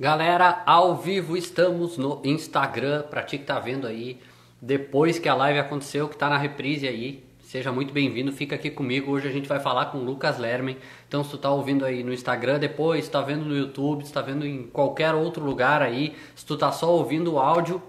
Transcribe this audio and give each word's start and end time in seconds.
Galera, 0.00 0.62
ao 0.64 0.94
vivo 0.94 1.36
estamos 1.36 1.98
no 1.98 2.20
Instagram, 2.22 3.02
para 3.10 3.20
ti 3.20 3.36
que 3.36 3.42
tá 3.42 3.58
vendo 3.58 3.84
aí, 3.84 4.20
depois 4.62 5.18
que 5.18 5.28
a 5.28 5.34
live 5.34 5.58
aconteceu, 5.58 6.08
que 6.08 6.16
tá 6.16 6.30
na 6.30 6.38
reprise 6.38 6.86
aí, 6.86 7.24
seja 7.40 7.72
muito 7.72 7.92
bem-vindo, 7.92 8.30
fica 8.30 8.54
aqui 8.54 8.70
comigo, 8.70 9.10
hoje 9.10 9.26
a 9.26 9.32
gente 9.32 9.48
vai 9.48 9.58
falar 9.58 9.86
com 9.86 9.98
o 9.98 10.04
Lucas 10.04 10.38
Lermen, 10.38 10.76
então 11.08 11.24
se 11.24 11.30
tu 11.30 11.38
tá 11.38 11.50
ouvindo 11.50 11.84
aí 11.84 12.04
no 12.04 12.12
Instagram 12.12 12.60
depois, 12.60 13.06
se 13.06 13.10
tá 13.10 13.20
vendo 13.22 13.44
no 13.44 13.56
YouTube, 13.56 14.06
se 14.06 14.12
tá 14.12 14.22
vendo 14.22 14.46
em 14.46 14.68
qualquer 14.68 15.14
outro 15.14 15.44
lugar 15.44 15.82
aí, 15.82 16.14
se 16.36 16.46
tu 16.46 16.56
tá 16.56 16.70
só 16.70 16.92
ouvindo 16.92 17.32
o 17.32 17.40
áudio, 17.40 17.82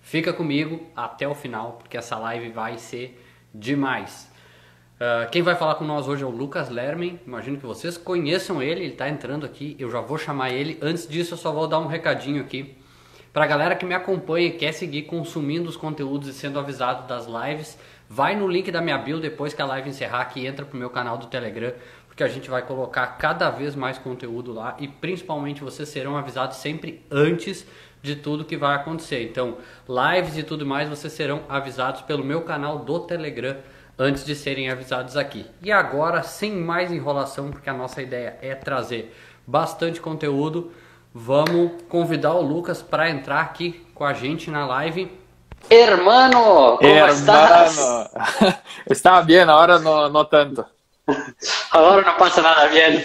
fica 0.00 0.32
comigo 0.32 0.84
até 0.96 1.28
o 1.28 1.34
final, 1.34 1.74
porque 1.74 1.96
essa 1.96 2.18
live 2.18 2.48
vai 2.48 2.76
ser 2.76 3.24
demais. 3.54 4.28
Uh, 4.96 5.28
quem 5.30 5.42
vai 5.42 5.54
falar 5.54 5.74
com 5.74 5.84
nós 5.84 6.08
hoje 6.08 6.22
é 6.22 6.26
o 6.26 6.30
Lucas 6.30 6.70
Lermen. 6.70 7.20
Imagino 7.26 7.58
que 7.58 7.66
vocês 7.66 7.98
conheçam 7.98 8.62
ele, 8.62 8.80
ele 8.80 8.92
está 8.92 9.08
entrando 9.08 9.44
aqui. 9.44 9.76
Eu 9.78 9.90
já 9.90 10.00
vou 10.00 10.16
chamar 10.16 10.50
ele. 10.50 10.78
Antes 10.80 11.06
disso, 11.06 11.34
eu 11.34 11.38
só 11.38 11.52
vou 11.52 11.68
dar 11.68 11.78
um 11.78 11.86
recadinho 11.86 12.40
aqui. 12.40 12.74
Para 13.30 13.44
a 13.44 13.46
galera 13.46 13.76
que 13.76 13.84
me 13.84 13.94
acompanha 13.94 14.46
e 14.46 14.52
quer 14.52 14.72
seguir 14.72 15.02
consumindo 15.02 15.68
os 15.68 15.76
conteúdos 15.76 16.28
e 16.28 16.32
sendo 16.32 16.58
avisado 16.58 17.06
das 17.06 17.26
lives, 17.26 17.78
vai 18.08 18.34
no 18.34 18.48
link 18.48 18.70
da 18.70 18.80
minha 18.80 18.96
bio 18.96 19.20
depois 19.20 19.52
que 19.52 19.60
a 19.60 19.66
live 19.66 19.90
encerrar 19.90 20.22
aqui, 20.22 20.46
entra 20.46 20.64
pro 20.64 20.78
meu 20.78 20.88
canal 20.88 21.18
do 21.18 21.26
Telegram, 21.26 21.74
porque 22.06 22.24
a 22.24 22.28
gente 22.28 22.48
vai 22.48 22.62
colocar 22.62 23.06
cada 23.18 23.50
vez 23.50 23.76
mais 23.76 23.98
conteúdo 23.98 24.54
lá 24.54 24.74
e 24.78 24.88
principalmente 24.88 25.62
vocês 25.62 25.90
serão 25.90 26.16
avisados 26.16 26.56
sempre 26.56 27.04
antes 27.10 27.66
de 28.02 28.16
tudo 28.16 28.46
que 28.46 28.56
vai 28.56 28.74
acontecer. 28.74 29.22
Então, 29.24 29.58
lives 29.86 30.38
e 30.38 30.42
tudo 30.42 30.64
mais 30.64 30.88
vocês 30.88 31.12
serão 31.12 31.42
avisados 31.46 32.00
pelo 32.00 32.24
meu 32.24 32.40
canal 32.40 32.78
do 32.78 33.00
Telegram 33.00 33.58
antes 33.98 34.24
de 34.24 34.34
serem 34.34 34.70
avisados 34.70 35.16
aqui. 35.16 35.46
E 35.62 35.72
agora, 35.72 36.22
sem 36.22 36.52
mais 36.52 36.92
enrolação, 36.92 37.50
porque 37.50 37.70
a 37.70 37.74
nossa 37.74 38.02
ideia 38.02 38.36
é 38.42 38.54
trazer 38.54 39.14
bastante 39.46 40.00
conteúdo, 40.00 40.72
vamos 41.14 41.82
convidar 41.88 42.34
o 42.34 42.42
Lucas 42.42 42.82
para 42.82 43.08
entrar 43.08 43.40
aqui 43.40 43.86
com 43.94 44.04
a 44.04 44.12
gente 44.12 44.50
na 44.50 44.66
live. 44.66 45.10
Hermano, 45.70 46.76
como 46.76 46.88
Hermano. 46.88 47.12
estás? 47.12 47.78
Estava 48.90 49.22
bem, 49.22 49.40
agora 49.40 49.78
não, 49.78 50.08
não 50.08 50.24
tanto. 50.24 50.64
Agora 51.70 52.02
não 52.02 52.16
passa 52.16 52.42
nada 52.42 52.68
bem. 52.68 53.02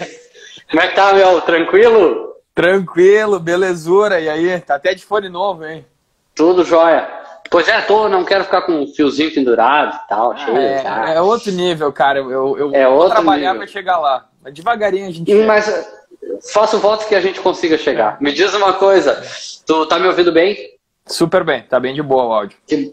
Como 0.70 0.82
é 0.82 0.88
que 0.88 0.94
tá, 0.94 1.12
meu? 1.12 1.40
Tranquilo? 1.40 2.36
Tranquilo, 2.54 3.40
belezura. 3.40 4.20
E 4.20 4.28
aí, 4.28 4.60
tá 4.60 4.74
até 4.74 4.94
de 4.94 5.04
fone 5.04 5.28
novo, 5.28 5.64
hein? 5.64 5.86
Tudo 6.34 6.64
jóia. 6.64 7.21
Pois 7.52 7.68
é, 7.68 7.82
tô, 7.82 8.08
não 8.08 8.24
quero 8.24 8.44
ficar 8.44 8.62
com 8.62 8.72
um 8.72 8.86
fiozinho 8.86 9.32
pendurado 9.32 9.94
e 9.94 10.08
tal. 10.08 10.34
É, 10.34 11.16
é, 11.16 11.20
outro 11.20 11.52
nível, 11.52 11.92
cara. 11.92 12.18
Eu, 12.18 12.56
eu 12.56 12.74
é 12.74 12.88
vou 12.88 13.10
trabalhar 13.10 13.54
para 13.54 13.66
chegar 13.66 13.98
lá. 13.98 14.26
Mas 14.42 14.54
devagarinho 14.54 15.06
a 15.06 15.10
gente. 15.10 15.34
Mas 15.44 15.66
chega. 15.66 15.86
faço 16.50 16.78
voto 16.78 17.06
que 17.06 17.14
a 17.14 17.20
gente 17.20 17.40
consiga 17.40 17.76
chegar. 17.76 18.16
É. 18.18 18.24
Me 18.24 18.32
diz 18.32 18.54
uma 18.54 18.72
coisa, 18.72 19.22
tu 19.66 19.84
tá 19.84 19.98
me 19.98 20.06
ouvindo 20.08 20.32
bem? 20.32 20.56
Super 21.06 21.44
bem, 21.44 21.62
tá 21.64 21.78
bem 21.78 21.94
de 21.94 22.02
boa 22.02 22.24
o 22.24 22.32
áudio. 22.32 22.56
Que 22.66 22.90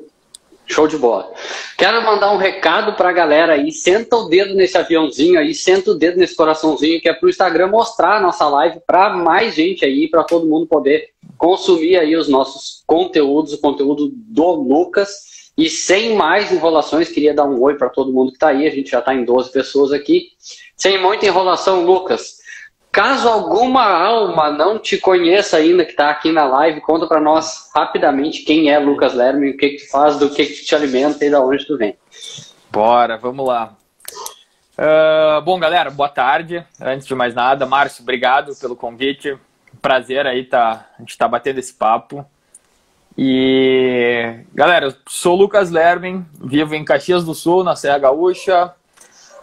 Show 0.71 0.87
de 0.87 0.97
bola. 0.97 1.31
Quero 1.75 2.03
mandar 2.03 2.31
um 2.31 2.37
recado 2.37 2.93
para 2.93 3.09
a 3.09 3.13
galera 3.13 3.53
aí. 3.53 3.71
Senta 3.71 4.15
o 4.15 4.29
dedo 4.29 4.53
nesse 4.53 4.77
aviãozinho 4.77 5.39
aí, 5.39 5.53
senta 5.53 5.91
o 5.91 5.95
dedo 5.95 6.17
nesse 6.17 6.35
coraçãozinho 6.35 7.01
que 7.01 7.09
é 7.09 7.13
para 7.13 7.25
o 7.25 7.29
Instagram 7.29 7.67
mostrar 7.67 8.17
a 8.17 8.21
nossa 8.21 8.47
live 8.47 8.79
para 8.85 9.09
mais 9.09 9.55
gente 9.55 9.83
aí, 9.83 10.07
para 10.07 10.23
todo 10.23 10.45
mundo 10.45 10.67
poder 10.67 11.09
consumir 11.37 11.97
aí 11.97 12.15
os 12.15 12.27
nossos 12.27 12.83
conteúdos, 12.85 13.53
o 13.53 13.61
conteúdo 13.61 14.11
do 14.13 14.51
Lucas. 14.51 15.27
E 15.57 15.69
sem 15.69 16.15
mais 16.15 16.51
enrolações, 16.51 17.09
queria 17.09 17.33
dar 17.33 17.45
um 17.45 17.59
oi 17.61 17.75
para 17.75 17.89
todo 17.89 18.13
mundo 18.13 18.29
que 18.29 18.37
está 18.37 18.49
aí. 18.49 18.67
A 18.67 18.71
gente 18.71 18.91
já 18.91 18.99
está 18.99 19.13
em 19.13 19.25
12 19.25 19.51
pessoas 19.51 19.91
aqui. 19.91 20.29
Sem 20.77 21.01
muita 21.01 21.25
enrolação, 21.25 21.83
Lucas. 21.83 22.38
Caso 22.99 23.29
alguma 23.29 23.85
alma 23.85 24.51
não 24.51 24.77
te 24.77 24.97
conheça 24.97 25.55
ainda, 25.55 25.85
que 25.85 25.91
está 25.91 26.09
aqui 26.09 26.33
na 26.33 26.43
live, 26.43 26.81
conta 26.81 27.07
para 27.07 27.21
nós 27.21 27.71
rapidamente 27.73 28.43
quem 28.43 28.69
é 28.69 28.77
Lucas 28.77 29.13
Lerme, 29.13 29.51
o 29.51 29.57
que, 29.57 29.69
que 29.69 29.85
tu 29.85 29.89
faz, 29.89 30.19
do 30.19 30.29
que, 30.29 30.45
que 30.45 30.65
te 30.65 30.75
alimenta 30.75 31.23
e 31.23 31.29
da 31.29 31.39
onde 31.39 31.65
tu 31.65 31.77
vem. 31.77 31.97
Bora, 32.69 33.17
vamos 33.17 33.47
lá. 33.47 33.73
Uh, 34.77 35.41
bom, 35.45 35.57
galera, 35.57 35.89
boa 35.89 36.09
tarde. 36.09 36.61
Antes 36.77 37.07
de 37.07 37.15
mais 37.15 37.33
nada, 37.33 37.65
Márcio, 37.65 38.03
obrigado 38.03 38.53
pelo 38.59 38.75
convite. 38.75 39.37
Prazer 39.81 40.27
aí 40.27 40.43
tá, 40.43 40.85
a 40.97 41.01
gente 41.01 41.17
tá 41.17 41.25
batendo 41.25 41.59
esse 41.59 41.73
papo. 41.73 42.25
E 43.17 44.41
galera, 44.53 44.93
sou 45.07 45.37
Lucas 45.37 45.71
Lermen, 45.71 46.25
vivo 46.33 46.75
em 46.75 46.83
Caxias 46.83 47.23
do 47.23 47.33
Sul, 47.33 47.63
na 47.63 47.77
Serra 47.77 47.99
Gaúcha, 47.99 48.75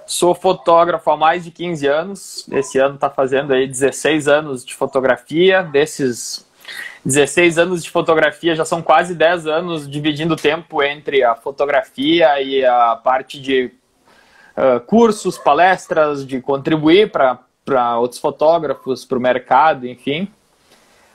Sou 0.06 0.37
fotógrafo 0.37 1.11
há 1.11 1.17
mais 1.17 1.44
de 1.44 1.50
15 1.50 1.87
anos. 1.87 2.49
Esse 2.53 2.78
ano 2.78 2.94
está 2.94 3.11
fazendo 3.11 3.53
aí 3.53 3.67
16 3.67 4.28
anos 4.28 4.65
de 4.65 4.72
fotografia. 4.72 5.65
Desses 5.65 6.47
16 7.05 7.59
anos 7.59 7.83
de 7.83 7.91
fotografia, 7.91 8.55
já 8.55 8.65
são 8.65 8.81
quase 8.81 9.17
10 9.17 9.47
anos 9.49 9.91
dividindo 9.91 10.37
tempo 10.37 10.81
entre 10.81 11.25
a 11.25 11.34
fotografia 11.34 12.41
e 12.41 12.65
a 12.65 12.94
parte 12.97 13.41
de 13.41 13.72
uh, 14.56 14.81
cursos, 14.87 15.37
palestras, 15.37 16.25
de 16.25 16.41
contribuir 16.41 17.11
para 17.11 17.99
outros 17.99 18.21
fotógrafos, 18.21 19.05
para 19.05 19.19
o 19.19 19.21
mercado, 19.21 19.88
enfim. 19.88 20.28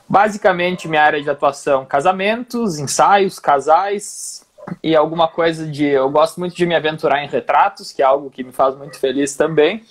Basicamente, 0.08 0.90
minha 0.90 1.04
área 1.04 1.24
de 1.24 1.30
atuação: 1.30 1.86
casamentos, 1.86 2.78
ensaios, 2.78 3.40
casais, 3.40 4.41
e 4.84 4.96
alguma 4.96 5.28
coisa 5.28 5.68
de. 5.68 5.86
Eu 5.86 6.10
gosto 6.10 6.40
muito 6.40 6.56
de 6.56 6.66
me 6.66 6.76
aventurar 6.76 7.24
em 7.24 7.28
retratos, 7.28 7.92
que 7.92 8.02
é 8.02 8.06
algo 8.06 8.30
que 8.30 8.44
me 8.44 8.52
faz 8.52 8.76
muito 8.76 9.00
feliz 9.00 9.36
também. 9.36 9.84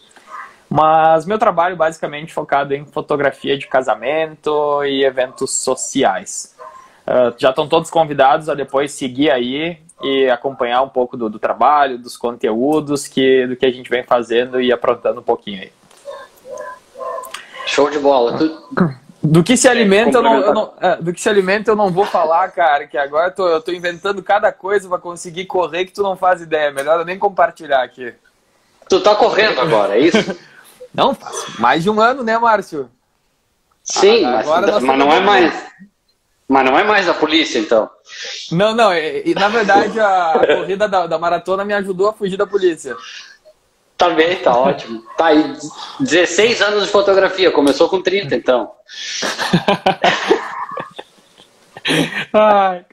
Mas 0.69 1.26
meu 1.26 1.38
trabalho 1.38 1.76
basicamente 1.76 2.32
focado 2.32 2.72
em 2.75 2.84
fotografia 2.84 3.58
de 3.58 3.66
casamento 3.66 4.84
e 4.84 5.04
eventos 5.04 5.50
sociais. 5.56 6.54
Uh, 7.03 7.34
já 7.36 7.50
estão 7.50 7.69
todos 7.69 7.91
convidados 7.91 8.48
a 8.48 8.54
depois 8.54 8.92
seguir 8.92 9.31
aí 9.31 9.78
e 10.00 10.31
acompanhar 10.31 10.82
um 10.82 10.88
pouco 10.88 11.16
do, 11.16 11.28
do, 11.28 11.41
trabalho, 11.41 11.98
dos 11.98 12.16
conteúdos 12.16 13.08
que, 13.08 13.48
do 13.48 13.56
que 13.56 13.66
a 13.66 13.70
gente 13.70 13.91
vem 13.91 14.04
fazendo 14.04 14.60
e 14.60 14.72
aprontando 14.72 15.20
um 15.20 15.25
pouquinho 15.25 15.62
aí. 15.62 15.72
Show 17.66 17.91
de 17.91 17.98
bola. 17.98 18.38
Tu, 18.38 18.97
do 19.22 19.44
que 19.44 19.56
se 19.56 19.69
alimenta, 19.69 20.19
eu 20.19 20.22
não, 20.22 20.41
eu 20.41 20.54
não 20.54 20.72
é, 20.81 20.97
do 20.97 21.12
que 21.12 21.20
se 21.20 21.28
alimenta 21.28 21.70
eu 21.70 21.76
não 21.76 21.91
vou 21.91 22.06
falar, 22.06 22.48
cara, 22.48 22.86
que 22.86 22.97
agora 22.97 23.28
eu 23.28 23.34
tô, 23.34 23.48
eu 23.48 23.60
tô 23.60 23.70
inventando 23.70 24.22
cada 24.22 24.50
coisa 24.50 24.88
para 24.88 24.98
conseguir 24.98 25.44
correr 25.44 25.84
que 25.84 25.92
tu 25.92 26.03
não 26.03 26.16
faz 26.16 26.41
ideia. 26.41 26.70
Melhor 26.70 26.98
eu 26.98 27.04
nem 27.04 27.19
compartilhar 27.19 27.82
aqui. 27.82 28.14
Tu 28.88 29.00
tá 29.00 29.14
correndo 29.14 29.60
agora, 29.60 29.97
é 29.97 30.00
isso? 30.00 30.36
não, 30.94 31.14
faz 31.14 31.58
mais 31.58 31.82
de 31.82 31.91
um 31.91 32.00
ano, 32.00 32.22
né, 32.22 32.38
Márcio? 32.38 32.91
Sim, 33.84 34.25
ah, 34.25 34.42
mas, 34.44 34.82
mas 34.82 34.98
não 34.98 35.12
é 35.12 35.20
mais. 35.20 35.70
Mas 36.48 36.64
não 36.64 36.76
é 36.76 36.82
mais 36.82 37.08
a 37.08 37.14
polícia, 37.14 37.58
então. 37.60 37.88
Não, 38.50 38.75
não. 38.75 38.92
E, 38.92 39.34
na 39.34 39.48
verdade, 39.48 40.00
a, 40.00 40.32
a 40.32 40.56
corrida 40.56 40.88
da, 40.88 41.06
da 41.06 41.16
maratona 41.16 41.64
me 41.64 41.72
ajudou 41.75 42.08
a 42.08 42.12
fugir 42.12 42.37
da 42.37 42.47
polícia. 42.47 42.97
Tá 44.00 44.09
bem, 44.09 44.34
tá 44.37 44.56
ótimo. 44.56 45.03
Tá 45.15 45.27
aí, 45.27 45.55
16 46.00 46.62
anos 46.62 46.84
de 46.84 46.88
fotografia, 46.88 47.50
começou 47.50 47.87
com 47.87 48.00
30, 48.00 48.34
então. 48.34 48.71
Ai. 52.33 52.87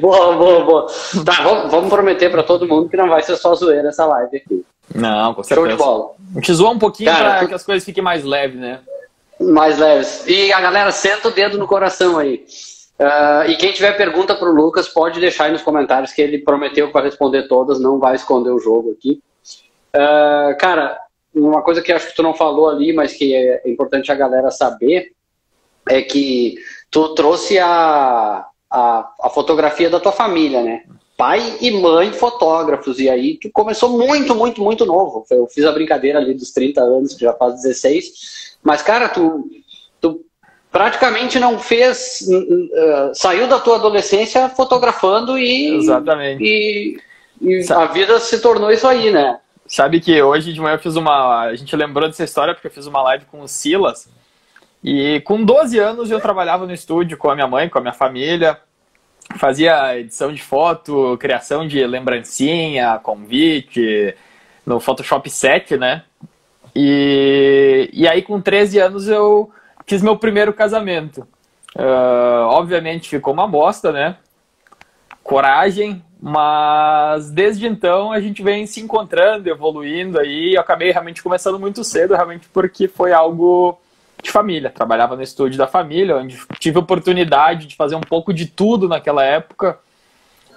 Boa, 0.00 0.36
boa, 0.36 0.64
boa. 0.64 0.86
Tá, 1.24 1.44
vamos, 1.44 1.70
vamos 1.70 1.88
prometer 1.88 2.32
para 2.32 2.42
todo 2.42 2.66
mundo 2.66 2.88
que 2.88 2.96
não 2.96 3.08
vai 3.08 3.22
ser 3.22 3.36
só 3.36 3.54
zoeira 3.54 3.90
essa 3.90 4.04
live 4.04 4.38
aqui. 4.38 4.64
Não, 4.92 5.34
com 5.34 5.44
certeza. 5.44 5.68
Show 5.68 5.76
de 5.76 5.80
bola. 5.80 6.10
A 6.32 6.34
gente 6.40 6.52
zoa 6.52 6.70
um 6.70 6.80
pouquinho 6.80 7.14
para 7.14 7.38
tu... 7.38 7.46
que 7.46 7.54
as 7.54 7.62
coisas 7.62 7.84
fiquem 7.84 8.02
mais 8.02 8.24
leves, 8.24 8.58
né? 8.58 8.80
Mais 9.38 9.78
leves. 9.78 10.24
E 10.26 10.52
a 10.52 10.60
galera, 10.60 10.90
senta 10.90 11.28
o 11.28 11.30
dedo 11.30 11.58
no 11.58 11.68
coração 11.68 12.18
aí. 12.18 12.44
Uh, 12.98 13.48
e 13.48 13.56
quem 13.56 13.72
tiver 13.72 13.96
pergunta 13.96 14.34
para 14.34 14.50
o 14.50 14.52
Lucas, 14.52 14.88
pode 14.88 15.20
deixar 15.20 15.44
aí 15.44 15.52
nos 15.52 15.62
comentários 15.62 16.12
que 16.12 16.20
ele 16.20 16.38
prometeu 16.38 16.90
para 16.90 17.04
responder 17.04 17.46
todas, 17.46 17.78
não 17.78 18.00
vai 18.00 18.16
esconder 18.16 18.50
o 18.50 18.58
jogo 18.58 18.96
aqui. 18.98 19.22
Uh, 19.94 20.56
cara, 20.58 20.98
uma 21.34 21.62
coisa 21.62 21.82
que 21.82 21.92
acho 21.92 22.08
que 22.08 22.16
tu 22.16 22.22
não 22.22 22.34
falou 22.34 22.68
ali, 22.68 22.92
mas 22.92 23.12
que 23.14 23.34
é 23.34 23.62
importante 23.66 24.10
a 24.10 24.14
galera 24.14 24.50
saber, 24.50 25.12
é 25.88 26.02
que 26.02 26.56
tu 26.90 27.14
trouxe 27.14 27.58
a, 27.58 28.46
a, 28.70 29.12
a 29.22 29.30
fotografia 29.30 29.88
da 29.88 30.00
tua 30.00 30.12
família, 30.12 30.62
né? 30.62 30.82
Pai 31.16 31.58
e 31.60 31.70
mãe 31.70 32.12
fotógrafos, 32.12 32.98
e 32.98 33.08
aí 33.08 33.36
tu 33.36 33.50
começou 33.52 33.90
muito, 33.90 34.34
muito, 34.34 34.62
muito 34.62 34.86
novo. 34.86 35.24
Eu 35.30 35.46
fiz 35.46 35.64
a 35.66 35.72
brincadeira 35.72 36.18
ali 36.18 36.32
dos 36.32 36.50
30 36.50 36.80
anos, 36.80 37.14
que 37.14 37.24
já 37.24 37.32
faz 37.34 37.56
16, 37.62 38.56
mas, 38.62 38.80
cara, 38.82 39.08
tu, 39.08 39.50
tu 40.00 40.24
praticamente 40.72 41.38
não 41.38 41.58
fez. 41.58 42.26
Uh, 42.26 43.10
saiu 43.14 43.46
da 43.46 43.58
tua 43.58 43.76
adolescência 43.76 44.48
fotografando 44.48 45.38
e. 45.38 45.76
Exatamente. 45.76 46.42
E, 46.42 46.98
e 47.40 47.72
a 47.72 47.86
vida 47.86 48.18
se 48.18 48.40
tornou 48.40 48.70
isso 48.70 48.86
aí, 48.86 49.10
né? 49.10 49.38
Sabe 49.70 50.00
que 50.00 50.20
hoje 50.20 50.52
de 50.52 50.60
manhã 50.60 50.74
eu 50.74 50.80
fiz 50.80 50.96
uma. 50.96 51.42
A 51.42 51.54
gente 51.54 51.76
lembrou 51.76 52.08
dessa 52.08 52.24
história 52.24 52.52
porque 52.52 52.66
eu 52.66 52.72
fiz 52.72 52.88
uma 52.88 53.00
live 53.02 53.24
com 53.26 53.40
o 53.40 53.46
Silas. 53.46 54.08
E 54.82 55.20
com 55.20 55.44
12 55.44 55.78
anos 55.78 56.10
eu 56.10 56.20
trabalhava 56.20 56.66
no 56.66 56.74
estúdio 56.74 57.16
com 57.16 57.30
a 57.30 57.36
minha 57.36 57.46
mãe, 57.46 57.68
com 57.68 57.78
a 57.78 57.80
minha 57.80 57.92
família. 57.92 58.58
Fazia 59.36 59.96
edição 59.96 60.34
de 60.34 60.42
foto, 60.42 61.16
criação 61.18 61.68
de 61.68 61.86
lembrancinha, 61.86 62.98
convite, 62.98 64.12
no 64.66 64.80
Photoshop 64.80 65.30
7, 65.30 65.76
né? 65.76 66.02
E, 66.74 67.88
e 67.92 68.08
aí 68.08 68.22
com 68.22 68.40
13 68.40 68.80
anos 68.80 69.06
eu 69.06 69.52
fiz 69.86 70.02
meu 70.02 70.16
primeiro 70.16 70.52
casamento. 70.52 71.20
Uh, 71.76 72.48
obviamente 72.48 73.08
ficou 73.08 73.32
uma 73.32 73.46
bosta, 73.46 73.92
né? 73.92 74.16
Coragem, 75.30 76.02
mas 76.20 77.30
desde 77.30 77.64
então 77.64 78.10
a 78.10 78.20
gente 78.20 78.42
vem 78.42 78.66
se 78.66 78.80
encontrando, 78.80 79.48
evoluindo 79.48 80.18
aí. 80.18 80.54
Eu 80.54 80.60
acabei 80.60 80.90
realmente 80.90 81.22
começando 81.22 81.56
muito 81.56 81.84
cedo, 81.84 82.14
realmente 82.14 82.48
porque 82.52 82.88
foi 82.88 83.12
algo 83.12 83.78
de 84.20 84.28
família. 84.28 84.70
Trabalhava 84.70 85.14
no 85.14 85.22
estúdio 85.22 85.56
da 85.56 85.68
família, 85.68 86.16
onde 86.16 86.36
tive 86.58 86.80
oportunidade 86.80 87.68
de 87.68 87.76
fazer 87.76 87.94
um 87.94 88.00
pouco 88.00 88.34
de 88.34 88.44
tudo 88.46 88.88
naquela 88.88 89.24
época. 89.24 89.78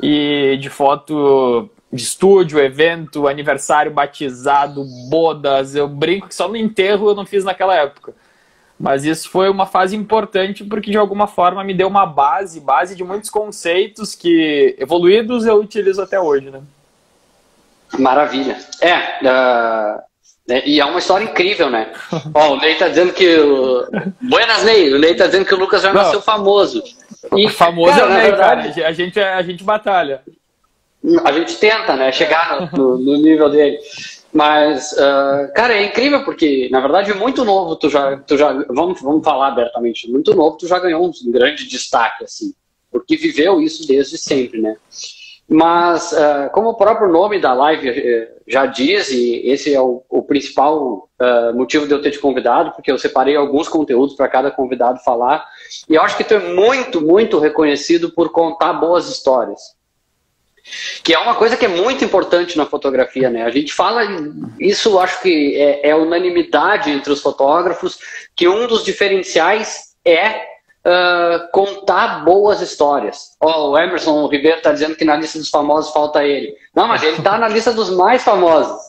E 0.01 0.57
de 0.59 0.71
foto 0.71 1.69
de 1.91 2.01
estúdio, 2.01 2.59
evento, 2.59 3.27
aniversário, 3.27 3.91
batizado, 3.91 4.83
bodas. 5.07 5.75
Eu 5.75 5.87
brinco 5.87 6.29
que 6.29 6.33
só 6.33 6.47
no 6.47 6.57
enterro 6.57 7.09
eu 7.09 7.15
não 7.15 7.27
fiz 7.27 7.43
naquela 7.43 7.75
época. 7.75 8.15
Mas 8.83 9.05
isso 9.05 9.29
foi 9.29 9.49
uma 9.49 9.65
fase 9.65 9.95
importante 9.95 10.61
porque 10.65 10.91
de 10.91 10.97
alguma 10.97 11.25
forma 11.25 11.63
me 11.63 11.73
deu 11.73 11.87
uma 11.87 12.05
base, 12.05 12.59
base 12.59 12.97
de 12.97 13.01
muitos 13.01 13.29
conceitos 13.29 14.13
que 14.13 14.75
evoluídos 14.77 15.45
eu 15.45 15.55
utilizo 15.55 16.01
até 16.01 16.19
hoje, 16.19 16.51
né? 16.51 16.61
Maravilha. 17.97 18.57
É, 18.81 18.97
uh, 19.25 20.01
e 20.65 20.81
é 20.81 20.85
uma 20.85 20.99
história 20.99 21.23
incrível, 21.23 21.69
né? 21.69 21.93
Ó, 22.35 22.55
o 22.55 22.59
Ney 22.59 22.75
tá 22.75 22.89
dizendo 22.89 23.13
que 23.13 23.39
o... 23.39 23.87
Buenas, 24.21 24.65
Ney! 24.65 24.93
O 24.93 24.99
Ney 24.99 25.15
tá 25.15 25.27
dizendo 25.27 25.45
que 25.45 25.55
o 25.55 25.59
Lucas 25.59 25.81
já 25.81 25.93
nasceu 25.93 26.21
famoso. 26.21 26.83
E, 27.37 27.47
famoso 27.47 27.97
cara, 27.97 28.01
é 28.01 28.05
o 28.05 28.09
Ney, 28.09 28.21
verdade... 28.31 28.73
cara. 28.73 28.89
A 28.89 28.91
gente, 28.91 29.17
a 29.17 29.41
gente 29.43 29.63
batalha. 29.63 30.21
A 31.23 31.31
gente 31.31 31.55
tenta, 31.55 31.95
né? 31.95 32.11
Chegar 32.11 32.69
no, 32.73 32.97
no 32.97 33.15
nível 33.15 33.49
dele. 33.49 33.79
Mas, 34.33 34.91
uh, 34.93 35.53
cara, 35.53 35.75
é 35.75 35.85
incrível 35.85 36.25
porque, 36.25 36.67
na 36.71 36.79
verdade, 36.79 37.13
muito 37.13 37.45
novo 37.45 37.75
tu 37.75 37.87
já, 37.87 38.17
tu 38.17 38.35
já 38.35 38.51
vamos, 38.69 38.99
vamos 38.99 39.23
falar 39.23 39.49
abertamente, 39.49 40.09
muito 40.09 40.33
novo 40.33 40.57
tu 40.57 40.67
já 40.67 40.79
ganhou 40.79 41.05
um 41.05 41.31
grande 41.31 41.67
destaque, 41.67 42.23
assim, 42.23 42.51
porque 42.91 43.15
viveu 43.15 43.61
isso 43.61 43.87
desde 43.87 44.17
sempre, 44.17 44.59
né? 44.59 44.75
Mas, 45.47 46.13
uh, 46.13 46.49
como 46.51 46.69
o 46.69 46.73
próprio 46.73 47.11
nome 47.11 47.39
da 47.39 47.53
live 47.53 47.89
uh, 47.89 48.27
já 48.47 48.65
diz, 48.65 49.11
e 49.11 49.41
esse 49.45 49.71
é 49.71 49.79
o, 49.79 50.03
o 50.09 50.23
principal 50.23 51.09
uh, 51.21 51.55
motivo 51.55 51.85
de 51.85 51.93
eu 51.93 52.01
ter 52.01 52.09
te 52.09 52.19
convidado, 52.19 52.71
porque 52.71 52.91
eu 52.91 52.97
separei 52.97 53.35
alguns 53.35 53.67
conteúdos 53.67 54.15
para 54.15 54.27
cada 54.27 54.49
convidado 54.49 55.03
falar, 55.03 55.45
e 55.87 55.93
eu 55.93 56.01
acho 56.01 56.17
que 56.17 56.23
tu 56.23 56.33
é 56.33 56.53
muito, 56.53 57.01
muito 57.01 57.37
reconhecido 57.37 58.09
por 58.09 58.31
contar 58.31 58.73
boas 58.73 59.07
histórias. 59.07 59.61
Que 61.03 61.13
é 61.13 61.19
uma 61.19 61.35
coisa 61.35 61.57
que 61.57 61.65
é 61.65 61.67
muito 61.67 62.05
importante 62.05 62.57
na 62.57 62.65
fotografia, 62.65 63.29
né? 63.29 63.43
A 63.43 63.49
gente 63.49 63.73
fala, 63.73 64.01
isso 64.59 64.97
acho 64.97 65.21
que 65.21 65.55
é, 65.57 65.89
é 65.89 65.95
unanimidade 65.95 66.89
entre 66.89 67.11
os 67.11 67.21
fotógrafos, 67.21 67.99
que 68.35 68.47
um 68.47 68.65
dos 68.65 68.83
diferenciais 68.83 69.93
é 70.05 70.53
uh, 70.85 71.51
contar 71.51 72.23
boas 72.23 72.61
histórias. 72.61 73.31
Oh, 73.41 73.71
o 73.71 73.77
Emerson 73.77 74.25
Ribeiro 74.27 74.57
está 74.57 74.71
dizendo 74.71 74.95
que 74.95 75.03
na 75.05 75.17
lista 75.17 75.37
dos 75.37 75.49
famosos 75.49 75.91
falta 75.91 76.23
ele. 76.23 76.55
Não, 76.73 76.87
mas 76.87 77.03
ele 77.03 77.17
está 77.17 77.37
na 77.37 77.49
lista 77.49 77.73
dos 77.73 77.89
mais 77.89 78.23
famosos. 78.23 78.79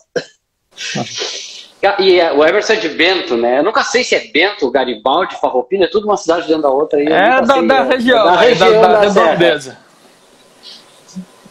E 2.00 2.18
é, 2.18 2.32
o 2.32 2.44
Emerson 2.44 2.74
é 2.74 2.76
de 2.76 2.88
Bento, 2.88 3.36
né? 3.36 3.58
Eu 3.58 3.62
nunca 3.62 3.82
sei 3.82 4.02
se 4.02 4.14
é 4.14 4.28
Bento, 4.32 4.70
Garibaldi, 4.70 5.38
Farroupilha, 5.40 5.84
é 5.84 5.88
tudo 5.88 6.06
uma 6.06 6.16
cidade 6.16 6.46
dentro 6.46 6.62
da 6.62 6.70
outra. 6.70 6.98
Aí, 6.98 7.06
é 7.06 7.42
da, 7.42 7.54
sei, 7.54 7.66
da, 7.66 7.76
é, 7.76 7.82
região, 7.82 8.24
da 8.24 8.36
região, 8.36 8.80
da, 8.80 8.88
da, 8.88 9.08
da, 9.08 9.34
da 9.34 9.83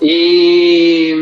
E, 0.04 1.16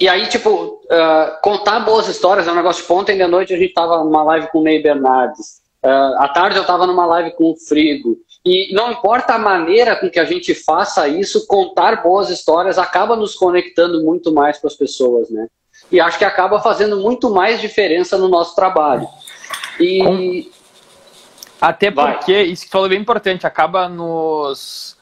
e 0.00 0.08
aí, 0.08 0.28
tipo, 0.28 0.50
uh, 0.50 1.40
contar 1.40 1.80
boas 1.80 2.08
histórias 2.08 2.48
é 2.48 2.52
um 2.52 2.56
negócio. 2.56 2.82
Tipo, 2.82 2.94
ontem 2.94 3.16
de 3.16 3.26
noite 3.28 3.54
a 3.54 3.56
gente 3.56 3.72
tava 3.72 4.02
numa 4.02 4.24
live 4.24 4.48
com 4.50 4.58
o 4.58 4.62
Ney 4.62 4.82
Bernardes. 4.82 5.62
Uh, 5.84 6.18
à 6.18 6.28
tarde 6.28 6.56
eu 6.56 6.62
estava 6.62 6.84
numa 6.84 7.06
live 7.06 7.30
com 7.36 7.52
o 7.52 7.56
Frigo. 7.56 8.16
E 8.44 8.74
não 8.74 8.90
importa 8.90 9.34
a 9.34 9.38
maneira 9.38 9.94
com 9.94 10.10
que 10.10 10.18
a 10.18 10.24
gente 10.24 10.52
faça 10.52 11.06
isso, 11.06 11.46
contar 11.46 12.02
boas 12.02 12.28
histórias 12.28 12.76
acaba 12.76 13.14
nos 13.14 13.34
conectando 13.34 14.02
muito 14.02 14.32
mais 14.32 14.58
com 14.58 14.66
as 14.66 14.74
pessoas, 14.74 15.30
né? 15.30 15.46
E 15.90 16.00
acho 16.00 16.18
que 16.18 16.24
acaba 16.24 16.60
fazendo 16.60 16.98
muito 16.98 17.30
mais 17.30 17.60
diferença 17.60 18.18
no 18.18 18.28
nosso 18.28 18.54
trabalho. 18.56 19.06
E. 19.78 20.50
Até 21.60 21.90
porque, 21.90 22.32
Vai. 22.34 22.42
isso 22.42 22.64
que 22.64 22.70
falou 22.70 22.86
é 22.86 22.90
bem 22.90 23.00
importante, 23.00 23.46
acaba 23.46 23.88
nos, 23.88 24.95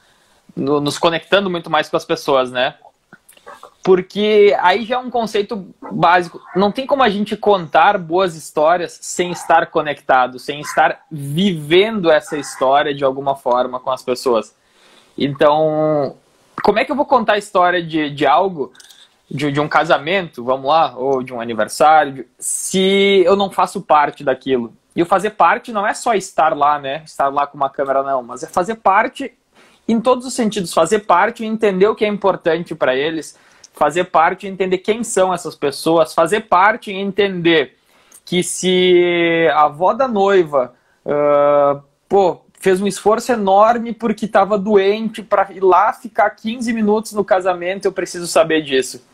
no, 0.55 0.79
nos 0.79 0.97
conectando 0.97 1.49
muito 1.49 1.69
mais 1.69 1.89
com 1.89 1.97
as 1.97 2.05
pessoas, 2.05 2.51
né? 2.51 2.75
Porque 3.83 4.57
aí 4.61 4.83
já 4.83 4.95
é 4.95 4.97
um 4.97 5.11
conceito 5.11 5.67
básico. 5.91 6.41
Não 6.55 6.71
tem 6.71 6.87
como 6.87 7.03
a 7.03 7.09
gente 7.09 7.37
contar 7.37 7.99
boas 7.99 8.35
histórias 8.35 8.97
sem 8.99 9.31
estar 9.31 9.67
conectado, 9.67 10.39
sem 10.39 10.59
estar 10.59 11.05
vivendo 11.11 12.09
essa 12.09 12.35
história 12.35 12.95
de 12.95 13.03
alguma 13.03 13.35
forma 13.35 13.79
com 13.79 13.91
as 13.91 14.01
pessoas. 14.01 14.55
Então, 15.15 16.15
como 16.63 16.79
é 16.79 16.85
que 16.85 16.91
eu 16.91 16.95
vou 16.95 17.05
contar 17.05 17.33
a 17.33 17.37
história 17.37 17.83
de, 17.83 18.09
de 18.09 18.25
algo, 18.25 18.73
de, 19.29 19.51
de 19.51 19.59
um 19.59 19.67
casamento, 19.67 20.43
vamos 20.43 20.67
lá, 20.67 20.95
ou 20.97 21.21
de 21.21 21.31
um 21.31 21.39
aniversário, 21.39 22.25
se 22.39 23.21
eu 23.23 23.35
não 23.35 23.51
faço 23.51 23.81
parte 23.81 24.23
daquilo? 24.23 24.73
E 24.95 25.03
o 25.03 25.05
fazer 25.05 25.31
parte 25.31 25.71
não 25.71 25.85
é 25.85 25.93
só 25.93 26.15
estar 26.15 26.57
lá, 26.57 26.79
né? 26.79 27.03
Estar 27.05 27.27
lá 27.27 27.45
com 27.45 27.55
uma 27.55 27.69
câmera, 27.69 28.01
não, 28.01 28.23
mas 28.23 28.41
é 28.41 28.47
fazer 28.47 28.75
parte 28.75 29.31
em 29.87 29.99
todos 29.99 30.25
os 30.25 30.33
sentidos, 30.33 30.73
fazer 30.73 30.99
parte 30.99 31.43
e 31.43 31.47
entender 31.47 31.87
o 31.87 31.95
que 31.95 32.05
é 32.05 32.07
importante 32.07 32.73
para 32.73 32.95
eles 32.95 33.37
fazer 33.75 34.05
parte 34.05 34.47
e 34.47 34.49
entender 34.49 34.79
quem 34.79 35.03
são 35.03 35.33
essas 35.33 35.53
pessoas, 35.53 36.13
fazer 36.13 36.41
parte 36.41 36.91
e 36.91 36.95
entender 36.95 37.77
que 38.23 38.41
se 38.41 39.47
a 39.53 39.65
avó 39.65 39.93
da 39.93 40.07
noiva 40.07 40.73
uh, 41.05 41.83
pô, 42.07 42.41
fez 42.59 42.81
um 42.81 42.87
esforço 42.87 43.31
enorme 43.31 43.93
porque 43.93 44.25
estava 44.25 44.57
doente 44.57 45.21
para 45.21 45.51
ir 45.51 45.61
lá 45.61 45.93
ficar 45.93 46.29
15 46.31 46.71
minutos 46.73 47.13
no 47.13 47.23
casamento, 47.23 47.85
eu 47.85 47.91
preciso 47.91 48.25
saber 48.25 48.61
disso. 48.61 49.05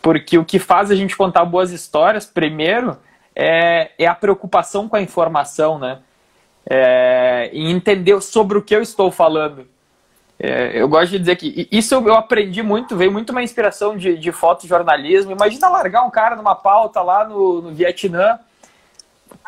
Porque 0.00 0.36
o 0.36 0.44
que 0.44 0.58
faz 0.58 0.90
a 0.90 0.96
gente 0.96 1.16
contar 1.16 1.44
boas 1.44 1.70
histórias, 1.70 2.26
primeiro, 2.26 2.96
é, 3.36 3.92
é 3.96 4.06
a 4.06 4.14
preocupação 4.14 4.88
com 4.88 4.96
a 4.96 5.02
informação, 5.02 5.78
né? 5.78 6.00
É, 6.68 7.50
e 7.52 7.70
entender 7.70 8.20
sobre 8.20 8.56
o 8.58 8.62
que 8.62 8.74
eu 8.74 8.82
estou 8.82 9.10
falando. 9.12 9.66
É, 10.44 10.72
eu 10.74 10.88
gosto 10.88 11.12
de 11.12 11.20
dizer 11.20 11.36
que 11.36 11.68
isso 11.70 11.94
eu 11.94 12.14
aprendi 12.16 12.64
muito, 12.64 12.96
veio 12.96 13.12
muito 13.12 13.30
uma 13.30 13.44
inspiração 13.44 13.96
de, 13.96 14.18
de 14.18 14.32
fotojornalismo. 14.32 15.30
Imagina 15.30 15.68
largar 15.68 16.02
um 16.02 16.10
cara 16.10 16.34
numa 16.34 16.56
pauta 16.56 17.00
lá 17.00 17.24
no, 17.24 17.62
no 17.62 17.70
Vietnã. 17.72 18.40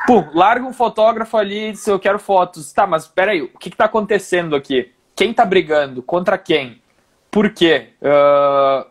Pum, 0.07 0.25
larga 0.33 0.65
um 0.65 0.73
fotógrafo 0.73 1.37
ali 1.37 1.71
e 1.71 1.73
diz, 1.73 1.85
eu 1.89 1.99
quero 1.99 2.21
fotos. 2.21 2.73
Tá, 2.73 2.87
mas 2.87 3.09
peraí, 3.09 3.43
o 3.43 3.59
que 3.59 3.71
está 3.71 3.87
acontecendo 3.87 4.55
aqui? 4.55 4.93
Quem 5.17 5.33
está 5.33 5.45
brigando? 5.45 6.01
Contra 6.01 6.39
quem? 6.39 6.81
Por 7.29 7.51
quê? 7.51 7.89
Uh, 8.01 8.89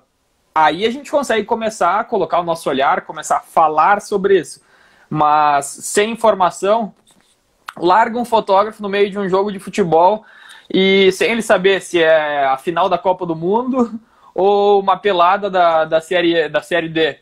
aí 0.54 0.86
a 0.86 0.92
gente 0.92 1.10
consegue 1.10 1.46
começar 1.46 2.02
a 2.02 2.04
colocar 2.04 2.42
o 2.42 2.44
nosso 2.44 2.70
olhar, 2.70 3.06
começar 3.06 3.38
a 3.38 3.40
falar 3.40 4.02
sobre 4.02 4.38
isso. 4.38 4.62
Mas 5.10 5.68
sem 5.68 6.12
informação, 6.12 6.94
larga 7.78 8.20
um 8.20 8.26
fotógrafo 8.26 8.84
no 8.84 8.90
meio 8.90 9.10
de 9.10 9.18
um 9.18 9.30
jogo 9.30 9.54
de 9.54 9.60
futebol 9.60 10.26
e 10.72 11.12
sem 11.12 11.32
ele 11.32 11.42
saber 11.42 11.82
se 11.82 12.02
é 12.02 12.46
a 12.46 12.58
final 12.58 12.90
da 12.90 12.98
Copa 12.98 13.26
do 13.26 13.36
Mundo 13.36 14.00
ou 14.34 14.80
uma 14.80 14.98
pelada 14.98 15.50
da, 15.50 15.86
da, 15.86 16.02
série, 16.02 16.50
da 16.50 16.62
série 16.62 16.90
D. 16.90 17.18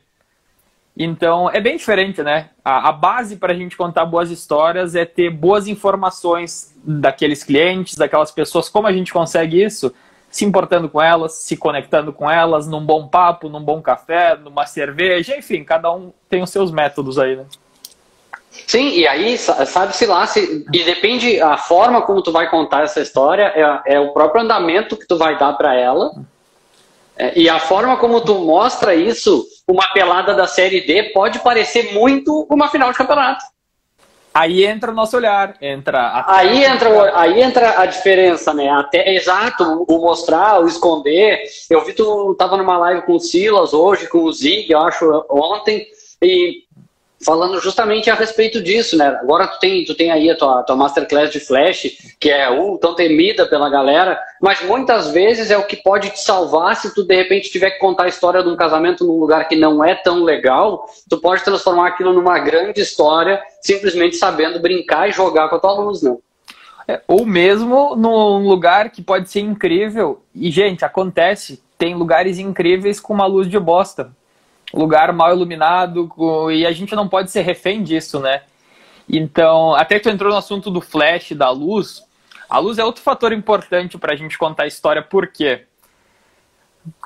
Então 0.95 1.50
é 1.50 1.60
bem 1.60 1.77
diferente, 1.77 2.21
né? 2.21 2.50
A, 2.63 2.89
a 2.89 2.91
base 2.91 3.38
para 3.38 3.53
a 3.53 3.55
gente 3.55 3.77
contar 3.77 4.05
boas 4.05 4.29
histórias 4.29 4.95
é 4.95 5.05
ter 5.05 5.29
boas 5.29 5.67
informações 5.67 6.75
daqueles 6.83 7.43
clientes, 7.43 7.95
daquelas 7.95 8.31
pessoas. 8.31 8.69
Como 8.69 8.88
a 8.88 8.93
gente 8.93 9.13
consegue 9.13 9.63
isso? 9.63 9.93
Se 10.29 10.45
importando 10.45 10.89
com 10.89 11.01
elas, 11.01 11.33
se 11.33 11.57
conectando 11.57 12.13
com 12.13 12.29
elas, 12.29 12.67
num 12.67 12.86
bom 12.86 13.07
papo, 13.07 13.50
num 13.50 13.63
bom 13.63 13.81
café, 13.81 14.38
numa 14.38 14.65
cerveja, 14.65 15.38
enfim, 15.38 15.63
cada 15.63 15.91
um 15.93 16.13
tem 16.29 16.41
os 16.41 16.50
seus 16.50 16.71
métodos 16.71 17.19
aí, 17.19 17.36
né? 17.36 17.45
Sim, 18.67 18.89
e 18.89 19.08
aí 19.08 19.38
sabe-se 19.38 20.05
lá, 20.05 20.27
se, 20.27 20.65
e 20.74 20.84
depende 20.84 21.41
a 21.41 21.58
forma 21.58 22.01
como 22.01 22.22
tu 22.22 22.31
vai 22.31 22.50
contar 22.50 22.84
essa 22.84 23.00
história, 23.00 23.53
é, 23.55 23.96
é 23.96 24.00
o 24.00 24.12
próprio 24.12 24.43
andamento 24.43 24.98
que 24.98 25.08
tu 25.08 25.17
vai 25.17 25.38
dar 25.38 25.53
para 25.53 25.74
ela, 25.74 26.12
é, 27.15 27.38
e 27.39 27.50
a 27.50 27.60
forma 27.60 27.98
como 27.98 28.22
tu 28.22 28.36
mostra 28.36 28.93
isso, 28.93 29.46
uma 29.67 29.88
pelada 29.93 30.34
da 30.34 30.48
Série 30.48 30.81
D 30.81 31.12
pode 31.13 31.39
parecer 31.39 31.93
muito 31.93 32.46
uma 32.50 32.67
final 32.67 32.91
de 32.91 32.98
campeonato. 32.98 33.43
Aí 34.34 34.63
entra 34.63 34.91
o 34.91 34.96
nosso 34.96 35.17
olhar, 35.17 35.55
entra 35.62 36.00
a... 36.00 36.38
aí 36.38 36.63
entra 36.63 37.20
aí 37.20 37.41
entra 37.41 37.81
a 37.81 37.86
diferença, 37.86 38.53
né? 38.53 38.70
Até 38.70 39.13
exato, 39.13 39.86
o 39.88 40.00
mostrar, 40.00 40.62
o 40.62 40.67
esconder. 40.67 41.43
Eu 41.70 41.84
vi 41.84 41.91
tu 41.91 42.34
tava 42.36 42.55
numa 42.55 42.77
live 42.77 43.01
com 43.01 43.15
o 43.15 43.20
Silas 43.20 43.74
hoje, 43.74 44.08
com 44.08 44.20
o 44.20 44.31
Zig, 44.31 44.72
eu 44.72 44.79
acho 44.79 45.25
ontem, 45.29 45.86
e 46.22 46.63
falando 47.25 47.59
justamente 47.59 48.09
a 48.09 48.15
respeito 48.15 48.61
disso, 48.61 48.97
né? 48.97 49.07
Agora 49.21 49.47
tu 49.47 49.59
tem, 49.59 49.83
tu 49.85 49.95
tem 49.95 50.11
aí 50.11 50.29
a 50.29 50.35
tua, 50.35 50.63
tua 50.63 50.75
Masterclass 50.75 51.31
de 51.31 51.39
Flash, 51.39 52.15
que 52.19 52.29
é 52.29 52.49
uh, 52.49 52.77
tão 52.77 52.95
temida 52.95 53.45
pela 53.45 53.69
galera, 53.69 54.19
mas 54.41 54.61
muitas 54.61 55.11
vezes 55.11 55.51
é 55.51 55.57
o 55.57 55.65
que 55.65 55.75
pode 55.75 56.09
te 56.09 56.19
salvar 56.19 56.75
se 56.75 56.93
tu 56.93 57.03
de 57.03 57.15
repente 57.15 57.51
tiver 57.51 57.71
que 57.71 57.79
contar 57.79 58.03
a 58.03 58.09
história 58.09 58.41
de 58.43 58.49
um 58.49 58.55
casamento 58.55 59.05
num 59.05 59.19
lugar 59.19 59.47
que 59.47 59.55
não 59.55 59.83
é 59.83 59.95
tão 59.95 60.23
legal, 60.23 60.85
tu 61.09 61.19
pode 61.19 61.43
transformar 61.43 61.87
aquilo 61.87 62.13
numa 62.13 62.39
grande 62.39 62.81
história, 62.81 63.41
simplesmente 63.61 64.15
sabendo 64.15 64.59
brincar 64.59 65.09
e 65.09 65.11
jogar 65.11 65.49
com 65.49 65.55
a 65.55 65.59
tua 65.59 65.73
luz, 65.73 66.01
né? 66.01 66.15
É, 66.87 67.01
ou 67.07 67.25
mesmo 67.25 67.95
num 67.95 68.47
lugar 68.47 68.89
que 68.89 69.01
pode 69.01 69.29
ser 69.29 69.41
incrível. 69.41 70.23
E, 70.33 70.49
gente, 70.51 70.83
acontece. 70.83 71.61
Tem 71.77 71.95
lugares 71.95 72.37
incríveis 72.37 72.99
com 72.99 73.13
uma 73.13 73.25
luz 73.25 73.47
de 73.47 73.59
bosta. 73.59 74.11
Lugar 74.73 75.11
mal 75.13 75.33
iluminado. 75.33 76.09
E 76.51 76.65
a 76.65 76.71
gente 76.71 76.95
não 76.95 77.07
pode 77.07 77.31
ser 77.31 77.41
refém 77.41 77.83
disso, 77.83 78.19
né? 78.19 78.43
Então, 79.09 79.75
até 79.75 79.95
que 79.95 80.03
tu 80.03 80.09
entrou 80.09 80.31
no 80.31 80.37
assunto 80.37 80.69
do 80.71 80.81
flash, 80.81 81.31
da 81.33 81.49
luz. 81.49 82.03
A 82.49 82.59
luz 82.59 82.77
é 82.77 82.83
outro 82.83 83.01
fator 83.01 83.31
importante 83.31 83.97
para 83.97 84.13
a 84.13 84.15
gente 84.15 84.37
contar 84.37 84.63
a 84.63 84.67
história. 84.67 85.01
Por 85.01 85.27
quê? 85.27 85.65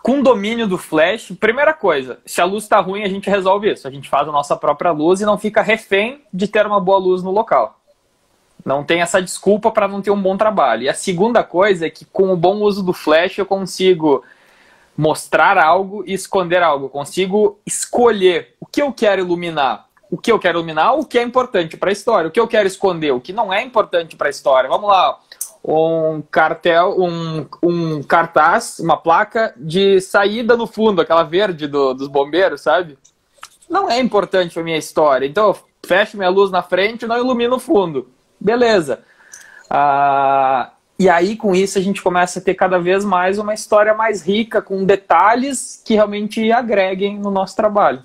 com 0.01 0.22
domínio 0.22 0.67
do 0.67 0.77
flash, 0.77 1.31
primeira 1.39 1.74
coisa, 1.74 2.19
se 2.25 2.39
a 2.39 2.45
luz 2.45 2.63
está 2.63 2.79
ruim, 2.79 3.03
a 3.03 3.10
gente 3.10 3.29
resolve 3.29 3.72
isso. 3.72 3.88
A 3.88 3.91
gente 3.91 4.10
faz 4.10 4.27
a 4.27 4.31
nossa 4.31 4.55
própria 4.55 4.91
luz 4.91 5.19
e 5.19 5.25
não 5.25 5.38
fica 5.38 5.62
refém 5.62 6.22
de 6.34 6.48
ter 6.48 6.65
uma 6.65 6.79
boa 6.79 6.98
luz 6.98 7.24
no 7.24 7.31
local. 7.31 7.79
Não 8.63 8.84
tem 8.84 9.01
essa 9.01 9.22
desculpa 9.22 9.72
para 9.72 9.88
não 9.88 10.01
ter 10.01 10.12
um 10.12 10.22
bom 10.22 10.38
trabalho. 10.38 10.84
E 10.84 10.89
a 10.89 10.93
segunda 10.93 11.43
coisa 11.43 11.88
é 11.88 11.89
que 11.89 12.05
com 12.05 12.31
o 12.31 12.38
bom 12.38 12.57
uso 12.57 12.84
do 12.84 12.93
flash 12.93 13.38
eu 13.38 13.45
consigo 13.45 14.24
mostrar 14.98 15.58
algo 15.58 16.04
e 16.06 16.14
esconder 16.14 16.64
algo. 16.64 16.86
Eu 16.86 16.90
consigo 16.90 17.60
escolher 17.66 18.56
o 18.60 18.66
que 18.66 18.82
eu 18.82 18.92
quero 18.94 19.22
iluminar. 19.22 19.86
O 20.10 20.18
que 20.18 20.32
eu 20.32 20.40
quero 20.40 20.60
iluminar, 20.60 20.94
o 20.98 21.06
que 21.06 21.18
é 21.18 21.24
importante 21.24 21.75
para 21.75 21.90
a 21.90 21.94
história. 21.94 22.28
O 22.28 22.32
que 22.32 22.40
eu 22.40 22.48
quero 22.48 22.68
esconder, 22.68 23.12
o 23.12 23.20
que 23.20 23.34
não 23.34 23.52
é 23.52 23.62
importante 23.62 24.16
para 24.16 24.28
a 24.28 24.30
história. 24.30 24.70
Vamos 24.70 24.90
lá 24.90 25.20
um 25.68 26.22
cartel, 26.30 26.96
um, 27.00 27.48
um 27.64 28.04
cartaz, 28.04 28.78
uma 28.80 28.98
placa 28.98 29.54
de 29.58 30.00
saída 30.00 30.56
no 30.56 30.68
fundo, 30.68 31.02
aquela 31.02 31.24
verde 31.24 31.68
do, 31.68 31.94
dos 31.94 32.08
bombeiros, 32.08 32.62
sabe? 32.62 33.00
Não 33.68 33.90
é 33.90 34.00
importante 34.00 34.54
para 34.54 34.64
minha 34.64 34.78
história. 34.78 35.25
Então, 35.25 35.48
eu 35.48 35.58
fecho 35.86 36.18
minha 36.18 36.30
luz 36.30 36.52
na 36.52 36.62
frente 36.62 37.04
e 37.04 37.08
não 37.08 37.18
ilumino 37.18 37.56
o 37.56 37.60
fundo. 37.60 38.10
Beleza. 38.40 39.04
Ah, 39.68 40.72
e 40.98 41.10
aí, 41.10 41.36
com 41.36 41.54
isso, 41.54 41.78
a 41.78 41.82
gente 41.82 42.02
começa 42.02 42.40
a 42.40 42.42
ter 42.42 42.54
cada 42.54 42.80
vez 42.80 43.04
mais 43.04 43.38
uma 43.38 43.54
história 43.54 43.94
mais 43.94 44.25
rica, 44.25 44.62
com 44.62 44.86
detalhes 44.86 45.82
que 45.84 45.94
realmente 45.94 46.52
agreguem 46.54 47.20
no 47.20 47.30
nosso 47.30 47.56
trabalho. 47.56 48.02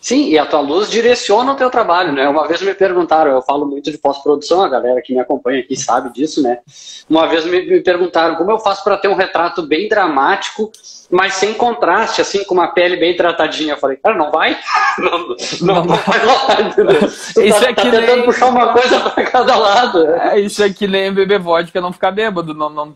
Sim, 0.00 0.30
e 0.30 0.38
a 0.38 0.46
tua 0.46 0.60
luz 0.60 0.90
direciona 0.90 1.52
o 1.52 1.56
teu 1.56 1.68
trabalho, 1.68 2.12
né? 2.12 2.26
Uma 2.26 2.48
vez 2.48 2.62
me 2.62 2.72
perguntaram, 2.72 3.32
eu 3.32 3.42
falo 3.42 3.66
muito 3.66 3.90
de 3.90 3.98
pós-produção, 3.98 4.62
a 4.62 4.68
galera 4.68 5.02
que 5.02 5.12
me 5.12 5.20
acompanha 5.20 5.60
aqui 5.60 5.76
sabe 5.76 6.10
disso, 6.10 6.42
né? 6.42 6.60
Uma 7.08 7.26
vez 7.26 7.44
me, 7.44 7.60
me 7.66 7.80
perguntaram 7.80 8.34
como 8.36 8.50
eu 8.50 8.58
faço 8.58 8.82
para 8.82 8.96
ter 8.96 9.08
um 9.08 9.14
retrato 9.14 9.62
bem 9.62 9.88
dramático, 9.88 10.72
mas 11.10 11.34
sem 11.34 11.52
contraste, 11.52 12.22
assim, 12.22 12.44
com 12.44 12.54
uma 12.54 12.68
pele 12.68 12.96
bem 12.96 13.14
tratadinha. 13.14 13.74
Eu 13.74 13.78
falei, 13.78 13.98
cara, 13.98 14.16
não 14.16 14.30
vai? 14.30 14.58
Não, 14.98 15.34
não, 15.62 15.84
não 15.86 15.96
vai 15.96 16.62
entendeu? 16.62 17.00
Isso 17.08 17.60
tá, 17.60 17.70
é 17.70 17.74
tá 17.74 17.82
tentando 17.82 18.06
nem... 18.06 18.24
puxar 18.24 18.48
uma 18.48 18.72
coisa 18.72 19.00
para 19.00 19.24
cada 19.24 19.56
lado. 19.56 20.04
É, 20.14 20.38
isso 20.38 20.62
é 20.62 20.70
que 20.70 20.86
nem 20.86 21.12
beber 21.12 21.38
vodka 21.38 21.80
não 21.80 21.92
ficar 21.92 22.10
bêbado, 22.10 22.52
não, 22.52 22.68
não, 22.68 22.94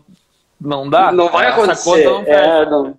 não 0.61 0.89
dá. 0.89 1.11
Não 1.11 1.29
vai 1.29 1.47
acontecer. 1.47 2.05
Não 2.05 2.21
é, 2.21 2.65
não 2.69 2.95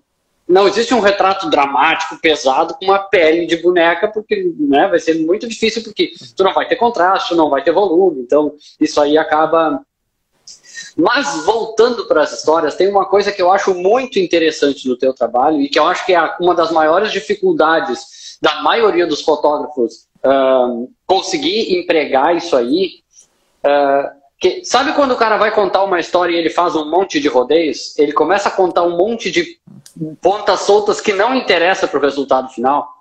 não 0.48 0.68
existe 0.68 0.94
um 0.94 1.00
retrato 1.00 1.50
dramático, 1.50 2.20
pesado, 2.20 2.74
com 2.74 2.84
uma 2.84 3.00
pele 3.00 3.46
de 3.46 3.56
boneca, 3.56 4.06
porque 4.08 4.52
né, 4.58 4.86
vai 4.86 5.00
ser 5.00 5.14
muito 5.26 5.48
difícil, 5.48 5.82
porque 5.82 6.12
tu 6.36 6.44
não 6.44 6.54
vai 6.54 6.68
ter 6.68 6.76
contraste, 6.76 7.34
não 7.34 7.50
vai 7.50 7.62
ter 7.62 7.72
volume, 7.72 8.20
então 8.20 8.54
isso 8.80 9.00
aí 9.00 9.18
acaba. 9.18 9.80
Mas 10.96 11.44
voltando 11.44 12.06
para 12.06 12.22
as 12.22 12.32
histórias, 12.32 12.76
tem 12.76 12.88
uma 12.88 13.06
coisa 13.06 13.32
que 13.32 13.42
eu 13.42 13.50
acho 13.50 13.74
muito 13.74 14.20
interessante 14.20 14.88
no 14.88 14.96
teu 14.96 15.12
trabalho 15.12 15.60
e 15.60 15.68
que 15.68 15.78
eu 15.78 15.86
acho 15.86 16.06
que 16.06 16.14
é 16.14 16.36
uma 16.40 16.54
das 16.54 16.70
maiores 16.70 17.10
dificuldades 17.10 18.38
da 18.40 18.62
maioria 18.62 19.06
dos 19.06 19.22
fotógrafos 19.22 20.06
uh, 20.24 20.88
conseguir 21.06 21.76
empregar 21.76 22.36
isso 22.36 22.56
aí. 22.56 23.00
Uh, 23.64 24.16
que, 24.38 24.64
sabe 24.64 24.92
quando 24.92 25.12
o 25.12 25.16
cara 25.16 25.36
vai 25.36 25.50
contar 25.50 25.82
uma 25.82 25.98
história 25.98 26.34
e 26.34 26.38
ele 26.38 26.50
faz 26.50 26.76
um 26.76 26.88
monte 26.88 27.18
de 27.18 27.28
rodeios? 27.28 27.98
Ele 27.98 28.12
começa 28.12 28.48
a 28.48 28.52
contar 28.52 28.82
um 28.84 28.96
monte 28.96 29.30
de 29.30 29.58
pontas 30.20 30.60
soltas 30.60 31.00
que 31.00 31.12
não 31.12 31.34
interessa 31.34 31.88
para 31.88 31.98
o 31.98 32.02
resultado 32.02 32.48
final. 32.48 32.96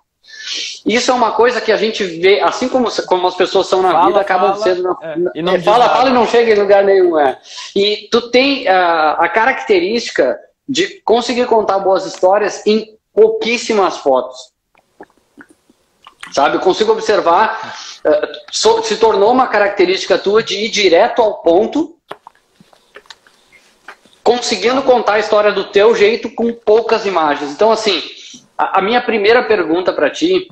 Isso 0.86 1.12
é 1.12 1.14
uma 1.14 1.32
coisa 1.32 1.62
que 1.62 1.72
a 1.72 1.78
gente 1.78 2.04
vê, 2.04 2.40
assim 2.42 2.70
como, 2.70 2.90
como 3.08 3.28
as 3.28 3.36
pessoas 3.36 3.68
são 3.68 3.82
na 3.82 3.92
fala, 3.92 4.08
vida, 4.08 4.22
acabam 4.22 4.54
fala, 4.54 4.64
sendo. 4.64 4.98
É, 5.02 5.16
e 5.36 5.42
não 5.42 5.54
é, 5.54 5.62
fala, 5.62 5.90
fala 5.90 6.10
e 6.10 6.14
não 6.14 6.28
chega 6.28 6.52
em 6.52 6.60
lugar 6.60 6.84
nenhum. 6.84 7.18
É. 7.20 7.40
E 7.76 8.08
tu 8.12 8.30
tem 8.30 8.68
uh, 8.68 9.18
a 9.18 9.30
característica 9.30 10.40
de 10.68 11.02
conseguir 11.02 11.46
contar 11.48 11.80
boas 11.80 12.06
histórias 12.06 12.66
em 12.66 12.98
pouquíssimas 13.14 13.98
fotos. 13.98 14.54
Sabe, 16.32 16.58
eu 16.58 16.62
consigo 16.62 16.92
observar, 16.92 17.76
uh, 18.04 18.84
se 18.84 18.98
tornou 18.98 19.32
uma 19.32 19.48
característica 19.48 20.18
tua 20.18 20.44
de 20.44 20.66
ir 20.66 20.70
direto 20.70 21.22
ao 21.22 21.42
ponto 21.42 21.95
conseguindo 24.26 24.82
contar 24.82 25.14
a 25.14 25.20
história 25.20 25.52
do 25.52 25.66
teu 25.66 25.96
jeito 25.96 26.32
com 26.32 26.52
poucas 26.52 27.06
imagens. 27.06 27.52
Então, 27.52 27.72
assim, 27.72 28.02
a, 28.58 28.80
a 28.80 28.82
minha 28.82 29.00
primeira 29.00 29.44
pergunta 29.44 29.94
para 29.94 30.10
ti, 30.10 30.48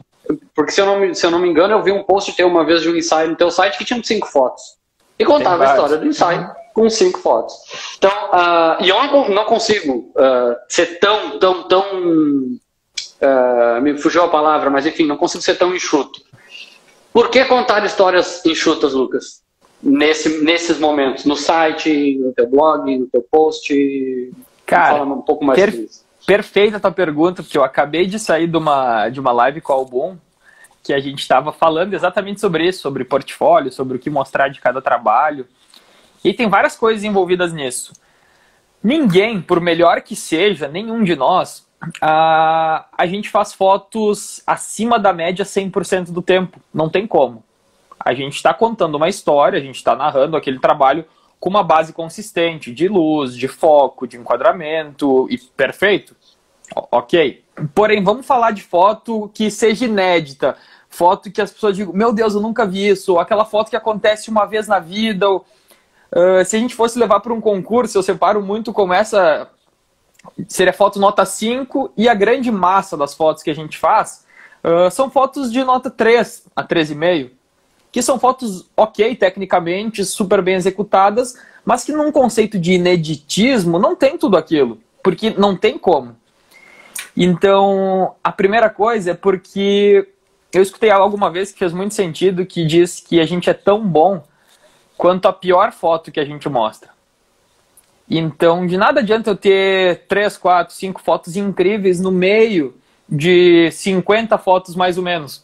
porque 0.56 0.72
se 0.72 0.80
eu, 0.80 0.86
não 0.86 1.00
me, 1.00 1.16
se 1.16 1.26
eu 1.26 1.32
não 1.32 1.40
me 1.40 1.50
engano, 1.50 1.74
eu 1.74 1.82
vi 1.82 1.92
um 1.92 2.04
post 2.04 2.32
teu 2.34 2.48
uma 2.48 2.64
vez 2.64 2.84
de 2.84 2.90
um 2.90 2.96
ensaio 2.96 3.32
no 3.32 3.36
teu 3.36 3.50
site 3.50 3.76
que 3.80 3.84
tinha 3.84 4.02
cinco 4.04 4.28
fotos. 4.28 4.62
E 5.18 5.26
contava 5.26 5.64
a 5.64 5.72
história 5.72 5.98
do 5.98 6.06
ensaio 6.06 6.52
com 6.76 6.88
cinco 6.88 7.18
fotos. 7.20 7.56
Então, 7.98 8.12
uh, 8.12 8.84
e 8.84 8.90
eu 8.90 9.04
não, 9.06 9.30
não 9.30 9.46
consigo 9.46 10.12
uh, 10.16 10.56
ser 10.70 11.00
tão, 11.00 11.40
tão, 11.40 11.64
tão. 11.64 11.84
Uh, 13.22 13.82
me 13.82 13.98
fugiu 13.98 14.24
a 14.24 14.28
palavra, 14.28 14.70
mas 14.70 14.86
enfim, 14.86 15.08
não 15.08 15.18
consigo 15.18 15.44
ser 15.44 15.56
tão 15.56 15.76
enxuto. 15.76 16.22
Por 17.12 17.30
que 17.30 17.44
contar 17.46 17.84
histórias 17.86 18.46
enxutas, 18.46 18.94
Lucas? 18.94 19.42
Nesse, 19.84 20.42
nesses 20.44 20.80
momentos? 20.80 21.26
No 21.26 21.36
site, 21.36 22.18
no 22.18 22.32
teu 22.34 22.48
blog, 22.48 22.98
no 22.98 23.08
teu 23.08 23.22
post? 23.22 24.32
Cara, 24.66 24.98
fala 24.98 25.14
um 25.14 25.22
pouco 25.22 25.44
mais 25.44 25.60
per 25.60 25.88
perfeita 26.26 26.78
a 26.78 26.80
tua 26.80 26.92
pergunta, 26.92 27.44
porque 27.44 27.58
eu 27.58 27.66
acabei 27.66 28.08
de 28.08 28.18
sair 28.18 28.48
de 28.48 28.56
uma, 28.56 29.10
de 29.10 29.20
uma 29.20 29.34
live 29.34 29.60
com 29.60 29.74
o 29.74 29.76
Albon, 29.76 30.18
que 30.82 30.94
a 30.94 31.00
gente 31.00 31.20
estava 31.20 31.52
falando 31.52 31.94
exatamente 31.94 32.40
sobre 32.40 32.66
isso, 32.66 32.80
sobre 32.80 33.04
portfólio, 33.04 33.70
sobre 33.74 33.98
o 33.98 34.00
que 34.00 34.10
mostrar 34.10 34.48
de 34.48 34.62
cada 34.62 34.82
trabalho. 34.82 35.46
E 36.24 36.34
tem 36.34 36.48
várias 36.48 36.78
coisas 36.78 37.04
envolvidas 37.04 37.52
nisso. 37.52 37.92
Ninguém, 38.82 39.42
por 39.42 39.60
melhor 39.60 40.02
que 40.02 40.16
seja, 40.16 40.66
nenhum 40.70 41.04
de 41.04 41.14
nós, 41.14 41.68
a, 42.00 42.86
a 42.98 43.06
gente 43.06 43.30
faz 43.30 43.54
fotos 43.54 44.42
acima 44.48 44.98
da 44.98 45.12
média 45.12 45.44
100% 45.44 46.12
do 46.12 46.22
tempo. 46.22 46.58
Não 46.74 46.88
tem 46.88 47.06
como 47.06 47.44
a 48.04 48.14
gente 48.14 48.36
está 48.36 48.54
contando 48.54 48.96
uma 48.96 49.08
história, 49.08 49.58
a 49.58 49.62
gente 49.62 49.76
está 49.76 49.96
narrando 49.96 50.36
aquele 50.36 50.60
trabalho 50.60 51.06
com 51.40 51.50
uma 51.50 51.64
base 51.64 51.94
consistente 51.94 52.74
de 52.74 52.88
luz, 52.88 53.36
de 53.36 53.48
foco, 53.48 54.08
de 54.08 54.18
enquadramento 54.18 55.28
e 55.30 55.38
perfeito. 55.38 56.16
Ok. 56.92 57.44
Porém, 57.74 58.04
vamos 58.04 58.26
falar 58.26 58.52
de 58.52 58.62
foto 58.62 59.30
que 59.34 59.52
seja 59.52 59.86
inédita, 59.86 60.58
foto 60.90 61.32
que 61.32 61.42
as 61.42 61.52
pessoas 61.52 61.76
digam, 61.76 61.94
meu 61.94 62.12
Deus, 62.12 62.34
eu 62.34 62.42
nunca 62.42 62.66
vi 62.66 62.88
isso, 62.88 63.14
ou 63.14 63.20
aquela 63.20 63.46
foto 63.46 63.70
que 63.70 63.76
acontece 63.76 64.30
uma 64.30 64.46
vez 64.46 64.68
na 64.68 64.80
vida. 64.80 65.30
Ou, 65.30 65.46
uh, 66.12 66.44
se 66.46 66.56
a 66.56 66.60
gente 66.60 66.76
fosse 66.76 66.98
levar 66.98 67.20
para 67.20 67.34
um 67.34 67.42
concurso, 67.42 67.98
eu 67.98 68.04
separo 68.04 68.42
muito 68.42 68.74
como 68.74 68.94
essa 68.94 69.50
seria 70.48 70.72
foto 70.72 71.00
nota 71.00 71.26
5 71.26 71.92
e 71.98 72.08
a 72.08 72.14
grande 72.14 72.50
massa 72.50 72.96
das 72.96 73.14
fotos 73.14 73.44
que 73.44 73.52
a 73.52 73.56
gente 73.56 73.78
faz 73.78 74.26
uh, 74.64 74.90
são 74.90 75.10
fotos 75.12 75.52
de 75.52 75.62
nota 75.66 75.92
3 75.92 76.48
a 76.56 76.64
3,5 76.64 77.32
que 77.94 78.02
são 78.02 78.20
fotos 78.20 78.68
ok 78.76 79.16
tecnicamente, 79.16 80.04
super 80.04 80.42
bem 80.42 80.56
executadas, 80.56 81.36
mas 81.64 81.84
que 81.84 81.92
num 81.92 82.12
conceito 82.12 82.58
de 82.58 82.74
ineditismo 82.74 83.78
não 83.78 83.96
tem 83.96 84.18
tudo 84.18 84.36
aquilo, 84.36 84.80
porque 85.04 85.30
não 85.30 85.56
tem 85.56 85.78
como. 85.78 86.16
Então, 87.16 88.16
a 88.24 88.32
primeira 88.32 88.68
coisa 88.68 89.12
é 89.12 89.14
porque 89.14 90.10
eu 90.52 90.64
escutei 90.64 90.90
alguma 90.90 91.30
vez 91.30 91.52
que 91.52 91.60
fez 91.60 91.72
muito 91.72 91.94
sentido, 91.94 92.48
que 92.48 92.66
diz 92.66 93.00
que 93.00 93.20
a 93.20 93.28
gente 93.28 93.48
é 93.48 93.54
tão 93.54 93.88
bom 93.88 94.24
quanto 94.98 95.28
a 95.28 95.34
pior 95.34 95.72
foto 95.72 96.12
que 96.12 96.20
a 96.20 96.26
gente 96.26 96.50
mostra. 96.50 96.90
Então, 98.10 98.66
de 98.66 98.76
nada 98.76 99.02
adianta 99.02 99.30
eu 99.30 99.38
ter 99.38 100.08
3, 100.08 100.36
4, 100.36 100.74
5 100.74 101.00
fotos 101.00 101.38
incríveis 101.38 102.00
no 102.00 102.12
meio 102.12 102.76
de 103.08 103.70
50 103.70 104.36
fotos 104.40 104.76
mais 104.76 104.98
ou 104.98 105.04
menos 105.04 105.43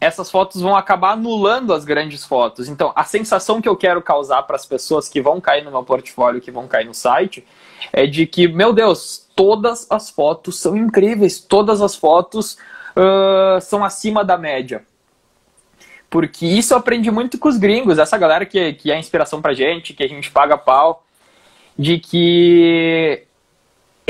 essas 0.00 0.30
fotos 0.30 0.62
vão 0.62 0.74
acabar 0.74 1.12
anulando 1.12 1.74
as 1.74 1.84
grandes 1.84 2.24
fotos. 2.24 2.68
Então, 2.68 2.92
a 2.96 3.04
sensação 3.04 3.60
que 3.60 3.68
eu 3.68 3.76
quero 3.76 4.00
causar 4.00 4.42
para 4.44 4.56
as 4.56 4.64
pessoas 4.64 5.08
que 5.08 5.20
vão 5.20 5.40
cair 5.40 5.62
no 5.62 5.70
meu 5.70 5.82
portfólio, 5.82 6.40
que 6.40 6.50
vão 6.50 6.66
cair 6.66 6.86
no 6.86 6.94
site, 6.94 7.46
é 7.92 8.06
de 8.06 8.26
que, 8.26 8.48
meu 8.48 8.72
Deus, 8.72 9.28
todas 9.36 9.86
as 9.90 10.08
fotos 10.08 10.58
são 10.58 10.76
incríveis, 10.76 11.38
todas 11.38 11.82
as 11.82 11.94
fotos 11.94 12.56
uh, 12.96 13.60
são 13.60 13.84
acima 13.84 14.24
da 14.24 14.38
média. 14.38 14.84
Porque 16.08 16.46
isso 16.46 16.72
eu 16.72 16.78
aprendi 16.78 17.10
muito 17.10 17.38
com 17.38 17.48
os 17.48 17.58
gringos, 17.58 17.98
essa 17.98 18.16
galera 18.16 18.46
que, 18.46 18.72
que 18.72 18.90
é 18.90 18.98
inspiração 18.98 19.42
pra 19.42 19.52
gente, 19.52 19.92
que 19.92 20.02
a 20.02 20.08
gente 20.08 20.30
paga 20.30 20.56
pau, 20.56 21.04
de 21.78 21.98
que 21.98 23.24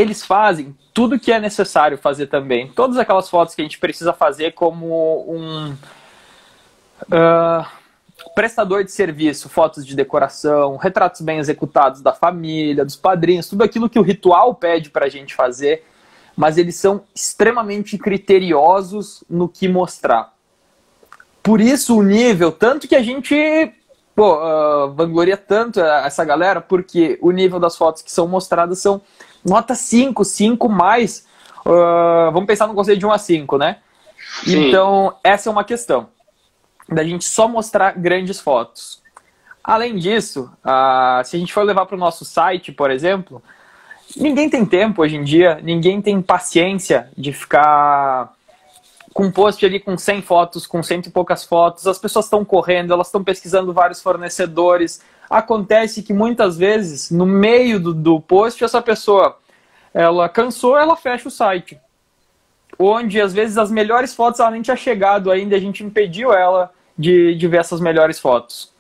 eles 0.01 0.25
fazem 0.25 0.77
tudo 0.93 1.19
que 1.19 1.33
é 1.33 1.39
necessário 1.39 1.99
fazer 1.99 2.27
também. 2.27 2.69
Todas 2.69 2.97
aquelas 2.99 3.29
fotos 3.29 3.55
que 3.55 3.63
a 3.63 3.65
gente 3.65 3.79
precisa 3.79 4.13
fazer 4.13 4.53
como 4.53 5.25
um. 5.29 5.77
Uh, 7.05 7.81
prestador 8.35 8.85
de 8.85 8.93
serviço, 8.93 9.49
fotos 9.49 9.85
de 9.87 9.97
decoração, 9.97 10.77
retratos 10.77 11.21
bem 11.21 11.39
executados 11.39 12.01
da 12.01 12.13
família, 12.13 12.85
dos 12.85 12.97
padrinhos, 12.97 13.49
tudo 13.49 13.65
aquilo 13.65 13.89
que 13.89 13.99
o 13.99 14.03
ritual 14.03 14.55
pede 14.55 14.91
para 14.91 15.07
a 15.07 15.09
gente 15.09 15.35
fazer, 15.35 15.85
mas 16.37 16.59
eles 16.59 16.77
são 16.77 17.03
extremamente 17.15 17.97
criteriosos 17.97 19.25
no 19.29 19.49
que 19.49 19.69
mostrar. 19.69 20.35
Por 21.43 21.61
isso 21.61 21.97
o 21.97 22.03
nível, 22.03 22.53
tanto 22.53 22.87
que 22.87 22.95
a 22.95 23.03
gente 23.03 23.35
pô, 24.15 24.37
uh, 24.37 24.93
vangloria 24.93 25.37
tanto 25.37 25.81
essa 25.81 26.25
galera, 26.25 26.61
porque 26.61 27.19
o 27.23 27.31
nível 27.31 27.59
das 27.59 27.77
fotos 27.77 28.03
que 28.03 28.13
são 28.13 28.29
mostradas 28.29 28.79
são 28.79 29.01
nota 29.45 29.75
5, 29.75 30.25
5 30.25 30.69
mais. 30.69 31.27
Uh, 31.65 32.31
vamos 32.33 32.47
pensar 32.47 32.67
no 32.67 32.75
conceito 32.75 32.99
de 32.99 33.07
1 33.07 33.13
a 33.13 33.19
5, 33.19 33.59
né? 33.59 33.79
Sim. 34.45 34.69
Então, 34.69 35.15
essa 35.23 35.49
é 35.49 35.53
uma 35.53 35.65
questão 35.65 36.09
da 36.89 37.05
gente 37.05 37.25
só 37.25 37.47
mostrar 37.47 37.93
grandes 37.93 38.41
fotos. 38.41 39.01
Além 39.63 39.97
disso, 39.97 40.51
uh, 40.65 41.25
se 41.25 41.37
a 41.37 41.39
gente 41.39 41.53
for 41.53 41.63
levar 41.63 41.87
para 41.87 41.97
o 41.97 41.99
nosso 41.99 42.25
site, 42.25 42.73
por 42.73 42.91
exemplo, 42.91 43.43
ninguém 44.17 44.49
tem 44.49 44.65
tempo 44.65 45.03
hoje 45.03 45.17
em 45.17 45.23
dia, 45.23 45.61
ninguém 45.63 46.01
tem 46.01 46.21
paciência 46.21 47.11
de 47.17 47.33
ficar 47.33 48.33
com 49.13 49.25
um 49.25 49.31
post 49.31 49.65
ali 49.65 49.79
com 49.79 49.99
100 49.99 50.23
fotos, 50.23 50.67
com 50.67 50.83
cento 50.83 51.07
e 51.07 51.11
poucas 51.11 51.45
fotos, 51.45 51.87
as 51.87 51.99
pessoas 51.99 52.27
estão 52.27 52.45
correndo, 52.45 52.93
elas 52.93 53.09
estão 53.09 53.23
pesquisando 53.23 53.73
vários 53.73 54.01
fornecedores. 54.01 55.03
Acontece 55.31 56.03
que 56.03 56.13
muitas 56.13 56.59
vezes, 56.59 57.09
no 57.11 57.25
meio 57.25 57.79
do, 57.79 57.95
do 57.95 58.21
post, 58.21 58.65
essa 58.65 58.83
pessoa 58.83 59.39
ela 59.95 60.29
cansou, 60.29 60.77
ela 60.77 60.97
fecha 60.97 61.29
o 61.29 61.31
site. 61.31 61.79
Onde 62.77 63.21
às 63.21 63.33
vezes 63.33 63.57
as 63.57 63.71
melhores 63.71 64.13
fotos 64.13 64.41
ela 64.41 64.51
nem 64.51 64.61
tinha 64.61 64.77
chegado 64.77 65.31
ainda, 65.31 65.55
a 65.55 65.61
gente 65.61 65.85
impediu 65.85 66.33
ela 66.33 66.73
de, 66.99 67.35
de 67.37 67.47
ver 67.47 67.61
essas 67.61 67.81
melhores 67.81 68.19
fotos. 68.19 68.73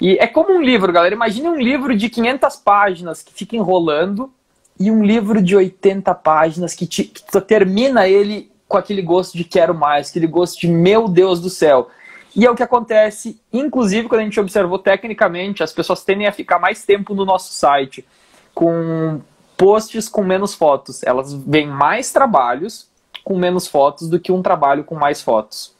E 0.00 0.16
é 0.18 0.26
como 0.26 0.52
um 0.52 0.62
livro, 0.62 0.92
galera. 0.92 1.14
Imagine 1.14 1.48
um 1.48 1.56
livro 1.56 1.96
de 1.96 2.08
500 2.08 2.56
páginas 2.56 3.22
que 3.22 3.32
fica 3.32 3.56
enrolando 3.56 4.32
e 4.78 4.90
um 4.90 5.02
livro 5.02 5.42
de 5.42 5.56
80 5.56 6.14
páginas 6.16 6.74
que, 6.74 6.86
te, 6.86 7.04
que 7.04 7.40
termina 7.40 8.06
ele 8.06 8.50
com 8.68 8.76
aquele 8.76 9.02
gosto 9.02 9.36
de 9.36 9.44
quero 9.44 9.74
mais, 9.74 10.10
aquele 10.10 10.26
gosto 10.26 10.60
de 10.60 10.68
meu 10.68 11.08
Deus 11.08 11.40
do 11.40 11.50
céu. 11.50 11.88
E 12.34 12.46
é 12.46 12.50
o 12.50 12.54
que 12.54 12.62
acontece, 12.62 13.40
inclusive, 13.52 14.08
quando 14.08 14.20
a 14.20 14.24
gente 14.24 14.38
observou 14.38 14.78
tecnicamente, 14.78 15.62
as 15.62 15.72
pessoas 15.72 16.04
tendem 16.04 16.26
a 16.26 16.32
ficar 16.32 16.58
mais 16.58 16.84
tempo 16.84 17.14
no 17.14 17.24
nosso 17.24 17.52
site 17.52 18.06
com 18.54 19.20
posts 19.56 20.08
com 20.08 20.22
menos 20.22 20.54
fotos. 20.54 21.02
Elas 21.02 21.32
veem 21.32 21.66
mais 21.66 22.12
trabalhos 22.12 22.88
com 23.24 23.36
menos 23.36 23.66
fotos 23.66 24.08
do 24.08 24.18
que 24.18 24.32
um 24.32 24.42
trabalho 24.42 24.84
com 24.84 24.94
mais 24.94 25.20
fotos. 25.20 25.74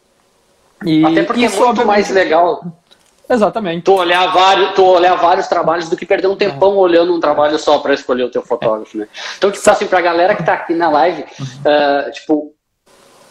E 0.85 1.05
Até 1.05 1.23
porque 1.23 1.45
é 1.45 1.49
muito 1.49 1.87
mais 1.87 2.11
legal. 2.11 2.62
Exatamente. 3.28 3.85
Tu 3.85 3.93
olhar, 3.93 4.26
vários, 4.33 4.75
tu 4.75 4.85
olhar 4.85 5.14
vários 5.17 5.47
trabalhos 5.49 5.88
do 5.88 5.97
que 5.97 6.07
perder 6.07 6.28
um 6.28 6.37
tempão 6.37 6.73
é. 6.73 6.76
olhando 6.76 7.14
um 7.14 7.21
trabalho 7.21 7.59
só 7.59 7.78
para 7.78 7.93
escolher 7.93 8.25
o 8.25 8.31
teu 8.31 8.43
fotógrafo, 8.43 8.97
né? 8.97 9.07
Então, 9.37 9.50
tipo 9.50 9.71
assim, 9.71 9.87
pra 9.87 10.00
galera 10.00 10.35
que 10.35 10.43
tá 10.43 10.55
aqui 10.55 10.75
na 10.75 10.88
live, 10.88 11.23
uh, 11.23 12.11
tipo, 12.12 12.55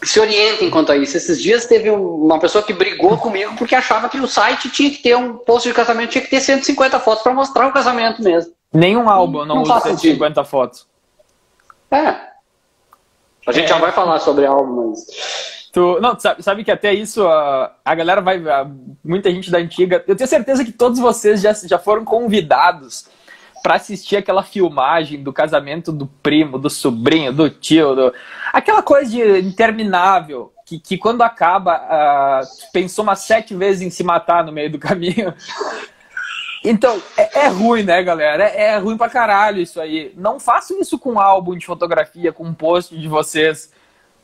se 0.02 0.20
orientem 0.20 0.70
quanto 0.70 0.92
a 0.92 0.96
isso. 0.96 1.16
Esses 1.16 1.40
dias 1.40 1.66
teve 1.66 1.90
uma 1.90 2.38
pessoa 2.38 2.62
que 2.62 2.72
brigou 2.72 3.16
comigo 3.18 3.54
porque 3.56 3.74
achava 3.74 4.08
que 4.08 4.20
o 4.20 4.26
site 4.26 4.70
tinha 4.70 4.90
que 4.90 4.98
ter 4.98 5.16
um 5.16 5.34
post 5.34 5.68
de 5.68 5.74
casamento, 5.74 6.10
tinha 6.10 6.22
que 6.22 6.30
ter 6.30 6.40
150 6.40 7.00
fotos 7.00 7.22
para 7.22 7.34
mostrar 7.34 7.66
o 7.66 7.72
casamento 7.72 8.22
mesmo. 8.22 8.52
Nenhum 8.72 9.08
álbum 9.08 9.44
não, 9.44 9.56
não 9.56 9.62
usa 9.62 9.80
150 9.80 10.44
fotos. 10.44 10.86
É. 11.90 12.28
A 13.46 13.52
gente 13.52 13.64
é. 13.64 13.68
já 13.68 13.78
vai 13.78 13.92
falar 13.92 14.18
sobre 14.20 14.44
álbum, 14.46 14.90
mas. 14.90 15.06
Tu, 15.72 16.00
não, 16.00 16.18
sabe, 16.18 16.42
sabe 16.42 16.64
que 16.64 16.70
até 16.70 16.92
isso 16.92 17.26
a, 17.26 17.74
a 17.84 17.94
galera 17.94 18.20
vai. 18.20 18.36
A, 18.36 18.66
muita 19.02 19.30
gente 19.30 19.50
da 19.50 19.58
antiga. 19.58 20.04
Eu 20.06 20.16
tenho 20.16 20.28
certeza 20.28 20.64
que 20.64 20.72
todos 20.72 20.98
vocês 20.98 21.40
já, 21.40 21.52
já 21.52 21.78
foram 21.78 22.04
convidados 22.04 23.06
para 23.62 23.74
assistir 23.74 24.16
aquela 24.16 24.42
filmagem 24.42 25.22
do 25.22 25.32
casamento 25.32 25.92
do 25.92 26.06
primo, 26.06 26.58
do 26.58 26.70
sobrinho, 26.70 27.32
do 27.32 27.50
tio, 27.50 27.94
do... 27.94 28.14
aquela 28.52 28.82
coisa 28.82 29.10
de 29.10 29.40
interminável. 29.40 30.52
Que, 30.64 30.78
que 30.78 30.98
quando 30.98 31.22
acaba, 31.22 31.76
uh, 31.76 32.72
pensou 32.72 33.02
umas 33.02 33.20
sete 33.20 33.54
vezes 33.54 33.80
em 33.80 33.88
se 33.88 34.04
matar 34.04 34.44
no 34.44 34.52
meio 34.52 34.70
do 34.70 34.76
caminho. 34.78 35.32
Então, 36.62 37.00
é, 37.16 37.44
é, 37.44 37.48
ruim, 37.48 37.82
né, 37.82 38.02
galera? 38.02 38.44
É, 38.44 38.72
é, 38.72 38.78
ruim 38.78 38.96
pra 38.96 39.08
caralho 39.08 39.62
isso 39.62 39.80
aí. 39.80 40.12
Não 40.16 40.38
façam 40.38 40.78
isso 40.78 40.98
com 40.98 41.12
um 41.12 41.20
álbum 41.20 41.56
de 41.56 41.64
fotografia, 41.64 42.32
com 42.32 42.44
um 42.44 42.52
post 42.52 42.98
de 42.98 43.08
vocês. 43.08 43.72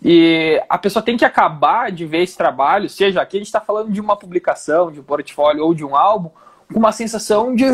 E 0.02 0.62
a 0.68 0.76
pessoa 0.76 1.02
tem 1.02 1.16
que 1.16 1.24
acabar 1.24 1.90
de 1.90 2.04
ver 2.04 2.22
esse 2.22 2.36
trabalho, 2.36 2.90
seja 2.90 3.22
aqui 3.22 3.38
a 3.38 3.40
gente 3.40 3.46
está 3.46 3.60
falando 3.60 3.90
de 3.90 4.00
uma 4.00 4.16
publicação, 4.16 4.92
de 4.92 5.00
um 5.00 5.02
portfólio 5.02 5.64
ou 5.64 5.72
de 5.72 5.82
um 5.82 5.96
álbum, 5.96 6.28
com 6.70 6.78
uma 6.78 6.92
sensação 6.92 7.54
de 7.54 7.64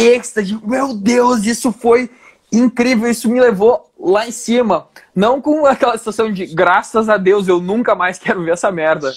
êxtase. 0.00 0.58
Meu 0.64 0.94
Deus, 0.94 1.44
isso 1.44 1.72
foi 1.72 2.10
incrível, 2.52 3.10
isso 3.10 3.28
me 3.28 3.40
levou 3.40 3.90
lá 3.98 4.26
em 4.26 4.32
cima. 4.32 4.88
Não 5.14 5.40
com 5.40 5.66
aquela 5.66 5.96
sensação 5.96 6.32
de 6.32 6.46
graças 6.46 7.08
a 7.08 7.16
Deus 7.16 7.48
eu 7.48 7.60
nunca 7.60 7.94
mais 7.94 8.18
quero 8.18 8.42
ver 8.42 8.52
essa 8.52 8.70
merda. 8.70 9.12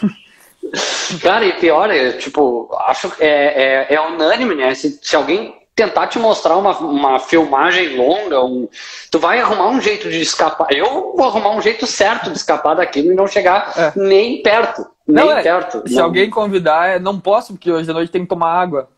Cara, 1.20 1.44
e 1.44 1.52
pior, 1.54 1.90
é, 1.90 2.12
tipo, 2.12 2.70
acho 2.86 3.10
que 3.10 3.22
é, 3.22 3.88
é, 3.90 3.94
é 3.94 4.00
unânime, 4.00 4.54
né? 4.54 4.74
Se, 4.74 4.98
se 5.02 5.14
alguém 5.14 5.54
tentar 5.74 6.06
te 6.06 6.18
mostrar 6.18 6.56
uma, 6.56 6.78
uma 6.78 7.18
filmagem 7.18 7.96
longa, 7.96 8.42
um, 8.44 8.68
tu 9.10 9.18
vai 9.18 9.40
arrumar 9.40 9.68
um 9.68 9.80
jeito 9.80 10.08
de 10.10 10.20
escapar. 10.20 10.68
Eu 10.70 11.14
vou 11.16 11.24
arrumar 11.26 11.50
um 11.50 11.60
jeito 11.60 11.86
certo 11.86 12.30
de 12.30 12.36
escapar 12.36 12.74
daquilo 12.74 13.12
e 13.12 13.14
não 13.14 13.26
chegar 13.26 13.72
é. 13.76 13.92
nem 13.96 14.42
perto. 14.42 14.86
Nem 15.06 15.24
não, 15.24 15.32
é, 15.32 15.42
perto. 15.42 15.82
Se 15.86 15.94
não. 15.94 16.04
alguém 16.04 16.30
convidar, 16.30 16.88
é, 16.88 16.98
não 16.98 17.18
posso, 17.18 17.54
porque 17.54 17.70
hoje 17.70 17.90
à 17.90 17.94
noite 17.94 18.12
tem 18.12 18.22
que 18.22 18.28
tomar 18.28 18.52
água. 18.52 18.88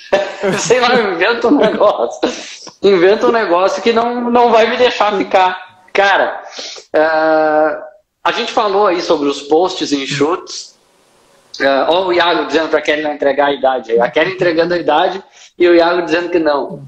Sei 0.58 0.80
lá, 0.80 0.94
inventa 0.94 1.48
um 1.48 1.56
negócio. 1.56 2.20
Inventa 2.82 3.26
um 3.26 3.32
negócio 3.32 3.82
que 3.82 3.92
não, 3.92 4.30
não 4.30 4.50
vai 4.50 4.68
me 4.68 4.76
deixar 4.76 5.16
ficar. 5.16 5.84
Cara, 5.92 6.42
uh, 6.94 7.82
a 8.24 8.32
gente 8.32 8.52
falou 8.52 8.86
aí 8.86 9.00
sobre 9.00 9.28
os 9.28 9.42
posts 9.42 9.92
enxutos. 9.92 10.72
Uh, 11.60 11.90
olha 11.90 12.06
o 12.06 12.12
Iago 12.12 12.46
dizendo 12.46 12.68
para 12.68 12.80
Kelly 12.80 13.02
não 13.02 13.12
entregar 13.12 13.46
a 13.46 13.52
idade. 13.52 14.00
A 14.00 14.10
Kelly 14.10 14.32
entregando 14.32 14.74
a 14.74 14.78
idade 14.78 15.22
e 15.58 15.68
o 15.68 15.74
Iago 15.74 16.02
dizendo 16.02 16.30
que 16.30 16.38
não. 16.38 16.82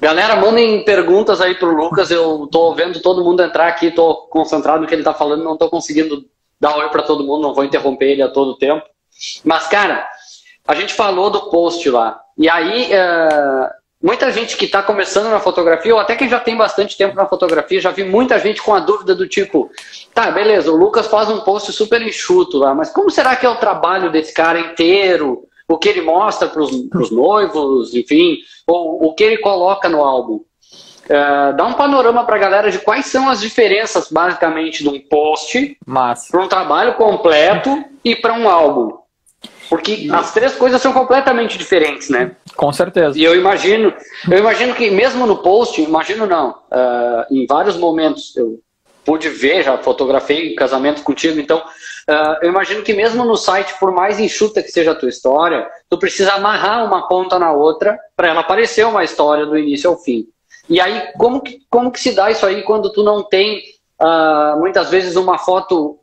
Galera, 0.00 0.36
mandem 0.36 0.84
perguntas 0.84 1.40
aí 1.40 1.54
pro 1.54 1.74
Lucas. 1.74 2.10
Eu 2.10 2.48
tô 2.50 2.74
vendo 2.74 3.00
todo 3.00 3.24
mundo 3.24 3.42
entrar 3.42 3.68
aqui, 3.68 3.90
tô 3.90 4.14
concentrado 4.28 4.80
no 4.80 4.86
que 4.86 4.94
ele 4.94 5.02
tá 5.02 5.14
falando, 5.14 5.44
não 5.44 5.56
tô 5.56 5.68
conseguindo 5.68 6.24
dar 6.60 6.76
oi 6.76 6.88
para 6.88 7.02
todo 7.02 7.24
mundo, 7.24 7.42
não 7.42 7.54
vou 7.54 7.64
interromper 7.64 8.12
ele 8.12 8.22
a 8.22 8.28
todo 8.28 8.56
tempo. 8.56 8.84
Mas, 9.44 9.66
cara, 9.66 10.06
a 10.66 10.74
gente 10.74 10.94
falou 10.94 11.30
do 11.30 11.50
post 11.50 11.88
lá. 11.90 12.20
E 12.38 12.48
aí, 12.48 12.90
uh, 12.92 13.68
muita 14.02 14.30
gente 14.30 14.56
que 14.56 14.66
está 14.66 14.82
começando 14.82 15.30
na 15.30 15.40
fotografia, 15.40 15.94
ou 15.94 16.00
até 16.00 16.14
quem 16.14 16.28
já 16.28 16.38
tem 16.38 16.56
bastante 16.56 16.96
tempo 16.96 17.16
na 17.16 17.26
fotografia, 17.26 17.80
já 17.80 17.90
vi 17.90 18.04
muita 18.04 18.38
gente 18.38 18.62
com 18.62 18.74
a 18.74 18.80
dúvida 18.80 19.14
do 19.14 19.26
tipo: 19.26 19.70
tá, 20.14 20.30
beleza, 20.30 20.70
o 20.70 20.76
Lucas 20.76 21.06
faz 21.06 21.30
um 21.30 21.40
post 21.40 21.72
super 21.72 22.02
enxuto 22.02 22.58
lá, 22.58 22.74
mas 22.74 22.90
como 22.90 23.10
será 23.10 23.34
que 23.36 23.46
é 23.46 23.48
o 23.48 23.56
trabalho 23.56 24.10
desse 24.10 24.32
cara 24.32 24.60
inteiro? 24.60 25.44
O 25.68 25.78
que 25.78 25.88
ele 25.88 26.02
mostra 26.02 26.48
para 26.48 26.62
os 26.62 27.10
noivos, 27.10 27.92
enfim, 27.92 28.38
ou 28.68 29.04
o 29.04 29.14
que 29.14 29.24
ele 29.24 29.38
coloca 29.38 29.88
no 29.88 30.04
álbum? 30.04 30.40
Uh, 31.06 31.56
dá 31.56 31.64
um 31.64 31.72
panorama 31.72 32.24
para 32.24 32.36
a 32.36 32.38
galera 32.38 32.70
de 32.70 32.80
quais 32.80 33.06
são 33.06 33.28
as 33.28 33.40
diferenças, 33.40 34.10
basicamente, 34.10 34.82
de 34.82 34.88
um 34.88 35.00
post 35.00 35.76
para 36.30 36.42
um 36.42 36.48
trabalho 36.48 36.94
completo 36.94 37.84
e 38.04 38.14
para 38.14 38.34
um 38.34 38.48
álbum. 38.48 39.05
Porque 39.68 40.08
as 40.12 40.32
três 40.32 40.54
coisas 40.54 40.80
são 40.80 40.92
completamente 40.92 41.58
diferentes, 41.58 42.08
né? 42.08 42.32
Com 42.56 42.72
certeza. 42.72 43.18
E 43.18 43.24
eu 43.24 43.34
imagino, 43.34 43.92
eu 44.30 44.38
imagino 44.38 44.74
que 44.74 44.90
mesmo 44.90 45.26
no 45.26 45.38
post, 45.38 45.80
imagino 45.80 46.26
não, 46.26 46.50
uh, 46.50 47.26
em 47.30 47.46
vários 47.46 47.76
momentos 47.76 48.36
eu 48.36 48.60
pude 49.04 49.28
ver, 49.28 49.62
já 49.62 49.78
fotografei 49.78 50.54
casamento 50.54 51.02
contigo, 51.02 51.38
então 51.38 51.58
uh, 51.58 52.36
eu 52.42 52.48
imagino 52.50 52.82
que 52.82 52.92
mesmo 52.92 53.24
no 53.24 53.36
site, 53.36 53.74
por 53.78 53.92
mais 53.92 54.18
enxuta 54.18 54.62
que 54.62 54.70
seja 54.70 54.92
a 54.92 54.94
tua 54.96 55.08
história, 55.08 55.68
tu 55.88 55.98
precisa 55.98 56.32
amarrar 56.32 56.84
uma 56.84 57.06
ponta 57.06 57.38
na 57.38 57.52
outra 57.52 57.98
para 58.16 58.28
ela 58.28 58.42
parecer 58.42 58.84
uma 58.84 59.04
história 59.04 59.46
do 59.46 59.56
início 59.56 59.88
ao 59.88 59.96
fim. 59.96 60.26
E 60.68 60.80
aí, 60.80 61.12
como 61.16 61.40
que, 61.40 61.60
como 61.70 61.92
que 61.92 62.00
se 62.00 62.12
dá 62.12 62.30
isso 62.30 62.44
aí 62.44 62.62
quando 62.62 62.92
tu 62.92 63.04
não 63.04 63.22
tem 63.22 63.62
uh, 64.02 64.58
muitas 64.58 64.90
vezes 64.90 65.14
uma 65.14 65.38
foto 65.38 66.00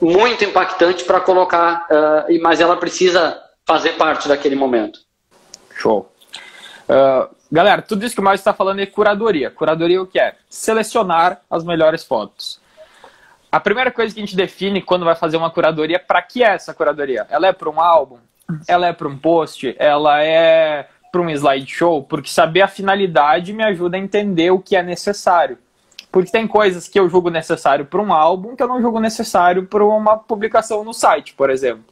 muito 0.00 0.44
impactante 0.44 1.04
para 1.04 1.20
colocar, 1.20 1.86
uh, 1.90 2.42
mas 2.42 2.60
ela 2.60 2.76
precisa 2.76 3.40
fazer 3.66 3.92
parte 3.92 4.28
daquele 4.28 4.54
momento. 4.54 5.00
Show. 5.76 6.10
Uh, 6.88 7.28
galera, 7.50 7.82
tudo 7.82 8.04
isso 8.04 8.14
que 8.14 8.20
o 8.20 8.24
Mário 8.24 8.38
está 8.38 8.52
falando 8.52 8.80
é 8.80 8.86
curadoria. 8.86 9.50
Curadoria 9.50 10.00
o 10.00 10.06
que 10.06 10.18
é? 10.18 10.34
Selecionar 10.48 11.40
as 11.50 11.64
melhores 11.64 12.04
fotos. 12.04 12.60
A 13.50 13.58
primeira 13.58 13.90
coisa 13.90 14.14
que 14.14 14.20
a 14.20 14.24
gente 14.24 14.36
define 14.36 14.82
quando 14.82 15.04
vai 15.04 15.14
fazer 15.14 15.36
uma 15.36 15.50
curadoria, 15.50 15.96
é 15.96 15.98
para 15.98 16.20
que 16.20 16.42
é 16.42 16.48
essa 16.48 16.74
curadoria? 16.74 17.26
Ela 17.30 17.48
é 17.48 17.52
para 17.52 17.70
um 17.70 17.80
álbum? 17.80 18.18
Ela 18.66 18.88
é 18.88 18.92
para 18.92 19.08
um 19.08 19.16
post? 19.16 19.74
Ela 19.78 20.22
é 20.22 20.86
para 21.10 21.20
um 21.20 21.30
slideshow? 21.30 22.02
Porque 22.02 22.28
saber 22.28 22.62
a 22.62 22.68
finalidade 22.68 23.52
me 23.52 23.64
ajuda 23.64 23.96
a 23.96 24.00
entender 24.00 24.50
o 24.50 24.58
que 24.58 24.76
é 24.76 24.82
necessário. 24.82 25.58
Porque 26.10 26.30
tem 26.30 26.46
coisas 26.46 26.88
que 26.88 26.98
eu 26.98 27.08
julgo 27.08 27.30
necessário 27.30 27.84
para 27.84 28.00
um 28.00 28.12
álbum 28.12 28.56
que 28.56 28.62
eu 28.62 28.68
não 28.68 28.80
julgo 28.80 28.98
necessário 28.98 29.66
para 29.66 29.84
uma 29.84 30.16
publicação 30.16 30.82
no 30.82 30.94
site, 30.94 31.34
por 31.34 31.50
exemplo. 31.50 31.84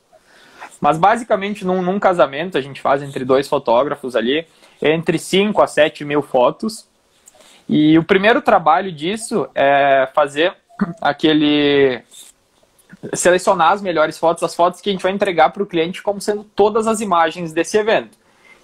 Mas 0.81 0.98
basicamente, 0.98 1.64
num, 1.64 1.83
num 1.83 1.98
casamento, 1.98 2.57
a 2.57 2.61
gente 2.61 2.81
faz 2.81 3.02
entre 3.02 3.24
dois 3.24 3.48
fotógrafos 3.48 4.14
ali, 4.16 4.46
entre 4.81 5.18
5 5.18 5.62
a 5.62 5.66
7 5.66 6.05
mil 6.05 6.22
fotos. 6.22 6.87
E 7.68 7.98
o 7.98 8.05
primeiro 8.05 8.40
trabalho 8.40 8.92
disso 8.92 9.48
é 9.55 10.09
fazer 10.14 10.55
aquele. 11.00 12.02
selecionar 13.14 13.72
as 13.72 13.83
melhores 13.83 14.18
fotos, 14.18 14.42
as 14.42 14.55
fotos 14.55 14.81
que 14.81 14.90
a 14.90 14.92
gente 14.92 15.02
vai 15.02 15.12
entregar 15.12 15.50
para 15.50 15.62
o 15.62 15.66
cliente 15.66 16.02
como 16.02 16.20
sendo 16.20 16.44
todas 16.44 16.87
as 16.87 17.00
imagens 17.00 17.52
desse 17.52 17.76
evento, 17.76 18.16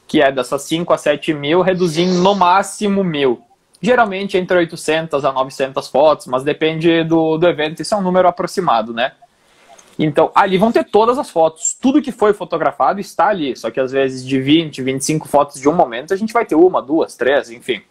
que 0.07 0.23
é 0.23 0.31
dessas 0.31 0.63
5 0.63 0.93
a 0.93 0.99
7 0.99 1.35
mil, 1.35 1.63
reduzindo 1.63 2.15
no 2.23 2.35
máximo 2.35 3.03
mil. 3.03 3.43
Geralmente 3.83 4.39
entre 4.39 4.57
800 4.57 5.25
a 5.25 5.33
900 5.33 5.89
fotos, 5.89 6.27
mas 6.27 6.45
depende 6.45 7.03
do, 7.03 7.37
do 7.37 7.49
evento, 7.49 7.83
isso 7.83 7.95
é 7.95 7.99
um 7.99 8.03
número 8.03 8.29
aproximado, 8.29 8.95
né? 8.95 9.13
Então, 9.99 10.31
ali 10.35 10.57
vão 10.57 10.73
ter 10.73 10.85
todas 10.85 11.19
as 11.19 11.31
fotos. 11.31 11.77
Tudo 11.81 12.01
que 12.01 12.13
foi 12.13 12.33
fotografado 12.33 13.01
está 13.01 13.29
ali. 13.29 13.57
Só 13.57 13.71
que 13.71 13.79
às 13.79 13.93
vezes 13.93 14.27
de 14.27 14.41
20, 14.41 14.83
25 14.83 15.29
fotos 15.29 15.61
de 15.61 15.69
um 15.69 15.75
momento, 15.75 16.15
a 16.15 16.17
gente 16.17 16.33
vai 16.33 16.47
ter 16.47 16.55
uma, 16.55 16.81
duas, 16.81 17.17
três, 17.17 17.51
enfim. 17.51 17.83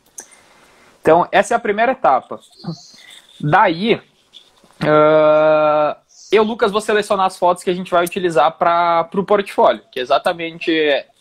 Então, 1.02 1.28
essa 1.32 1.54
é 1.54 1.58
a 1.58 1.60
primeira 1.60 1.92
etapa. 1.92 2.40
Daí, 3.40 3.96
uh, 3.96 5.96
eu, 6.32 6.44
Lucas, 6.44 6.72
vou 6.72 6.82
selecionar 6.82 7.26
as 7.26 7.38
fotos 7.38 7.64
que 7.64 7.70
a 7.70 7.74
gente 7.74 7.92
vai 7.92 8.06
utilizar 8.06 8.52
para 8.58 9.10
o 9.14 9.24
portfólio, 9.24 9.84
que 9.92 10.00
é 10.00 10.04
exatamente 10.04 10.72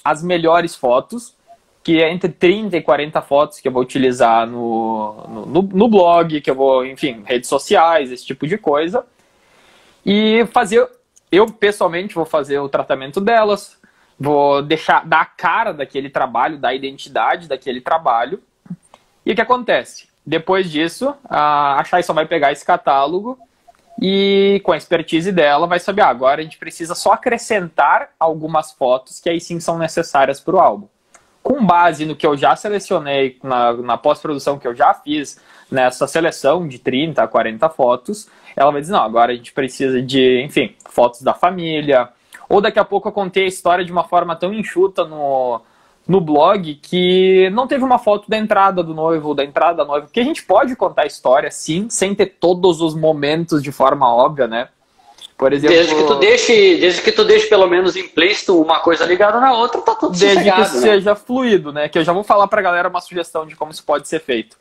as 0.04 0.22
melhores 0.22 0.74
fotos, 0.74 1.34
que 1.82 2.02
é 2.02 2.12
entre 2.12 2.28
30 2.28 2.76
e 2.76 2.82
40 2.82 3.22
fotos 3.22 3.60
que 3.60 3.68
eu 3.68 3.72
vou 3.72 3.82
utilizar 3.82 4.46
no, 4.46 5.46
no, 5.46 5.62
no 5.62 5.88
blog, 5.88 6.40
que 6.40 6.50
eu 6.50 6.54
vou, 6.54 6.84
enfim, 6.84 7.22
redes 7.24 7.48
sociais, 7.48 8.12
esse 8.12 8.24
tipo 8.24 8.46
de 8.46 8.58
coisa 8.58 9.04
e 10.04 10.46
fazer. 10.52 10.88
Eu 11.30 11.46
pessoalmente 11.46 12.14
vou 12.14 12.24
fazer 12.24 12.58
o 12.58 12.68
tratamento 12.68 13.20
delas, 13.20 13.78
vou 14.18 14.62
deixar 14.62 15.06
dar 15.06 15.20
a 15.20 15.24
cara 15.24 15.72
daquele 15.72 16.10
trabalho, 16.10 16.58
da 16.58 16.74
identidade 16.74 17.46
daquele 17.46 17.80
trabalho. 17.80 18.42
E 19.24 19.32
o 19.32 19.34
que 19.34 19.40
acontece? 19.40 20.08
Depois 20.26 20.70
disso, 20.70 21.14
a 21.24 21.82
Chay 21.84 22.02
só 22.02 22.12
vai 22.12 22.26
pegar 22.26 22.50
esse 22.50 22.64
catálogo 22.64 23.38
e 24.00 24.60
com 24.64 24.72
a 24.72 24.76
expertise 24.76 25.30
dela 25.30 25.66
vai 25.66 25.78
saber, 25.78 26.02
ah, 26.02 26.08
agora 26.08 26.40
a 26.40 26.44
gente 26.44 26.58
precisa 26.58 26.94
só 26.94 27.12
acrescentar 27.12 28.10
algumas 28.18 28.72
fotos 28.72 29.20
que 29.20 29.30
aí 29.30 29.40
sim 29.40 29.60
são 29.60 29.78
necessárias 29.78 30.40
para 30.40 30.56
o 30.56 30.60
álbum. 30.60 30.88
Com 31.42 31.64
base 31.64 32.04
no 32.04 32.14
que 32.14 32.26
eu 32.26 32.36
já 32.36 32.54
selecionei, 32.54 33.38
na, 33.42 33.72
na 33.74 33.96
pós-produção 33.96 34.58
que 34.58 34.68
eu 34.68 34.74
já 34.74 34.92
fiz, 34.94 35.40
nessa 35.70 36.06
seleção 36.06 36.66
de 36.66 36.78
30 36.78 37.22
a 37.22 37.28
40 37.28 37.68
fotos, 37.70 38.28
ela 38.56 38.70
vai 38.70 38.80
dizer, 38.80 38.92
não, 38.92 39.02
agora 39.02 39.32
a 39.32 39.34
gente 39.34 39.52
precisa 39.52 40.02
de, 40.02 40.42
enfim, 40.42 40.74
fotos 40.88 41.22
da 41.22 41.32
família. 41.32 42.08
Ou 42.48 42.60
daqui 42.60 42.78
a 42.78 42.84
pouco 42.84 43.08
eu 43.08 43.12
contei 43.12 43.44
a 43.44 43.48
história 43.48 43.84
de 43.84 43.92
uma 43.92 44.04
forma 44.04 44.34
tão 44.34 44.52
enxuta 44.52 45.04
no, 45.04 45.60
no 46.06 46.20
blog 46.20 46.74
que 46.74 47.48
não 47.50 47.66
teve 47.66 47.84
uma 47.84 47.98
foto 47.98 48.28
da 48.28 48.36
entrada 48.36 48.82
do 48.82 48.92
noivo, 48.92 49.34
da 49.34 49.44
entrada 49.44 49.78
da 49.78 49.84
noiva. 49.84 50.06
Porque 50.06 50.20
a 50.20 50.24
gente 50.24 50.42
pode 50.42 50.74
contar 50.74 51.02
a 51.02 51.06
história, 51.06 51.50
sim, 51.50 51.88
sem 51.88 52.14
ter 52.14 52.26
todos 52.40 52.80
os 52.80 52.94
momentos 52.94 53.62
de 53.62 53.70
forma 53.70 54.12
óbvia, 54.12 54.48
né? 54.48 54.68
Por 55.40 55.54
exemplo, 55.54 55.74
desde 55.74 55.94
que 55.94 56.02
tu 56.02 56.14
deixe, 56.16 56.76
desde 56.76 57.00
que 57.00 57.12
tu 57.12 57.24
deixe 57.24 57.46
pelo 57.46 57.66
menos 57.66 57.96
implícito 57.96 58.60
uma 58.60 58.80
coisa 58.80 59.06
ligada 59.06 59.40
na 59.40 59.54
outra, 59.54 59.80
tá 59.80 59.94
tudo 59.94 60.14
Desde 60.14 60.44
que 60.44 60.60
né? 60.60 60.64
seja 60.66 61.14
fluido, 61.14 61.72
né? 61.72 61.88
Que 61.88 61.98
eu 61.98 62.04
já 62.04 62.12
vou 62.12 62.22
falar 62.22 62.46
pra 62.46 62.60
galera 62.60 62.90
uma 62.90 63.00
sugestão 63.00 63.46
de 63.46 63.56
como 63.56 63.70
isso 63.70 63.82
pode 63.82 64.06
ser 64.06 64.20
feito. 64.20 64.58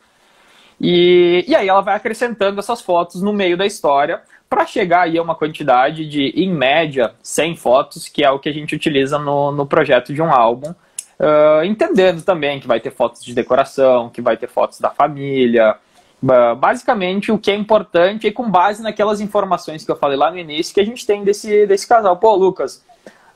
E, 0.80 1.44
e 1.46 1.54
aí 1.54 1.68
ela 1.68 1.82
vai 1.82 1.96
acrescentando 1.96 2.58
essas 2.58 2.80
fotos 2.80 3.20
no 3.20 3.30
meio 3.30 3.58
da 3.58 3.66
história 3.66 4.22
para 4.48 4.64
chegar 4.64 5.02
aí 5.02 5.18
a 5.18 5.22
uma 5.22 5.34
quantidade 5.34 6.08
de, 6.08 6.32
em 6.34 6.50
média, 6.50 7.12
100 7.22 7.56
fotos, 7.56 8.08
que 8.08 8.24
é 8.24 8.30
o 8.30 8.38
que 8.38 8.48
a 8.48 8.52
gente 8.52 8.74
utiliza 8.74 9.18
no, 9.18 9.52
no 9.52 9.66
projeto 9.66 10.14
de 10.14 10.22
um 10.22 10.32
álbum. 10.32 10.70
Uh, 10.70 11.62
entendendo 11.62 12.22
também 12.22 12.58
que 12.58 12.66
vai 12.66 12.80
ter 12.80 12.90
fotos 12.90 13.22
de 13.22 13.34
decoração, 13.34 14.08
que 14.08 14.22
vai 14.22 14.38
ter 14.38 14.48
fotos 14.48 14.80
da 14.80 14.88
família. 14.88 15.76
Basicamente, 16.22 17.32
o 17.32 17.38
que 17.38 17.50
é 17.50 17.54
importante 17.54 18.26
e 18.26 18.32
com 18.32 18.50
base 18.50 18.82
naquelas 18.82 19.20
informações 19.20 19.84
que 19.84 19.90
eu 19.90 19.96
falei 19.96 20.18
lá 20.18 20.30
no 20.30 20.38
início 20.38 20.74
que 20.74 20.80
a 20.80 20.84
gente 20.84 21.06
tem 21.06 21.24
desse, 21.24 21.66
desse 21.66 21.86
casal. 21.86 22.16
Pô, 22.18 22.34
Lucas, 22.34 22.84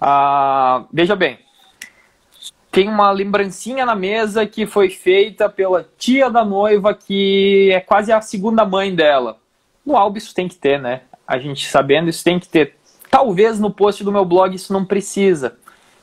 uh, 0.02 0.84
veja 0.92 1.16
bem, 1.16 1.38
tem 2.70 2.88
uma 2.88 3.10
lembrancinha 3.10 3.86
na 3.86 3.94
mesa 3.94 4.44
que 4.44 4.66
foi 4.66 4.90
feita 4.90 5.48
pela 5.48 5.88
tia 5.96 6.28
da 6.28 6.44
noiva, 6.44 6.92
que 6.92 7.70
é 7.72 7.80
quase 7.80 8.12
a 8.12 8.20
segunda 8.20 8.64
mãe 8.66 8.94
dela. 8.94 9.38
No 9.86 9.96
álbum 9.96 10.18
isso 10.18 10.34
tem 10.34 10.48
que 10.48 10.56
ter, 10.56 10.80
né? 10.80 11.02
A 11.26 11.38
gente 11.38 11.70
sabendo 11.70 12.10
isso 12.10 12.24
tem 12.24 12.38
que 12.38 12.48
ter. 12.48 12.76
Talvez 13.08 13.60
no 13.60 13.70
post 13.70 14.02
do 14.02 14.10
meu 14.12 14.24
blog 14.24 14.54
isso 14.54 14.72
não 14.72 14.84
precisa, 14.84 15.56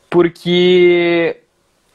porque 0.10 1.42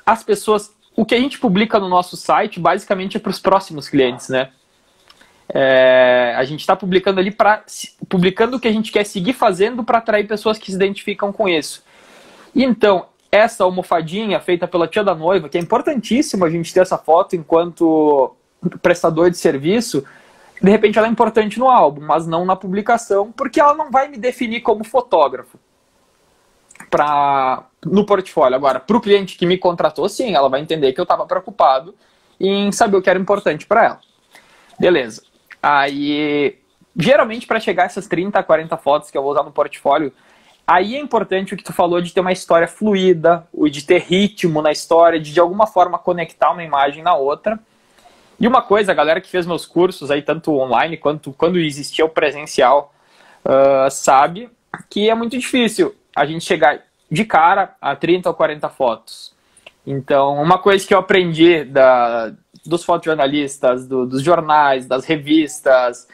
as 0.05 0.23
pessoas, 0.23 0.73
o 0.95 1.07
que 1.07 1.15
a 1.15 1.19
gente 1.19 1.39
publica 1.39 1.81
no 1.81 1.89
nosso 1.89 2.17
site 2.17 2.61
basicamente 2.61 3.17
é 3.17 3.21
para 3.21 3.31
os 3.31 3.41
próximos 3.41 3.89
clientes, 3.89 4.29
né? 4.29 4.51
É, 5.49 6.35
a 6.37 6.45
gente 6.45 6.61
está 6.61 6.75
publicando 6.75 7.21
ali 7.21 7.31
para 7.31 7.65
publicando 8.09 8.57
o 8.57 8.61
que 8.61 8.67
a 8.67 8.73
gente 8.73 8.91
quer 8.91 9.05
seguir 9.05 9.33
fazendo 9.33 9.85
para 9.85 9.99
atrair 9.99 10.27
pessoas 10.27 10.59
que 10.59 10.67
se 10.67 10.77
identificam 10.77 11.33
com 11.33 11.49
isso. 11.49 11.85
Então 12.55 13.07
essa 13.31 13.65
almofadinha 13.65 14.41
feita 14.41 14.67
pela 14.67 14.89
tia 14.89 15.05
da 15.05 15.15
noiva, 15.15 15.49
que 15.49 15.59
é 15.59 15.61
importantíssimo 15.61 16.45
a 16.45 16.51
gente 16.51 16.73
ter 16.73 16.81
essa 16.81 16.99
foto 16.99 17.37
enquanto 17.37 18.35
prestador 18.83 19.31
de 19.31 19.37
serviço, 19.37 20.05
de 20.61 20.71
repente 20.71 20.99
ela 20.99 21.07
é 21.07 21.11
importante 21.11 21.59
no 21.59 21.69
álbum, 21.69 22.01
mas 22.01 22.27
não 22.27 22.45
na 22.45 22.57
publicação, 22.57 23.31
porque 23.31 23.61
ela 23.61 23.75
não 23.75 23.91
vai 23.91 24.09
me 24.09 24.17
definir 24.17 24.63
como 24.63 24.85
fotógrafo 24.85 25.59
para 26.91 27.65
no 27.85 28.05
portfólio. 28.05 28.57
Agora, 28.57 28.81
para 28.81 28.97
o 28.97 29.01
cliente 29.01 29.37
que 29.37 29.47
me 29.47 29.59
contratou, 29.59 30.09
sim, 30.09 30.35
ela 30.35 30.49
vai 30.49 30.61
entender 30.61 30.93
que 30.93 31.01
eu 31.01 31.05
estava 31.05 31.27
preocupado 31.27 31.95
em 32.41 32.73
saber 32.73 32.97
o 32.97 33.03
que 33.03 33.11
era 33.11 33.19
importante 33.19 33.67
para 33.67 33.85
ela. 33.85 34.01
Beleza. 34.79 35.23
Aí, 35.69 36.59
geralmente, 36.97 37.47
para 37.47 37.59
chegar 37.59 37.83
a 37.83 37.87
essas 37.87 38.07
30, 38.07 38.41
40 38.41 38.77
fotos 38.77 39.11
que 39.11 39.19
eu 39.19 39.23
vou 39.23 39.33
usar 39.33 39.43
no 39.43 39.51
portfólio, 39.51 40.13
Aí 40.67 40.97
é 40.97 40.99
importante 40.99 41.55
o 41.55 41.57
que 41.57 41.63
tu 41.63 41.73
falou 41.73 42.01
de 42.01 42.13
ter 42.13 42.19
uma 42.19 42.33
história 42.33 42.67
fluida, 42.67 43.47
de 43.71 43.85
ter 43.85 44.01
ritmo 44.01 44.61
na 44.61 44.73
história, 44.73 45.21
de 45.21 45.33
de 45.33 45.39
alguma 45.39 45.65
forma 45.65 45.97
conectar 45.97 46.51
uma 46.51 46.65
imagem 46.65 47.05
na 47.05 47.15
outra. 47.15 47.57
E 48.39 48.49
uma 48.49 48.61
coisa, 48.61 48.91
a 48.91 48.95
galera 48.95 49.21
que 49.21 49.31
fez 49.31 49.47
meus 49.47 49.65
cursos 49.65 50.11
aí, 50.11 50.23
tanto 50.23 50.53
online 50.53 50.97
quanto 50.97 51.33
quando 51.33 51.61
existia 51.61 52.05
o 52.05 52.09
presencial, 52.09 52.93
uh, 53.45 53.89
sabe 53.93 54.51
que 54.91 55.09
é 55.09 55.15
muito 55.15 55.39
difícil 55.39 55.95
a 56.15 56.27
gente 56.27 56.45
chegar 56.45 56.83
de 57.09 57.25
cara 57.25 57.77
a 57.81 57.95
30 57.95 58.29
ou 58.29 58.35
40 58.35 58.69
fotos. 58.69 59.33
Então, 59.87 60.43
uma 60.43 60.59
coisa 60.59 60.85
que 60.85 60.93
eu 60.93 60.99
aprendi 60.99 61.63
da, 61.63 62.33
dos 62.67 62.85
fotojornalistas, 62.85 63.87
do, 63.87 64.07
dos 64.07 64.23
jornais, 64.23 64.87
das 64.87 65.05
revistas, 65.05 66.07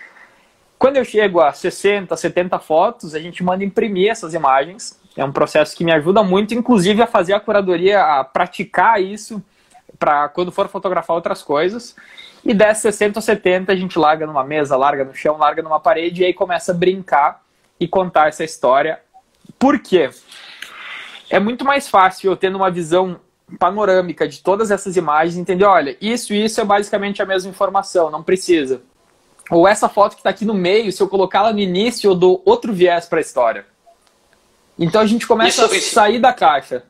quando 0.82 0.96
eu 0.96 1.04
chego 1.04 1.40
a 1.40 1.52
60, 1.52 2.16
70 2.16 2.58
fotos, 2.58 3.14
a 3.14 3.20
gente 3.20 3.40
manda 3.44 3.62
imprimir 3.62 4.10
essas 4.10 4.34
imagens. 4.34 5.00
É 5.16 5.24
um 5.24 5.30
processo 5.30 5.76
que 5.76 5.84
me 5.84 5.92
ajuda 5.92 6.24
muito, 6.24 6.54
inclusive 6.54 7.00
a 7.00 7.06
fazer 7.06 7.34
a 7.34 7.38
curadoria, 7.38 8.02
a 8.02 8.24
praticar 8.24 9.00
isso 9.00 9.40
para 9.96 10.28
quando 10.28 10.50
for 10.50 10.66
fotografar 10.66 11.14
outras 11.14 11.40
coisas. 11.40 11.94
E 12.44 12.52
dessas 12.52 12.96
60 12.96 13.20
ou 13.20 13.22
70 13.22 13.70
a 13.70 13.76
gente 13.76 13.96
larga 13.96 14.26
numa 14.26 14.42
mesa, 14.42 14.76
larga 14.76 15.04
no 15.04 15.14
chão, 15.14 15.38
larga 15.38 15.62
numa 15.62 15.78
parede 15.78 16.22
e 16.22 16.24
aí 16.24 16.34
começa 16.34 16.72
a 16.72 16.74
brincar 16.74 17.40
e 17.78 17.86
contar 17.86 18.26
essa 18.26 18.42
história. 18.42 18.98
Por 19.60 19.78
quê? 19.78 20.10
É 21.30 21.38
muito 21.38 21.64
mais 21.64 21.88
fácil 21.88 22.32
eu 22.32 22.36
tendo 22.36 22.56
uma 22.56 22.72
visão 22.72 23.20
panorâmica 23.58 24.26
de 24.26 24.42
todas 24.42 24.70
essas 24.70 24.96
imagens, 24.96 25.36
entender, 25.36 25.64
olha, 25.64 25.96
isso 26.00 26.32
e 26.32 26.44
isso 26.44 26.60
é 26.60 26.64
basicamente 26.64 27.22
a 27.22 27.26
mesma 27.26 27.50
informação, 27.50 28.10
não 28.10 28.22
precisa. 28.22 28.82
Ou 29.50 29.68
essa 29.68 29.88
foto 29.88 30.14
que 30.14 30.20
está 30.20 30.30
aqui 30.30 30.44
no 30.44 30.54
meio, 30.54 30.92
se 30.92 31.02
eu 31.02 31.08
colocá-la 31.08 31.52
no 31.52 31.58
início, 31.58 32.08
eu 32.08 32.14
dou 32.14 32.42
outro 32.44 32.72
viés 32.72 33.06
para 33.06 33.18
a 33.18 33.20
história. 33.20 33.66
Então 34.78 35.00
a 35.00 35.06
gente 35.06 35.26
começa 35.26 35.66
isso, 35.66 35.74
a 35.74 36.02
sair 36.02 36.18
da 36.18 36.32
caixa. 36.32 36.84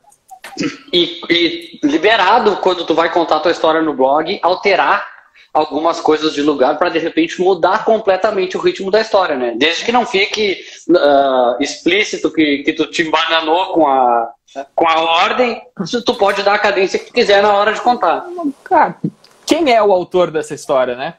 E, 0.91 1.21
e, 1.29 1.79
liberado, 1.83 2.57
quando 2.57 2.85
tu 2.85 2.93
vai 2.93 3.11
contar 3.11 3.37
a 3.37 3.39
tua 3.39 3.51
história 3.51 3.81
no 3.81 3.93
blog, 3.93 4.39
alterar 4.41 5.11
algumas 5.53 6.01
coisas 6.01 6.33
de 6.33 6.41
lugar 6.41 6.77
para 6.77 6.89
de 6.89 6.99
repente 6.99 7.39
mudar 7.39 7.85
completamente 7.85 8.57
o 8.57 8.59
ritmo 8.59 8.89
da 8.89 9.01
história, 9.01 9.35
né? 9.35 9.53
Desde 9.55 9.85
que 9.85 9.91
não 9.91 10.05
fique 10.05 10.65
uh, 10.89 11.61
explícito 11.61 12.31
que, 12.31 12.63
que 12.63 12.73
tu 12.73 12.87
te 12.87 13.03
embananou 13.03 13.73
com 13.73 13.87
a, 13.87 14.31
com 14.75 14.87
a 14.87 15.01
ordem, 15.01 15.61
tu 16.05 16.15
pode 16.15 16.43
dar 16.43 16.55
a 16.55 16.59
cadência 16.59 16.99
que 16.99 17.05
tu 17.05 17.13
quiser 17.13 17.41
na 17.41 17.53
hora 17.53 17.73
de 17.73 17.81
contar. 17.81 18.25
Cara, 18.63 18.97
quem 19.45 19.73
é 19.73 19.81
o 19.81 19.91
autor 19.91 20.31
dessa 20.31 20.53
história, 20.53 20.95
né? 20.95 21.15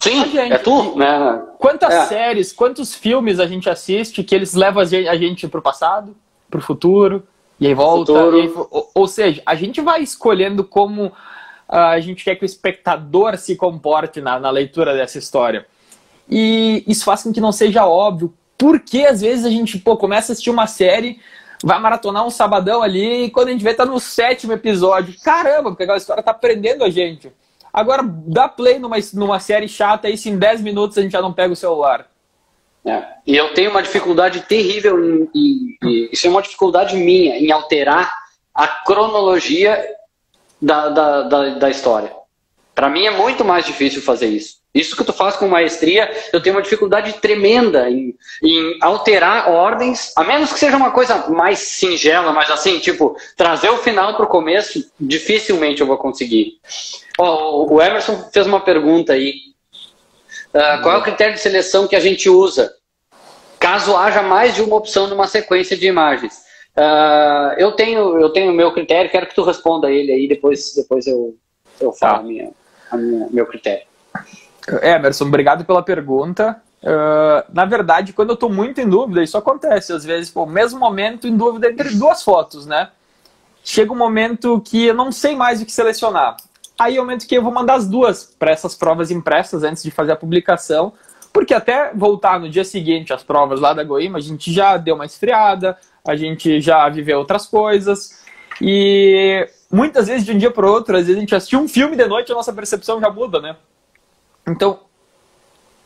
Sim, 0.00 0.28
gente, 0.30 0.52
é 0.52 0.58
tu, 0.58 0.96
né? 0.96 1.42
Quantas 1.58 1.94
é. 1.94 2.06
séries, 2.06 2.52
quantos 2.52 2.94
filmes 2.94 3.38
a 3.38 3.46
gente 3.46 3.70
assiste 3.70 4.24
que 4.24 4.34
eles 4.34 4.54
levam 4.54 4.82
a 4.82 5.16
gente 5.16 5.46
pro 5.46 5.62
passado, 5.62 6.16
pro 6.50 6.60
futuro, 6.60 7.22
e 7.60 7.68
aí 7.68 7.74
volta. 7.74 8.12
E 8.12 8.40
aí, 8.40 8.52
ou, 8.56 8.90
ou, 8.92 9.06
seja, 9.06 9.40
a 9.46 9.54
gente 9.54 9.80
vai 9.80 10.02
escolhendo 10.02 10.64
como 10.64 11.06
uh, 11.06 11.12
a 11.68 12.00
gente 12.00 12.24
quer 12.24 12.34
que 12.34 12.44
o 12.44 12.46
espectador 12.46 13.36
se 13.38 13.54
comporte 13.54 14.20
na, 14.20 14.40
na 14.40 14.50
leitura 14.50 14.92
dessa 14.92 15.18
história. 15.18 15.66
E 16.28 16.82
isso 16.88 17.04
faz 17.04 17.22
com 17.22 17.32
que 17.32 17.40
não 17.40 17.52
seja 17.52 17.86
óbvio 17.86 18.34
por 18.58 18.80
que 18.80 19.06
às 19.06 19.20
vezes 19.20 19.44
a 19.44 19.50
gente 19.50 19.78
pô, 19.78 19.96
começa 19.96 20.30
a 20.30 20.32
assistir 20.32 20.50
uma 20.50 20.66
série, 20.66 21.20
vai 21.62 21.78
maratonar 21.78 22.26
um 22.26 22.30
sabadão 22.30 22.82
ali, 22.82 23.24
e 23.24 23.30
quando 23.30 23.48
a 23.48 23.52
gente 23.52 23.64
vê, 23.64 23.74
tá 23.74 23.84
no 23.84 24.00
sétimo 24.00 24.52
episódio. 24.52 25.14
Caramba, 25.22 25.70
porque 25.70 25.84
aquela 25.84 25.98
história 25.98 26.22
tá 26.22 26.34
prendendo 26.34 26.84
a 26.84 26.90
gente. 26.90 27.32
Agora, 27.72 28.02
dá 28.04 28.48
play 28.48 28.78
numa, 28.78 28.96
numa 29.14 29.40
série 29.40 29.68
chata, 29.68 30.08
e 30.10 30.16
se 30.16 30.28
em 30.28 30.38
10 30.38 30.60
minutos 30.62 30.98
a 30.98 31.02
gente 31.02 31.12
já 31.12 31.22
não 31.22 31.32
pega 31.32 31.52
o 31.52 31.56
celular. 31.56 32.06
É. 32.84 33.02
E 33.26 33.36
eu 33.36 33.54
tenho 33.54 33.70
uma 33.70 33.82
dificuldade 33.82 34.40
terrível, 34.42 34.98
em, 35.02 35.30
em, 35.34 35.78
em, 35.84 36.08
isso 36.12 36.26
é 36.26 36.30
uma 36.30 36.42
dificuldade 36.42 36.96
minha, 36.96 37.38
em 37.38 37.52
alterar 37.52 38.12
a 38.52 38.66
cronologia 38.66 39.82
da, 40.60 40.88
da, 40.88 41.22
da, 41.22 41.48
da 41.54 41.70
história. 41.70 42.12
Para 42.74 42.88
mim 42.88 43.06
é 43.06 43.10
muito 43.10 43.44
mais 43.44 43.64
difícil 43.64 44.02
fazer 44.02 44.26
isso. 44.26 44.61
Isso 44.74 44.96
que 44.96 45.04
tu 45.04 45.12
faz 45.12 45.36
com 45.36 45.46
maestria, 45.48 46.10
eu 46.32 46.42
tenho 46.42 46.56
uma 46.56 46.62
dificuldade 46.62 47.12
tremenda 47.14 47.90
em, 47.90 48.16
em, 48.42 48.78
alterar 48.80 49.50
ordens, 49.50 50.12
a 50.16 50.24
menos 50.24 50.50
que 50.50 50.58
seja 50.58 50.78
uma 50.78 50.90
coisa 50.90 51.28
mais 51.28 51.58
singela, 51.58 52.32
mas 52.32 52.50
assim, 52.50 52.78
tipo, 52.78 53.14
trazer 53.36 53.68
o 53.68 53.76
final 53.76 54.16
para 54.16 54.24
o 54.24 54.28
começo, 54.28 54.90
dificilmente 54.98 55.82
eu 55.82 55.86
vou 55.86 55.98
conseguir. 55.98 56.58
Oh, 57.18 57.74
o 57.74 57.82
Emerson 57.82 58.30
fez 58.32 58.46
uma 58.46 58.60
pergunta 58.60 59.12
aí. 59.12 59.34
Uh, 60.54 60.82
qual 60.82 60.96
é 60.96 60.98
o 60.98 61.02
critério 61.02 61.34
de 61.34 61.40
seleção 61.40 61.86
que 61.86 61.96
a 61.96 62.00
gente 62.00 62.30
usa? 62.30 62.74
Caso 63.58 63.94
haja 63.94 64.22
mais 64.22 64.54
de 64.54 64.62
uma 64.62 64.76
opção 64.76 65.06
numa 65.06 65.26
sequência 65.26 65.76
de 65.76 65.86
imagens. 65.86 66.42
Uh, 66.74 67.52
eu 67.58 67.72
tenho 67.72 68.18
eu 68.18 68.30
tenho 68.30 68.52
meu 68.52 68.72
critério, 68.72 69.10
quero 69.10 69.26
que 69.26 69.34
tu 69.34 69.42
responda 69.42 69.90
ele 69.90 70.10
aí, 70.10 70.26
depois, 70.26 70.72
depois 70.74 71.06
eu, 71.06 71.36
eu 71.78 71.92
falo 71.92 72.14
tá. 72.14 72.20
a 72.20 72.22
minha, 72.22 72.50
a 72.90 72.96
minha, 72.96 73.28
meu 73.30 73.46
critério. 73.46 73.91
Emerson, 74.82 75.26
obrigado 75.26 75.64
pela 75.64 75.82
pergunta. 75.82 76.60
Uh, 76.82 77.44
na 77.52 77.64
verdade, 77.64 78.12
quando 78.12 78.30
eu 78.30 78.34
estou 78.34 78.50
muito 78.50 78.80
em 78.80 78.88
dúvida, 78.88 79.22
isso 79.22 79.38
acontece 79.38 79.92
às 79.92 80.04
vezes, 80.04 80.30
pô, 80.30 80.44
mesmo 80.44 80.80
momento 80.80 81.28
em 81.28 81.36
dúvida 81.36 81.70
entre 81.70 81.90
duas 81.94 82.22
fotos, 82.22 82.66
né? 82.66 82.88
Chega 83.64 83.92
um 83.92 83.96
momento 83.96 84.60
que 84.60 84.86
eu 84.86 84.94
não 84.94 85.12
sei 85.12 85.36
mais 85.36 85.62
o 85.62 85.66
que 85.66 85.70
selecionar. 85.70 86.36
Aí 86.78 86.96
é 86.96 87.00
o 87.00 87.04
momento 87.04 87.28
que 87.28 87.36
eu 87.36 87.42
vou 87.42 87.52
mandar 87.52 87.74
as 87.74 87.86
duas 87.86 88.24
para 88.36 88.50
essas 88.50 88.74
provas 88.74 89.10
impressas 89.12 89.62
antes 89.62 89.82
de 89.82 89.90
fazer 89.92 90.12
a 90.12 90.16
publicação, 90.16 90.92
porque 91.32 91.54
até 91.54 91.92
voltar 91.94 92.40
no 92.40 92.48
dia 92.48 92.64
seguinte 92.64 93.12
às 93.12 93.22
provas 93.22 93.60
lá 93.60 93.72
da 93.72 93.84
Goima, 93.84 94.18
a 94.18 94.20
gente 94.20 94.52
já 94.52 94.76
deu 94.76 94.96
uma 94.96 95.06
esfriada, 95.06 95.78
a 96.04 96.16
gente 96.16 96.60
já 96.60 96.88
viveu 96.88 97.20
outras 97.20 97.46
coisas, 97.46 98.24
e 98.60 99.48
muitas 99.70 100.08
vezes 100.08 100.24
de 100.24 100.32
um 100.32 100.38
dia 100.38 100.50
para 100.50 100.68
outro, 100.68 100.96
às 100.96 101.06
vezes 101.06 101.16
a 101.16 101.20
gente 101.20 101.34
assistiu 101.34 101.60
um 101.60 101.68
filme 101.68 101.96
de 101.96 102.06
noite, 102.06 102.32
a 102.32 102.34
nossa 102.34 102.52
percepção 102.52 103.00
já 103.00 103.08
muda, 103.08 103.40
né? 103.40 103.56
Então, 104.46 104.80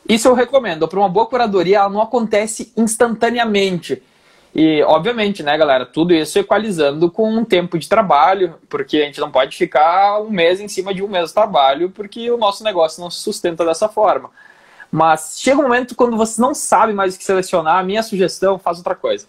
isso 0.08 0.28
eu 0.28 0.34
recomendo. 0.34 0.86
Para 0.86 0.98
uma 0.98 1.08
boa 1.08 1.26
curadoria, 1.26 1.78
ela 1.78 1.88
não 1.88 2.00
acontece 2.00 2.72
instantaneamente. 2.76 4.02
E, 4.54 4.82
obviamente, 4.84 5.42
né, 5.42 5.58
galera, 5.58 5.84
tudo 5.84 6.14
isso 6.14 6.38
equalizando 6.38 7.10
com 7.10 7.30
um 7.30 7.44
tempo 7.44 7.78
de 7.78 7.88
trabalho, 7.88 8.54
porque 8.70 8.98
a 8.98 9.04
gente 9.04 9.20
não 9.20 9.30
pode 9.30 9.54
ficar 9.54 10.18
um 10.20 10.30
mês 10.30 10.60
em 10.60 10.68
cima 10.68 10.94
de 10.94 11.02
um 11.02 11.08
mês 11.08 11.28
de 11.28 11.34
trabalho, 11.34 11.90
porque 11.90 12.30
o 12.30 12.38
nosso 12.38 12.64
negócio 12.64 13.02
não 13.02 13.10
se 13.10 13.20
sustenta 13.20 13.64
dessa 13.66 13.88
forma. 13.88 14.30
Mas 14.90 15.38
chega 15.38 15.58
um 15.58 15.64
momento 15.64 15.94
quando 15.94 16.16
você 16.16 16.40
não 16.40 16.54
sabe 16.54 16.94
mais 16.94 17.14
o 17.14 17.18
que 17.18 17.24
selecionar, 17.24 17.78
a 17.78 17.82
minha 17.82 18.02
sugestão, 18.02 18.58
faz 18.58 18.78
outra 18.78 18.94
coisa. 18.94 19.26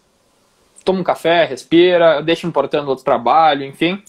Toma 0.85 1.01
um 1.01 1.03
café, 1.03 1.43
respira, 1.43 2.21
deixa 2.21 2.47
importando 2.47 2.87
outro 2.87 3.03
trabalho, 3.03 3.65
enfim. 3.65 4.01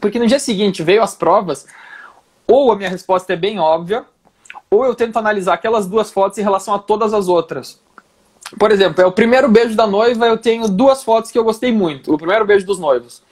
Porque 0.00 0.18
no 0.18 0.26
dia 0.26 0.40
seguinte 0.40 0.82
veio 0.82 1.02
as 1.02 1.14
provas, 1.14 1.64
ou 2.44 2.72
a 2.72 2.76
minha 2.76 2.90
resposta 2.90 3.32
é 3.32 3.36
bem 3.36 3.60
óbvia, 3.60 4.04
ou 4.70 4.84
eu 4.84 4.94
tento 4.94 5.18
analisar 5.18 5.54
aquelas 5.54 5.86
duas 5.88 6.12
fotos 6.12 6.38
em 6.38 6.42
relação 6.42 6.72
a 6.72 6.78
todas 6.78 7.12
as 7.12 7.26
outras. 7.26 7.80
Por 8.58 8.70
exemplo, 8.70 9.02
é 9.02 9.06
o 9.06 9.12
primeiro 9.12 9.48
beijo 9.48 9.76
da 9.76 9.86
noiva, 9.86 10.26
eu 10.26 10.38
tenho 10.38 10.68
duas 10.68 11.02
fotos 11.02 11.30
que 11.30 11.38
eu 11.38 11.44
gostei 11.44 11.72
muito. 11.72 12.14
O 12.14 12.18
primeiro 12.18 12.44
beijo 12.44 12.64
dos 12.64 12.78
noivos. 12.78 13.22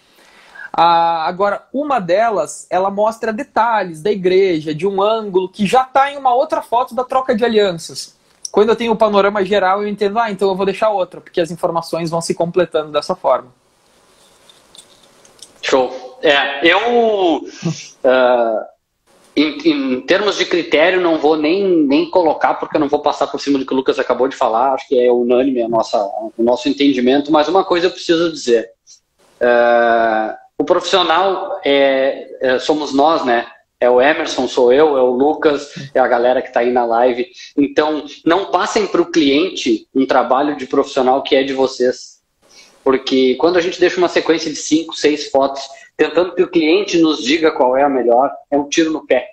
Ah, 0.72 1.26
agora, 1.26 1.66
uma 1.72 2.00
delas, 2.00 2.66
ela 2.68 2.90
mostra 2.90 3.32
detalhes 3.32 4.02
da 4.02 4.10
igreja, 4.10 4.74
de 4.74 4.86
um 4.86 5.00
ângulo 5.00 5.48
que 5.48 5.66
já 5.66 5.82
está 5.82 6.12
em 6.12 6.16
uma 6.16 6.34
outra 6.34 6.60
foto 6.60 6.94
da 6.94 7.04
troca 7.04 7.34
de 7.34 7.44
alianças. 7.44 8.16
Quando 8.50 8.70
eu 8.70 8.76
tenho 8.76 8.92
o 8.92 8.96
panorama 8.96 9.44
geral, 9.44 9.82
eu 9.82 9.88
entendo, 9.88 10.18
ah, 10.18 10.30
então 10.30 10.48
eu 10.48 10.56
vou 10.56 10.66
deixar 10.66 10.90
outra, 10.90 11.20
porque 11.20 11.40
as 11.40 11.50
informações 11.50 12.10
vão 12.10 12.20
se 12.20 12.34
completando 12.34 12.92
dessa 12.92 13.14
forma. 13.14 13.48
Show. 15.62 16.18
É, 16.22 16.66
eu. 16.66 17.44
Uh 18.04 18.68
em, 19.40 19.58
em, 19.70 20.00
termos 20.00 20.36
de 20.36 20.44
critério, 20.44 21.00
não 21.00 21.18
vou 21.18 21.36
nem, 21.36 21.64
nem 21.64 22.10
colocar, 22.10 22.54
porque 22.54 22.76
eu 22.76 22.80
não 22.80 22.88
vou 22.88 23.00
passar 23.00 23.28
por 23.28 23.40
cima 23.40 23.58
do 23.58 23.64
que 23.64 23.72
o 23.72 23.76
Lucas 23.76 23.98
acabou 23.98 24.26
de 24.26 24.36
falar, 24.36 24.72
acho 24.74 24.88
que 24.88 24.98
é 24.98 25.12
unânime 25.12 25.62
a 25.62 25.68
nossa, 25.68 25.98
o 26.36 26.42
nosso 26.42 26.68
entendimento, 26.68 27.30
mas 27.30 27.48
uma 27.48 27.64
coisa 27.64 27.86
eu 27.86 27.90
preciso 27.90 28.32
dizer. 28.32 28.70
Uh, 29.40 30.34
o 30.58 30.64
profissional 30.64 31.60
é, 31.64 32.28
é, 32.40 32.58
somos 32.58 32.92
nós, 32.92 33.24
né? 33.24 33.46
É 33.80 33.88
o 33.88 34.02
Emerson, 34.02 34.48
sou 34.48 34.72
eu, 34.72 34.98
é 34.98 35.02
o 35.02 35.12
Lucas, 35.12 35.72
é 35.94 36.00
a 36.00 36.08
galera 36.08 36.42
que 36.42 36.48
está 36.48 36.60
aí 36.60 36.72
na 36.72 36.84
live. 36.84 37.28
Então, 37.56 38.04
não 38.26 38.46
passem 38.46 38.88
para 38.88 39.00
o 39.00 39.08
cliente 39.10 39.86
um 39.94 40.04
trabalho 40.04 40.56
de 40.56 40.66
profissional 40.66 41.22
que 41.22 41.36
é 41.36 41.44
de 41.44 41.52
vocês. 41.52 42.17
Porque 42.88 43.34
quando 43.34 43.58
a 43.58 43.60
gente 43.60 43.78
deixa 43.78 43.98
uma 43.98 44.08
sequência 44.08 44.50
de 44.50 44.56
cinco, 44.56 44.96
seis 44.96 45.30
fotos 45.30 45.60
tentando 45.94 46.34
que 46.34 46.42
o 46.42 46.48
cliente 46.48 46.96
nos 46.96 47.22
diga 47.22 47.50
qual 47.50 47.76
é 47.76 47.82
a 47.82 47.88
melhor, 47.88 48.32
é 48.50 48.56
um 48.56 48.66
tiro 48.66 48.90
no 48.90 49.06
pé. 49.06 49.28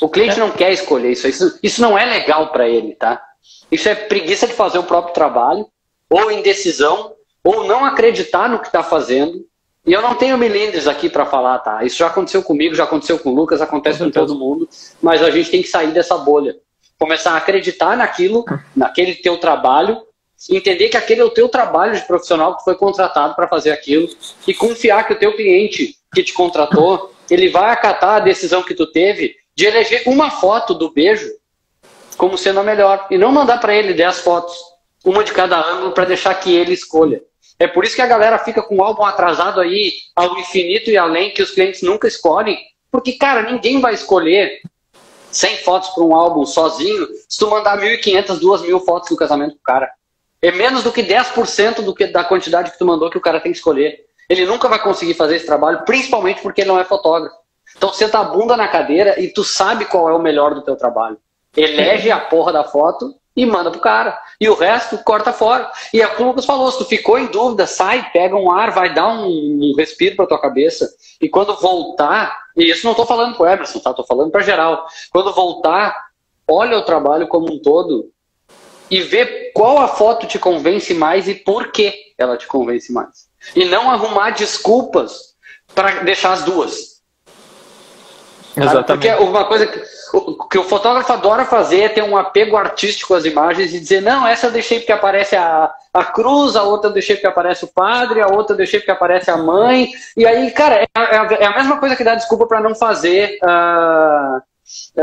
O 0.00 0.08
cliente 0.08 0.34
é. 0.34 0.40
não 0.40 0.50
quer 0.50 0.72
escolher 0.72 1.12
isso. 1.12 1.28
Isso, 1.28 1.56
isso 1.62 1.80
não 1.80 1.96
é 1.96 2.04
legal 2.04 2.50
para 2.50 2.68
ele, 2.68 2.96
tá? 2.96 3.22
Isso 3.70 3.88
é 3.88 3.94
preguiça 3.94 4.44
de 4.44 4.54
fazer 4.54 4.76
o 4.76 4.82
próprio 4.82 5.14
trabalho, 5.14 5.68
ou 6.10 6.32
indecisão, 6.32 7.12
ou 7.44 7.62
não 7.62 7.84
acreditar 7.84 8.48
no 8.48 8.58
que 8.58 8.66
está 8.66 8.82
fazendo. 8.82 9.46
E 9.86 9.92
eu 9.92 10.02
não 10.02 10.16
tenho 10.16 10.36
milindres 10.36 10.88
aqui 10.88 11.08
para 11.08 11.26
falar, 11.26 11.60
tá? 11.60 11.84
Isso 11.84 11.98
já 11.98 12.08
aconteceu 12.08 12.42
comigo, 12.42 12.74
já 12.74 12.82
aconteceu 12.82 13.20
com 13.20 13.30
o 13.30 13.34
Lucas, 13.36 13.60
acontece 13.60 14.00
com, 14.00 14.06
com 14.06 14.10
todo 14.10 14.34
mundo, 14.34 14.68
mas 15.00 15.22
a 15.22 15.30
gente 15.30 15.48
tem 15.48 15.62
que 15.62 15.68
sair 15.68 15.92
dessa 15.92 16.18
bolha. 16.18 16.56
Começar 16.98 17.34
a 17.34 17.36
acreditar 17.36 17.96
naquilo, 17.96 18.44
naquele 18.74 19.14
teu 19.14 19.38
trabalho, 19.38 20.07
entender 20.50 20.88
que 20.88 20.96
aquele 20.96 21.20
é 21.20 21.24
o 21.24 21.30
teu 21.30 21.48
trabalho 21.48 21.94
de 21.94 22.06
profissional 22.06 22.56
que 22.56 22.64
foi 22.64 22.74
contratado 22.76 23.34
para 23.34 23.48
fazer 23.48 23.72
aquilo 23.72 24.08
e 24.46 24.54
confiar 24.54 25.06
que 25.06 25.12
o 25.12 25.18
teu 25.18 25.34
cliente 25.34 25.96
que 26.14 26.22
te 26.22 26.32
contratou, 26.32 27.12
ele 27.30 27.48
vai 27.48 27.70
acatar 27.70 28.16
a 28.16 28.20
decisão 28.20 28.62
que 28.62 28.74
tu 28.74 28.86
teve 28.86 29.36
de 29.54 29.66
eleger 29.66 30.02
uma 30.06 30.30
foto 30.30 30.74
do 30.74 30.90
beijo 30.90 31.28
como 32.16 32.36
sendo 32.36 32.60
a 32.60 32.62
melhor 32.64 33.06
e 33.10 33.18
não 33.18 33.32
mandar 33.32 33.58
para 33.58 33.74
ele 33.74 33.94
10 33.94 34.20
fotos, 34.20 34.56
uma 35.04 35.22
de 35.22 35.32
cada 35.32 35.58
ângulo 35.58 35.92
para 35.92 36.04
deixar 36.04 36.34
que 36.34 36.54
ele 36.54 36.72
escolha. 36.72 37.22
É 37.58 37.66
por 37.66 37.84
isso 37.84 37.96
que 37.96 38.02
a 38.02 38.06
galera 38.06 38.38
fica 38.38 38.62
com 38.62 38.76
o 38.76 38.82
álbum 38.82 39.04
atrasado 39.04 39.60
aí 39.60 39.92
ao 40.14 40.38
infinito 40.38 40.90
e 40.90 40.96
além 40.96 41.32
que 41.32 41.42
os 41.42 41.50
clientes 41.50 41.82
nunca 41.82 42.06
escolhem, 42.06 42.58
porque 42.90 43.12
cara, 43.12 43.42
ninguém 43.42 43.80
vai 43.80 43.94
escolher 43.94 44.60
100 45.30 45.58
fotos 45.58 45.90
para 45.90 46.04
um 46.04 46.14
álbum 46.14 46.46
sozinho 46.46 47.06
se 47.28 47.38
tu 47.38 47.48
mandar 47.48 47.78
1.500, 47.78 48.40
2.000 48.40 48.84
fotos 48.84 49.08
do 49.08 49.16
casamento 49.16 49.54
pro 49.54 49.62
cara. 49.62 49.90
É 50.40 50.52
menos 50.52 50.84
do 50.84 50.92
que 50.92 51.02
10% 51.02 51.82
do 51.82 51.94
que, 51.94 52.06
da 52.06 52.24
quantidade 52.24 52.70
que 52.70 52.78
tu 52.78 52.86
mandou 52.86 53.10
que 53.10 53.18
o 53.18 53.20
cara 53.20 53.40
tem 53.40 53.50
que 53.50 53.58
escolher. 53.58 54.06
Ele 54.28 54.46
nunca 54.46 54.68
vai 54.68 54.80
conseguir 54.80 55.14
fazer 55.14 55.36
esse 55.36 55.46
trabalho, 55.46 55.84
principalmente 55.84 56.42
porque 56.42 56.60
ele 56.60 56.68
não 56.68 56.78
é 56.78 56.84
fotógrafo. 56.84 57.34
Então 57.76 57.92
senta 57.92 58.18
a 58.18 58.24
bunda 58.24 58.56
na 58.56 58.68
cadeira 58.68 59.20
e 59.20 59.28
tu 59.28 59.42
sabe 59.42 59.84
qual 59.84 60.08
é 60.08 60.14
o 60.14 60.20
melhor 60.20 60.54
do 60.54 60.62
teu 60.62 60.76
trabalho. 60.76 61.18
Elege 61.56 62.10
a 62.10 62.20
porra 62.20 62.52
da 62.52 62.64
foto 62.64 63.14
e 63.34 63.46
manda 63.46 63.70
pro 63.70 63.80
cara. 63.80 64.18
E 64.40 64.48
o 64.48 64.54
resto 64.54 64.98
corta 64.98 65.32
fora. 65.32 65.70
E 65.92 66.02
é 66.02 66.06
o 66.06 66.14
que 66.14 66.22
o 66.22 66.26
Lucas 66.26 66.44
falou, 66.44 66.70
se 66.70 66.78
tu 66.78 66.84
ficou 66.84 67.18
em 67.18 67.26
dúvida, 67.26 67.66
sai, 67.66 68.10
pega 68.12 68.36
um 68.36 68.50
ar, 68.50 68.72
vai 68.72 68.92
dar 68.92 69.08
um, 69.08 69.26
um 69.26 69.74
respiro 69.76 70.16
pra 70.16 70.26
tua 70.26 70.40
cabeça. 70.40 70.88
E 71.20 71.28
quando 71.28 71.56
voltar, 71.56 72.36
e 72.56 72.70
isso 72.70 72.86
não 72.86 72.94
tô 72.94 73.06
falando 73.06 73.36
pro 73.36 73.46
Emerson, 73.46 73.78
tá? 73.78 73.94
Tô 73.94 74.04
falando 74.04 74.30
pra 74.30 74.42
geral. 74.42 74.86
Quando 75.10 75.32
voltar, 75.32 75.96
olha 76.48 76.78
o 76.78 76.84
trabalho 76.84 77.28
como 77.28 77.52
um 77.52 77.60
todo 77.60 78.10
e 78.90 79.00
ver 79.00 79.52
qual 79.54 79.78
a 79.78 79.88
foto 79.88 80.26
te 80.26 80.38
convence 80.38 80.92
mais 80.94 81.28
e 81.28 81.34
por 81.34 81.70
que 81.72 81.92
ela 82.16 82.36
te 82.36 82.46
convence 82.46 82.92
mais. 82.92 83.28
E 83.54 83.64
não 83.64 83.90
arrumar 83.90 84.30
desculpas 84.30 85.34
para 85.74 86.02
deixar 86.02 86.32
as 86.32 86.42
duas. 86.42 86.98
Exatamente. 88.56 89.08
Porque 89.08 89.22
uma 89.22 89.44
coisa 89.44 89.66
que 89.66 89.80
o, 90.12 90.48
que 90.48 90.58
o 90.58 90.64
fotógrafo 90.64 91.12
adora 91.12 91.44
fazer 91.44 91.82
é 91.82 91.88
ter 91.88 92.02
um 92.02 92.16
apego 92.16 92.56
artístico 92.56 93.14
às 93.14 93.24
imagens 93.24 93.72
e 93.72 93.80
dizer, 93.80 94.00
não, 94.00 94.26
essa 94.26 94.46
eu 94.46 94.50
deixei 94.50 94.78
porque 94.78 94.92
aparece 94.92 95.36
a, 95.36 95.70
a 95.92 96.04
cruz, 96.04 96.56
a 96.56 96.62
outra 96.62 96.90
eu 96.90 96.94
deixei 96.94 97.16
porque 97.16 97.26
aparece 97.26 97.64
o 97.64 97.68
padre, 97.68 98.20
a 98.20 98.26
outra 98.26 98.54
eu 98.54 98.56
deixei 98.56 98.80
porque 98.80 98.90
aparece 98.90 99.30
a 99.30 99.36
mãe. 99.36 99.90
E 100.16 100.26
aí, 100.26 100.50
cara, 100.50 100.82
é, 100.82 100.86
é, 100.96 101.42
é 101.42 101.46
a 101.46 101.56
mesma 101.56 101.78
coisa 101.78 101.94
que 101.94 102.04
dá 102.04 102.14
desculpa 102.14 102.46
para 102.46 102.60
não 102.60 102.74
fazer. 102.74 103.38
Uh, 103.42 104.40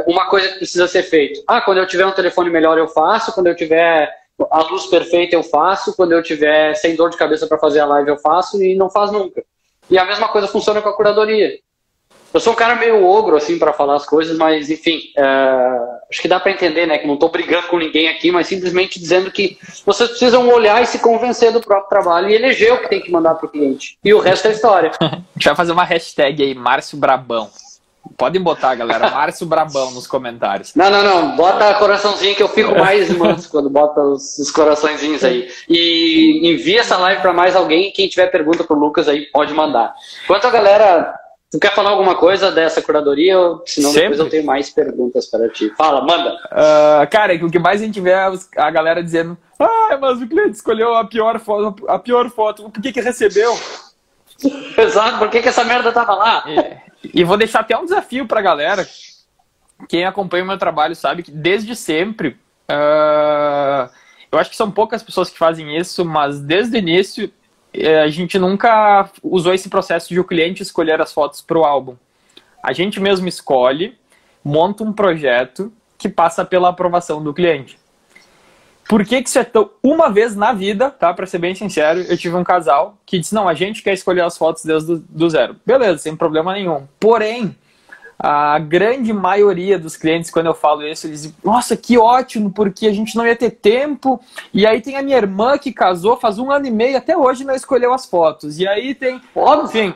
uma 0.07 0.27
coisa 0.27 0.49
que 0.49 0.57
precisa 0.57 0.87
ser 0.87 1.03
feito. 1.03 1.41
Ah, 1.47 1.61
quando 1.61 1.77
eu 1.77 1.87
tiver 1.87 2.05
um 2.05 2.11
telefone 2.11 2.49
melhor 2.49 2.77
eu 2.77 2.87
faço, 2.87 3.33
quando 3.33 3.47
eu 3.47 3.55
tiver 3.55 4.11
a 4.51 4.61
luz 4.63 4.85
perfeita 4.87 5.35
eu 5.35 5.43
faço, 5.43 5.95
quando 5.95 6.11
eu 6.11 6.21
tiver 6.21 6.73
sem 6.75 6.95
dor 6.95 7.09
de 7.09 7.17
cabeça 7.17 7.47
para 7.47 7.57
fazer 7.57 7.79
a 7.79 7.85
live 7.85 8.09
eu 8.09 8.17
faço 8.17 8.61
e 8.61 8.75
não 8.75 8.89
faz 8.89 9.11
nunca. 9.11 9.43
E 9.89 9.97
a 9.97 10.05
mesma 10.05 10.27
coisa 10.27 10.47
funciona 10.47 10.81
com 10.81 10.89
a 10.89 10.95
curadoria. 10.95 11.59
eu 12.33 12.39
sou 12.39 12.53
um 12.53 12.55
cara 12.55 12.75
meio 12.75 13.05
ogro, 13.05 13.37
assim, 13.37 13.57
para 13.57 13.71
falar 13.71 13.95
as 13.95 14.05
coisas, 14.05 14.37
mas, 14.37 14.69
enfim, 14.69 14.99
uh, 15.17 15.95
acho 16.09 16.21
que 16.21 16.27
dá 16.27 16.39
para 16.39 16.51
entender, 16.51 16.85
né, 16.85 16.97
que 16.97 17.07
não 17.07 17.13
estou 17.13 17.29
brigando 17.29 17.67
com 17.67 17.77
ninguém 17.77 18.09
aqui, 18.09 18.31
mas 18.31 18.47
simplesmente 18.47 18.99
dizendo 18.99 19.31
que 19.31 19.57
vocês 19.85 20.09
precisam 20.09 20.47
olhar 20.49 20.81
e 20.81 20.87
se 20.87 20.99
convencer 20.99 21.51
do 21.51 21.61
próprio 21.61 21.89
trabalho 21.89 22.29
e 22.29 22.33
eleger 22.33 22.73
o 22.73 22.81
que 22.81 22.89
tem 22.89 23.01
que 23.01 23.11
mandar 23.11 23.35
para 23.35 23.45
o 23.45 23.49
cliente. 23.49 23.97
E 24.03 24.13
o 24.13 24.19
resto 24.19 24.47
é 24.47 24.51
história. 24.51 24.91
a 24.99 25.15
gente 25.35 25.45
vai 25.45 25.55
fazer 25.55 25.71
uma 25.71 25.85
hashtag 25.85 26.43
aí, 26.43 26.55
Márcio 26.55 26.97
Brabão. 26.97 27.49
Podem 28.17 28.41
botar, 28.41 28.75
galera, 28.75 29.09
Márcio 29.09 29.45
Brabão 29.45 29.91
nos 29.91 30.07
comentários. 30.07 30.73
Não, 30.75 30.89
não, 30.89 31.03
não. 31.03 31.35
Bota 31.35 31.73
coraçãozinho 31.75 32.35
que 32.35 32.43
eu 32.43 32.49
fico 32.49 32.77
mais 32.77 33.09
manso 33.17 33.49
quando 33.49 33.69
bota 33.69 34.01
os, 34.01 34.37
os 34.37 34.51
coraçõezinhos 34.51 35.23
aí. 35.23 35.49
E 35.69 36.41
envia 36.43 36.81
essa 36.81 36.97
live 36.97 37.21
para 37.21 37.33
mais 37.33 37.55
alguém. 37.55 37.91
Quem 37.91 38.07
tiver 38.07 38.27
pergunta 38.27 38.63
pro 38.63 38.77
Lucas 38.77 39.07
aí, 39.07 39.25
pode 39.31 39.53
mandar. 39.53 39.93
Quanto 40.27 40.47
a 40.47 40.51
galera 40.51 41.19
Tu 41.51 41.59
quer 41.59 41.73
falar 41.73 41.91
alguma 41.91 42.15
coisa 42.15 42.51
dessa 42.51 42.81
curadoria? 42.81 43.39
Ou, 43.39 43.63
senão 43.65 43.91
Sempre. 43.91 44.09
depois 44.09 44.19
eu 44.19 44.29
tenho 44.29 44.45
mais 44.45 44.69
perguntas 44.69 45.27
para 45.27 45.47
ti. 45.47 45.71
Fala, 45.77 46.01
manda. 46.01 46.35
Uh, 46.51 47.09
cara, 47.09 47.33
o 47.35 47.49
que 47.49 47.59
mais 47.59 47.81
a 47.81 47.85
gente 47.85 48.01
vê 48.01 48.09
é 48.09 48.29
a 48.57 48.71
galera 48.71 49.01
dizendo 49.01 49.37
ah, 49.59 49.97
mas 49.99 50.21
o 50.21 50.27
cliente 50.27 50.51
escolheu 50.51 50.95
a 50.95 51.05
pior 51.05 51.39
foto, 51.39 51.89
a 51.89 51.97
pior 51.97 52.29
foto. 52.29 52.69
Por 52.69 52.81
que 52.81 52.91
que 52.91 53.01
recebeu? 53.01 53.57
Exato, 54.77 55.17
por 55.17 55.29
que 55.29 55.41
que 55.41 55.47
essa 55.47 55.63
merda 55.63 55.91
tava 55.91 56.13
lá? 56.13 56.43
E, 56.47 56.85
e 57.13 57.23
vou 57.23 57.37
deixar 57.37 57.61
até 57.61 57.77
um 57.77 57.83
desafio 57.83 58.27
pra 58.27 58.41
galera. 58.41 58.87
Quem 59.87 60.05
acompanha 60.05 60.43
o 60.43 60.47
meu 60.47 60.57
trabalho 60.57 60.95
sabe 60.95 61.23
que 61.23 61.31
desde 61.31 61.75
sempre... 61.75 62.37
Uh, 62.69 63.89
eu 64.31 64.39
acho 64.39 64.49
que 64.49 64.55
são 64.55 64.71
poucas 64.71 65.03
pessoas 65.03 65.29
que 65.29 65.37
fazem 65.37 65.77
isso, 65.77 66.03
mas 66.03 66.39
desde 66.39 66.75
o 66.75 66.79
início 66.79 67.31
é, 67.73 68.01
a 68.01 68.07
gente 68.07 68.39
nunca 68.39 69.09
usou 69.21 69.53
esse 69.53 69.69
processo 69.69 70.09
de 70.09 70.19
o 70.19 70.23
cliente 70.23 70.63
escolher 70.63 71.01
as 71.01 71.13
fotos 71.13 71.41
para 71.41 71.57
o 71.57 71.63
álbum. 71.63 71.95
A 72.61 72.73
gente 72.73 72.99
mesmo 72.99 73.27
escolhe, 73.27 73.97
monta 74.43 74.83
um 74.83 74.91
projeto 74.91 75.71
que 75.97 76.09
passa 76.09 76.43
pela 76.43 76.69
aprovação 76.69 77.23
do 77.23 77.33
cliente. 77.33 77.77
Por 78.87 79.03
que, 79.03 79.21
que 79.21 79.29
isso 79.29 79.39
é 79.39 79.43
tão. 79.43 79.69
Uma 79.81 80.09
vez 80.09 80.35
na 80.35 80.53
vida, 80.53 80.91
tá? 80.91 81.13
Para 81.13 81.25
ser 81.25 81.39
bem 81.39 81.55
sincero, 81.55 82.01
eu 82.01 82.17
tive 82.17 82.35
um 82.35 82.43
casal 82.43 82.97
que 83.05 83.19
disse: 83.19 83.33
não, 83.33 83.47
a 83.47 83.53
gente 83.53 83.81
quer 83.81 83.93
escolher 83.93 84.21
as 84.21 84.37
fotos 84.37 84.63
desde 84.63 84.97
do 85.09 85.29
zero. 85.29 85.55
Beleza, 85.65 85.99
sem 85.99 86.15
problema 86.15 86.53
nenhum. 86.53 86.87
Porém, 86.99 87.55
a 88.17 88.59
grande 88.59 89.11
maioria 89.11 89.77
dos 89.79 89.97
clientes, 89.97 90.29
quando 90.29 90.45
eu 90.45 90.53
falo 90.53 90.83
isso, 90.83 91.07
eles 91.07 91.23
dizem, 91.23 91.35
nossa, 91.43 91.75
que 91.75 91.97
ótimo, 91.97 92.51
porque 92.51 92.87
a 92.87 92.93
gente 92.93 93.15
não 93.15 93.25
ia 93.25 93.35
ter 93.35 93.51
tempo. 93.51 94.21
E 94.53 94.65
aí 94.67 94.79
tem 94.81 94.95
a 94.95 95.01
minha 95.01 95.17
irmã 95.17 95.57
que 95.57 95.73
casou 95.73 96.15
faz 96.15 96.37
um 96.37 96.51
ano 96.51 96.67
e 96.67 96.71
meio, 96.71 96.97
até 96.97 97.17
hoje 97.17 97.43
não 97.43 97.55
escolheu 97.55 97.91
as 97.91 98.05
fotos. 98.05 98.59
E 98.59 98.67
aí 98.67 98.93
tem. 98.93 99.19
Enfim, 99.63 99.95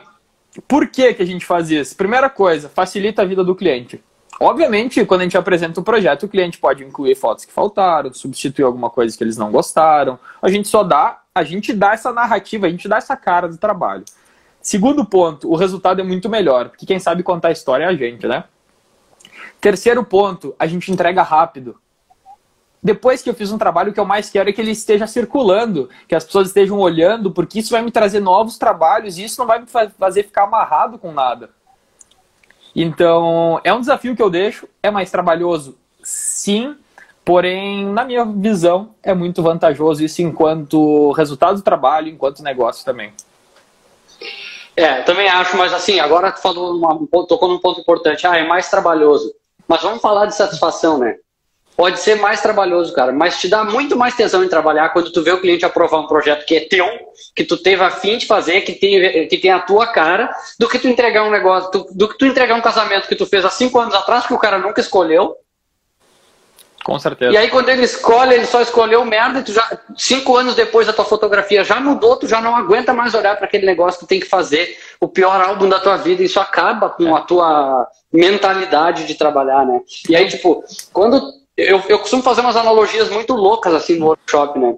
por 0.66 0.88
que, 0.88 1.14
que 1.14 1.22
a 1.22 1.26
gente 1.26 1.46
faz 1.46 1.70
isso? 1.70 1.96
Primeira 1.96 2.28
coisa, 2.28 2.68
facilita 2.68 3.22
a 3.22 3.24
vida 3.24 3.44
do 3.44 3.54
cliente. 3.54 4.02
Obviamente, 4.42 5.04
quando 5.04 5.20
a 5.20 5.24
gente 5.24 5.36
apresenta 5.36 5.80
o 5.80 5.84
projeto, 5.84 6.22
o 6.22 6.28
cliente 6.28 6.56
pode 6.56 6.82
incluir 6.82 7.14
fotos 7.14 7.44
que 7.44 7.52
faltaram, 7.52 8.10
substituir 8.14 8.64
alguma 8.64 8.88
coisa 8.88 9.14
que 9.14 9.22
eles 9.22 9.36
não 9.36 9.52
gostaram. 9.52 10.18
A 10.40 10.48
gente 10.48 10.66
só 10.66 10.82
dá, 10.82 11.20
a 11.34 11.42
gente 11.42 11.74
dá 11.74 11.92
essa 11.92 12.10
narrativa, 12.10 12.66
a 12.66 12.70
gente 12.70 12.88
dá 12.88 12.96
essa 12.96 13.14
cara 13.18 13.46
do 13.46 13.58
trabalho. 13.58 14.02
Segundo 14.62 15.04
ponto, 15.04 15.50
o 15.50 15.56
resultado 15.56 16.00
é 16.00 16.04
muito 16.04 16.30
melhor, 16.30 16.70
porque 16.70 16.86
quem 16.86 16.98
sabe 16.98 17.22
contar 17.22 17.48
a 17.48 17.52
história 17.52 17.84
é 17.84 17.88
a 17.88 17.94
gente, 17.94 18.26
né? 18.26 18.44
Terceiro 19.60 20.02
ponto, 20.02 20.54
a 20.58 20.66
gente 20.66 20.90
entrega 20.90 21.22
rápido. 21.22 21.78
Depois 22.82 23.20
que 23.20 23.28
eu 23.28 23.34
fiz 23.34 23.52
um 23.52 23.58
trabalho, 23.58 23.90
o 23.90 23.92
que 23.92 24.00
eu 24.00 24.06
mais 24.06 24.30
quero 24.30 24.48
é 24.48 24.54
que 24.54 24.60
ele 24.62 24.70
esteja 24.70 25.06
circulando, 25.06 25.90
que 26.08 26.14
as 26.14 26.24
pessoas 26.24 26.48
estejam 26.48 26.78
olhando, 26.78 27.30
porque 27.30 27.58
isso 27.58 27.72
vai 27.72 27.82
me 27.82 27.90
trazer 27.90 28.20
novos 28.20 28.56
trabalhos 28.56 29.18
e 29.18 29.24
isso 29.24 29.38
não 29.38 29.46
vai 29.46 29.60
me 29.60 29.66
fazer 29.66 30.22
ficar 30.22 30.44
amarrado 30.44 30.98
com 30.98 31.12
nada. 31.12 31.50
Então, 32.74 33.60
é 33.64 33.72
um 33.72 33.80
desafio 33.80 34.14
que 34.14 34.22
eu 34.22 34.30
deixo, 34.30 34.68
é 34.82 34.90
mais 34.90 35.10
trabalhoso, 35.10 35.76
sim, 36.02 36.76
porém, 37.24 37.84
na 37.86 38.04
minha 38.04 38.24
visão, 38.24 38.94
é 39.02 39.12
muito 39.12 39.42
vantajoso 39.42 40.04
isso 40.04 40.22
enquanto 40.22 41.12
resultado 41.12 41.56
do 41.56 41.62
trabalho, 41.62 42.08
enquanto 42.08 42.42
negócio 42.42 42.84
também. 42.84 43.12
É, 44.76 45.02
também 45.02 45.28
acho, 45.28 45.56
mas 45.56 45.72
assim, 45.72 46.00
agora 46.00 46.32
tu 46.32 46.40
falou 46.40 46.76
uma, 46.76 46.98
tocou 47.26 47.48
num 47.48 47.58
ponto 47.58 47.80
importante. 47.80 48.26
Ah, 48.26 48.36
é 48.36 48.46
mais 48.46 48.70
trabalhoso. 48.70 49.34
Mas 49.68 49.82
vamos 49.82 50.00
falar 50.00 50.26
de 50.26 50.34
satisfação, 50.34 50.98
né? 50.98 51.16
Pode 51.80 51.98
ser 51.98 52.16
mais 52.16 52.42
trabalhoso, 52.42 52.92
cara, 52.92 53.10
mas 53.10 53.40
te 53.40 53.48
dá 53.48 53.64
muito 53.64 53.96
mais 53.96 54.14
tesão 54.14 54.44
em 54.44 54.48
trabalhar 54.48 54.90
quando 54.90 55.10
tu 55.10 55.22
vê 55.22 55.30
o 55.30 55.40
cliente 55.40 55.64
aprovar 55.64 56.00
um 56.00 56.06
projeto 56.06 56.44
que 56.44 56.54
é 56.54 56.60
teu, 56.60 56.86
que 57.34 57.42
tu 57.42 57.56
teve 57.56 57.82
a 57.82 57.90
fim 57.90 58.18
de 58.18 58.26
fazer, 58.26 58.60
que 58.60 58.74
tem, 58.74 59.26
que 59.26 59.38
tem 59.38 59.50
a 59.50 59.60
tua 59.60 59.86
cara, 59.86 60.30
do 60.58 60.68
que 60.68 60.78
tu 60.78 60.88
entregar 60.88 61.24
um 61.24 61.30
negócio, 61.30 61.70
do, 61.70 61.86
do 61.94 62.08
que 62.10 62.18
tu 62.18 62.26
entregar 62.26 62.54
um 62.54 62.60
casamento 62.60 63.08
que 63.08 63.16
tu 63.16 63.24
fez 63.24 63.46
há 63.46 63.48
cinco 63.48 63.80
anos 63.80 63.94
atrás, 63.94 64.26
que 64.26 64.34
o 64.34 64.38
cara 64.38 64.58
nunca 64.58 64.78
escolheu, 64.78 65.34
com 66.84 66.98
certeza. 66.98 67.32
E 67.32 67.36
aí 67.38 67.48
quando 67.48 67.70
ele 67.70 67.82
escolhe, 67.82 68.34
ele 68.34 68.44
só 68.44 68.60
escolheu 68.60 69.02
merda, 69.06 69.38
e 69.38 69.42
tu 69.42 69.52
já, 69.52 69.78
cinco 69.96 70.36
anos 70.36 70.54
depois 70.54 70.86
a 70.86 70.92
tua 70.92 71.06
fotografia 71.06 71.64
já 71.64 71.80
mudou, 71.80 72.18
tu 72.18 72.28
já 72.28 72.42
não 72.42 72.54
aguenta 72.54 72.92
mais 72.92 73.14
olhar 73.14 73.36
para 73.36 73.46
aquele 73.46 73.64
negócio 73.64 74.00
que 74.00 74.06
tem 74.06 74.20
que 74.20 74.26
fazer 74.26 74.76
o 75.00 75.08
pior 75.08 75.40
álbum 75.40 75.66
da 75.66 75.80
tua 75.80 75.96
vida, 75.96 76.20
e 76.20 76.26
isso 76.26 76.38
acaba 76.38 76.90
com 76.90 77.16
a 77.16 77.22
tua 77.22 77.88
mentalidade 78.12 79.06
de 79.06 79.14
trabalhar, 79.14 79.64
né? 79.64 79.80
E 80.10 80.14
aí, 80.14 80.28
tipo, 80.28 80.62
quando. 80.92 81.40
Eu, 81.56 81.82
eu 81.88 81.98
costumo 81.98 82.22
fazer 82.22 82.40
umas 82.40 82.56
analogias 82.56 83.10
muito 83.10 83.34
loucas 83.34 83.74
assim 83.74 83.98
no 83.98 84.06
workshop, 84.06 84.58
né? 84.58 84.74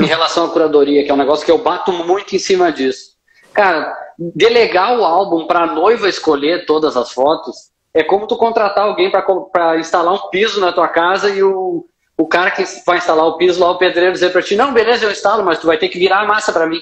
Em 0.00 0.06
relação 0.06 0.46
à 0.46 0.48
curadoria, 0.48 1.04
que 1.04 1.10
é 1.10 1.14
um 1.14 1.18
negócio 1.18 1.44
que 1.44 1.52
eu 1.52 1.58
bato 1.58 1.92
muito 1.92 2.34
em 2.34 2.38
cima 2.38 2.72
disso. 2.72 3.14
Cara, 3.52 3.96
delegar 4.18 4.98
o 4.98 5.04
álbum 5.04 5.46
para 5.46 5.60
a 5.60 5.72
noiva 5.72 6.08
escolher 6.08 6.66
todas 6.66 6.96
as 6.96 7.12
fotos 7.12 7.70
é 7.94 8.02
como 8.02 8.26
tu 8.26 8.36
contratar 8.36 8.86
alguém 8.86 9.10
para 9.10 9.78
instalar 9.78 10.12
um 10.12 10.28
piso 10.30 10.60
na 10.60 10.72
tua 10.72 10.88
casa 10.88 11.30
e 11.30 11.42
o, 11.44 11.86
o 12.18 12.26
cara 12.26 12.50
que 12.50 12.64
vai 12.84 12.98
instalar 12.98 13.24
o 13.24 13.36
piso 13.36 13.60
lá, 13.60 13.70
o 13.70 13.78
pedreiro, 13.78 14.12
dizer 14.12 14.30
para 14.30 14.42
ti: 14.42 14.56
Não, 14.56 14.72
beleza, 14.72 15.04
eu 15.04 15.12
instalo, 15.12 15.44
mas 15.44 15.60
tu 15.60 15.68
vai 15.68 15.78
ter 15.78 15.88
que 15.88 15.98
virar 15.98 16.22
a 16.22 16.26
massa 16.26 16.52
para 16.52 16.66
mim. 16.66 16.80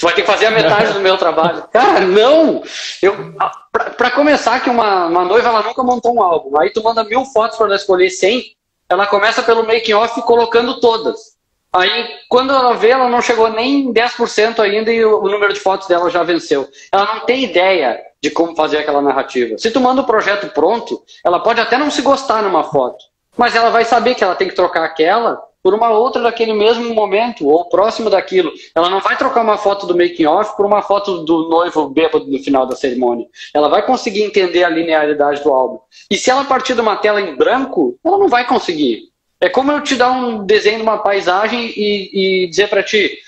Tu 0.00 0.06
vai 0.06 0.14
ter 0.14 0.22
que 0.22 0.26
fazer 0.26 0.46
a 0.46 0.50
metade 0.50 0.94
do 0.94 1.00
meu 1.00 1.18
trabalho. 1.18 1.62
Cara, 1.70 2.00
não! 2.00 2.62
Eu, 3.02 3.34
para 3.70 4.10
começar, 4.10 4.58
que 4.60 4.70
uma, 4.70 5.04
uma 5.06 5.26
noiva 5.26 5.50
ela 5.50 5.62
nunca 5.62 5.82
montou 5.82 6.14
um 6.14 6.22
álbum. 6.22 6.58
Aí 6.58 6.70
tu 6.70 6.82
manda 6.82 7.04
mil 7.04 7.22
fotos 7.26 7.58
para 7.58 7.66
ela 7.66 7.76
escolher 7.76 8.08
100, 8.08 8.56
ela 8.88 9.06
começa 9.06 9.42
pelo 9.42 9.66
making 9.66 9.92
off 9.92 10.20
colocando 10.22 10.80
todas. 10.80 11.38
Aí, 11.70 12.08
quando 12.30 12.50
ela 12.52 12.72
vê, 12.72 12.88
ela 12.88 13.10
não 13.10 13.20
chegou 13.20 13.50
nem 13.50 13.92
10% 13.92 14.58
ainda 14.60 14.90
e 14.90 15.04
o, 15.04 15.22
o 15.22 15.28
número 15.28 15.52
de 15.52 15.60
fotos 15.60 15.86
dela 15.86 16.08
já 16.08 16.22
venceu. 16.22 16.66
Ela 16.90 17.14
não 17.14 17.20
tem 17.26 17.44
ideia 17.44 18.00
de 18.22 18.30
como 18.30 18.56
fazer 18.56 18.78
aquela 18.78 19.02
narrativa. 19.02 19.58
Se 19.58 19.70
tu 19.70 19.80
manda 19.80 20.00
o 20.00 20.06
projeto 20.06 20.48
pronto, 20.54 21.04
ela 21.22 21.40
pode 21.40 21.60
até 21.60 21.76
não 21.76 21.90
se 21.90 22.00
gostar 22.00 22.42
numa 22.42 22.64
foto, 22.64 23.04
mas 23.36 23.54
ela 23.54 23.68
vai 23.68 23.84
saber 23.84 24.14
que 24.14 24.24
ela 24.24 24.34
tem 24.34 24.48
que 24.48 24.54
trocar 24.54 24.82
aquela 24.82 25.40
por 25.62 25.74
uma 25.74 25.90
outra 25.90 26.22
daquele 26.22 26.52
mesmo 26.52 26.94
momento, 26.94 27.46
ou 27.46 27.68
próximo 27.68 28.08
daquilo. 28.08 28.52
Ela 28.74 28.88
não 28.88 29.00
vai 29.00 29.16
trocar 29.16 29.42
uma 29.42 29.58
foto 29.58 29.86
do 29.86 29.96
making 29.96 30.26
off 30.26 30.56
por 30.56 30.66
uma 30.66 30.82
foto 30.82 31.24
do 31.24 31.48
noivo 31.48 31.88
bêbado 31.88 32.26
no 32.26 32.38
final 32.38 32.66
da 32.66 32.76
cerimônia. 32.76 33.26
Ela 33.54 33.68
vai 33.68 33.84
conseguir 33.84 34.22
entender 34.22 34.64
a 34.64 34.70
linearidade 34.70 35.42
do 35.42 35.52
álbum. 35.52 35.78
E 36.10 36.16
se 36.16 36.30
ela 36.30 36.44
partir 36.44 36.74
de 36.74 36.80
uma 36.80 36.96
tela 36.96 37.20
em 37.20 37.36
branco, 37.36 37.98
ela 38.04 38.18
não 38.18 38.28
vai 38.28 38.46
conseguir. 38.46 39.10
É 39.40 39.48
como 39.48 39.72
eu 39.72 39.82
te 39.82 39.96
dar 39.96 40.10
um 40.10 40.44
desenho 40.44 40.76
de 40.76 40.82
uma 40.82 40.98
paisagem 40.98 41.72
e, 41.76 42.44
e 42.44 42.48
dizer 42.48 42.68
para 42.68 42.82
ti, 42.82 43.18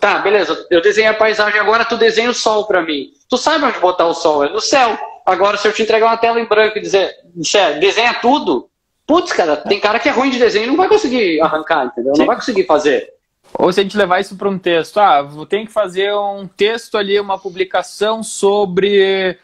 Tá, 0.00 0.18
beleza, 0.18 0.66
eu 0.70 0.80
desenhei 0.80 1.10
a 1.10 1.14
paisagem, 1.14 1.60
agora 1.60 1.84
tu 1.84 1.94
desenha 1.98 2.30
o 2.30 2.34
sol 2.34 2.64
para 2.64 2.80
mim. 2.80 3.10
Tu 3.28 3.36
sabe 3.36 3.66
onde 3.66 3.78
botar 3.78 4.06
o 4.06 4.14
sol, 4.14 4.42
é 4.42 4.48
no 4.48 4.60
céu. 4.60 4.98
Agora, 5.26 5.58
se 5.58 5.68
eu 5.68 5.72
te 5.74 5.82
entregar 5.82 6.06
uma 6.06 6.16
tela 6.16 6.40
em 6.40 6.46
branco 6.46 6.78
e 6.78 6.80
dizer, 6.80 7.14
disser, 7.36 7.78
desenha 7.78 8.14
tudo, 8.14 8.69
putz, 9.10 9.32
cara, 9.32 9.56
tem 9.56 9.80
cara 9.80 9.98
que 9.98 10.08
é 10.08 10.12
ruim 10.12 10.30
de 10.30 10.38
desenho 10.38 10.66
e 10.66 10.66
não 10.68 10.76
vai 10.76 10.86
conseguir 10.86 11.40
arrancar, 11.40 11.86
entendeu? 11.86 12.12
Não 12.16 12.26
vai 12.26 12.36
conseguir 12.36 12.64
fazer. 12.64 13.12
Ou 13.52 13.72
se 13.72 13.80
a 13.80 13.82
gente 13.82 13.96
levar 13.96 14.20
isso 14.20 14.36
para 14.36 14.48
um 14.48 14.56
texto, 14.56 15.00
ah, 15.00 15.28
tem 15.48 15.66
que 15.66 15.72
fazer 15.72 16.14
um 16.14 16.46
texto 16.46 16.96
ali, 16.96 17.18
uma 17.18 17.36
publicação 17.36 18.22
sobre 18.22 19.36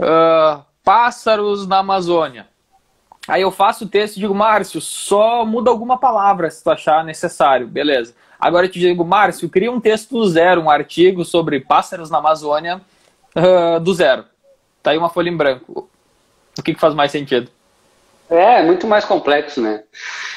uh, 0.00 0.64
pássaros 0.82 1.66
na 1.66 1.80
Amazônia. 1.80 2.46
Aí 3.28 3.42
eu 3.42 3.50
faço 3.50 3.84
o 3.84 3.88
texto 3.88 4.16
e 4.16 4.20
digo, 4.20 4.34
Márcio, 4.34 4.80
só 4.80 5.44
muda 5.44 5.68
alguma 5.68 5.98
palavra 5.98 6.50
se 6.50 6.64
tu 6.64 6.70
achar 6.70 7.04
necessário, 7.04 7.68
beleza. 7.68 8.14
Agora 8.40 8.64
eu 8.64 8.70
te 8.70 8.80
digo, 8.80 9.04
Márcio, 9.04 9.46
cria 9.46 9.70
um 9.70 9.78
texto 9.78 10.12
do 10.12 10.26
zero, 10.26 10.62
um 10.62 10.70
artigo 10.70 11.22
sobre 11.22 11.60
pássaros 11.60 12.08
na 12.08 12.16
Amazônia 12.16 12.80
uh, 13.36 13.78
do 13.78 13.92
zero. 13.92 14.24
Tá 14.82 14.92
aí 14.92 14.96
uma 14.96 15.10
folha 15.10 15.28
em 15.28 15.36
branco. 15.36 15.86
O 16.58 16.62
que, 16.62 16.72
que 16.72 16.80
faz 16.80 16.94
mais 16.94 17.12
sentido? 17.12 17.50
É, 18.32 18.60
é 18.60 18.62
muito 18.62 18.86
mais 18.86 19.04
complexo, 19.04 19.60
né? 19.60 19.82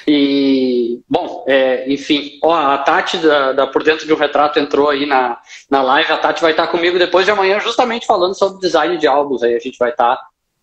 E, 0.05 1.01
bom, 1.09 1.45
é, 1.47 1.89
enfim, 1.91 2.37
ó, 2.43 2.53
a 2.53 2.77
Tati 2.79 3.17
da, 3.17 3.53
da, 3.53 3.67
Por 3.67 3.83
Dentro 3.83 4.05
de 4.05 4.13
um 4.13 4.17
Retrato 4.17 4.59
entrou 4.59 4.89
aí 4.89 5.05
na, 5.05 5.39
na 5.69 5.81
live. 5.81 6.11
A 6.11 6.17
Tati 6.17 6.41
vai 6.41 6.51
estar 6.51 6.67
comigo 6.67 6.99
depois 6.99 7.25
de 7.25 7.31
amanhã, 7.31 7.57
justamente 7.61 8.05
falando 8.05 8.37
sobre 8.37 8.59
design 8.59 8.97
de 8.97 9.07
álbuns. 9.07 9.41
Aí 9.41 9.55
a 9.55 9.59
gente 9.59 9.77
vai 9.77 9.91
estar 9.91 10.19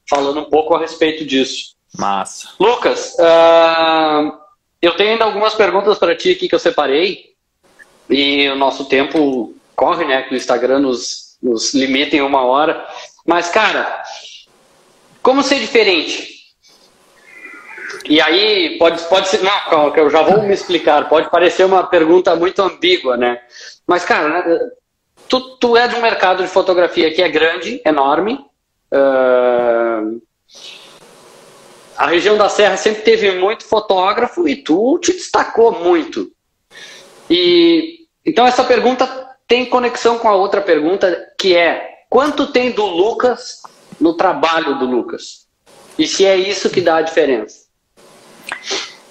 falando 0.07 0.41
um 0.41 0.45
pouco 0.45 0.75
a 0.75 0.79
respeito 0.79 1.25
disso. 1.25 1.75
Massa. 1.99 2.51
Lucas, 2.61 3.17
uh, 3.19 4.37
eu 4.83 4.95
tenho 4.95 5.13
ainda 5.13 5.25
algumas 5.25 5.55
perguntas 5.55 5.99
para 5.99 6.15
ti 6.15 6.33
aqui 6.33 6.49
que 6.49 6.55
eu 6.55 6.59
separei. 6.59 7.33
E 8.11 8.47
o 8.51 8.57
nosso 8.57 8.85
tempo 8.85 9.55
corre, 9.75 10.05
né? 10.05 10.21
Que 10.23 10.35
o 10.35 10.37
Instagram 10.37 10.81
nos, 10.81 11.39
nos 11.43 11.73
limita 11.73 12.15
em 12.15 12.21
uma 12.21 12.45
hora. 12.45 12.87
Mas, 13.27 13.49
cara, 13.49 14.03
como 15.23 15.43
ser 15.43 15.61
diferente? 15.61 16.42
E 18.05 18.21
aí, 18.21 18.79
pode, 18.79 19.03
pode 19.05 19.29
ser. 19.29 19.43
Não, 19.43 19.61
calma, 19.69 19.97
eu 19.97 20.11
já 20.11 20.23
vou 20.23 20.43
me 20.43 20.55
explicar. 20.55 21.09
Pode 21.09 21.31
parecer 21.31 21.65
uma 21.65 21.85
pergunta 21.85 22.35
muito 22.37 22.61
ambígua, 22.63 23.17
né? 23.17 23.41
Mas, 23.87 24.05
cara, 24.05 24.29
né, 24.29 24.59
tu, 25.29 25.57
tu 25.57 25.77
é 25.77 25.89
de 25.89 25.97
um 25.97 26.03
mercado 26.03 26.43
de 26.43 26.49
fotografia 26.49 27.13
que 27.13 27.23
é 27.23 27.29
grande, 27.29 27.81
enorme. 27.85 28.45
Uh, 28.93 30.21
a 31.97 32.07
região 32.07 32.37
da 32.37 32.49
Serra 32.49 32.77
sempre 32.77 33.03
teve 33.03 33.31
muito 33.33 33.65
fotógrafo 33.65 34.49
e 34.49 34.57
tu 34.57 34.99
te 34.99 35.13
destacou 35.13 35.73
muito. 35.73 36.31
E 37.31 38.07
então 38.25 38.47
essa 38.47 38.65
pergunta 38.65 39.07
tem 39.47 39.67
conexão 39.67 40.19
com 40.19 40.29
a 40.29 40.35
outra 40.35 40.61
pergunta 40.61 41.33
que 41.39 41.57
é 41.57 42.05
quanto 42.11 42.53
tem 42.53 42.73
do 42.73 42.85
Lucas 42.85 43.63
no 44.01 44.15
trabalho 44.15 44.79
do 44.79 44.85
Lucas? 44.85 45.47
E 45.99 46.07
se 46.07 46.25
é 46.25 46.37
isso 46.37 46.71
que 46.71 46.81
dá 46.81 46.97
a 46.97 47.03
diferença? 47.03 47.62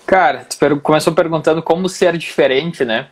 Cara, 0.05 0.45
tu 0.45 0.79
começou 0.81 1.13
perguntando 1.13 1.61
como 1.63 1.87
ser 1.87 2.17
diferente, 2.17 2.83
né? 2.83 3.09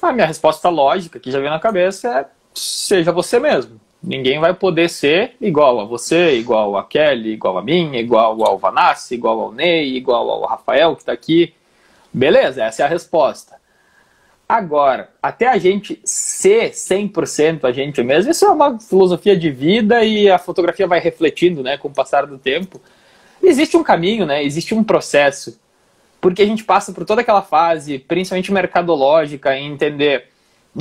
A 0.00 0.12
minha 0.12 0.26
resposta 0.26 0.68
lógica, 0.68 1.18
que 1.18 1.30
já 1.30 1.38
veio 1.38 1.50
na 1.50 1.58
cabeça, 1.58 2.20
é 2.20 2.26
seja 2.54 3.12
você 3.12 3.38
mesmo. 3.38 3.80
Ninguém 4.02 4.38
vai 4.38 4.54
poder 4.54 4.88
ser 4.88 5.36
igual 5.40 5.80
a 5.80 5.84
você, 5.84 6.36
igual 6.38 6.76
a 6.76 6.84
Kelly, 6.84 7.32
igual 7.32 7.58
a 7.58 7.62
mim, 7.62 7.94
igual 7.96 8.42
ao 8.44 8.58
Vanassi, 8.58 9.14
igual 9.14 9.40
ao 9.40 9.52
Ney, 9.52 9.96
igual 9.96 10.30
ao 10.30 10.46
Rafael 10.46 10.94
que 10.94 11.02
está 11.02 11.12
aqui. 11.12 11.52
Beleza, 12.12 12.62
essa 12.64 12.82
é 12.82 12.86
a 12.86 12.88
resposta. 12.88 13.56
Agora, 14.48 15.10
até 15.20 15.48
a 15.48 15.58
gente 15.58 16.00
ser 16.04 16.70
100% 16.70 17.64
a 17.64 17.72
gente 17.72 18.00
mesmo, 18.02 18.30
isso 18.30 18.44
é 18.44 18.48
uma 18.48 18.78
filosofia 18.78 19.36
de 19.36 19.50
vida 19.50 20.04
e 20.04 20.30
a 20.30 20.38
fotografia 20.38 20.86
vai 20.86 21.00
refletindo 21.00 21.62
né, 21.62 21.76
com 21.76 21.88
o 21.88 21.92
passar 21.92 22.26
do 22.26 22.38
tempo. 22.38 22.80
Existe 23.42 23.76
um 23.76 23.82
caminho, 23.82 24.26
né, 24.26 24.42
existe 24.42 24.74
um 24.74 24.82
processo, 24.82 25.58
porque 26.20 26.42
a 26.42 26.46
gente 26.46 26.64
passa 26.64 26.92
por 26.92 27.04
toda 27.04 27.20
aquela 27.20 27.42
fase, 27.42 27.98
principalmente 27.98 28.52
mercadológica, 28.52 29.56
em 29.56 29.72
entender 29.72 30.28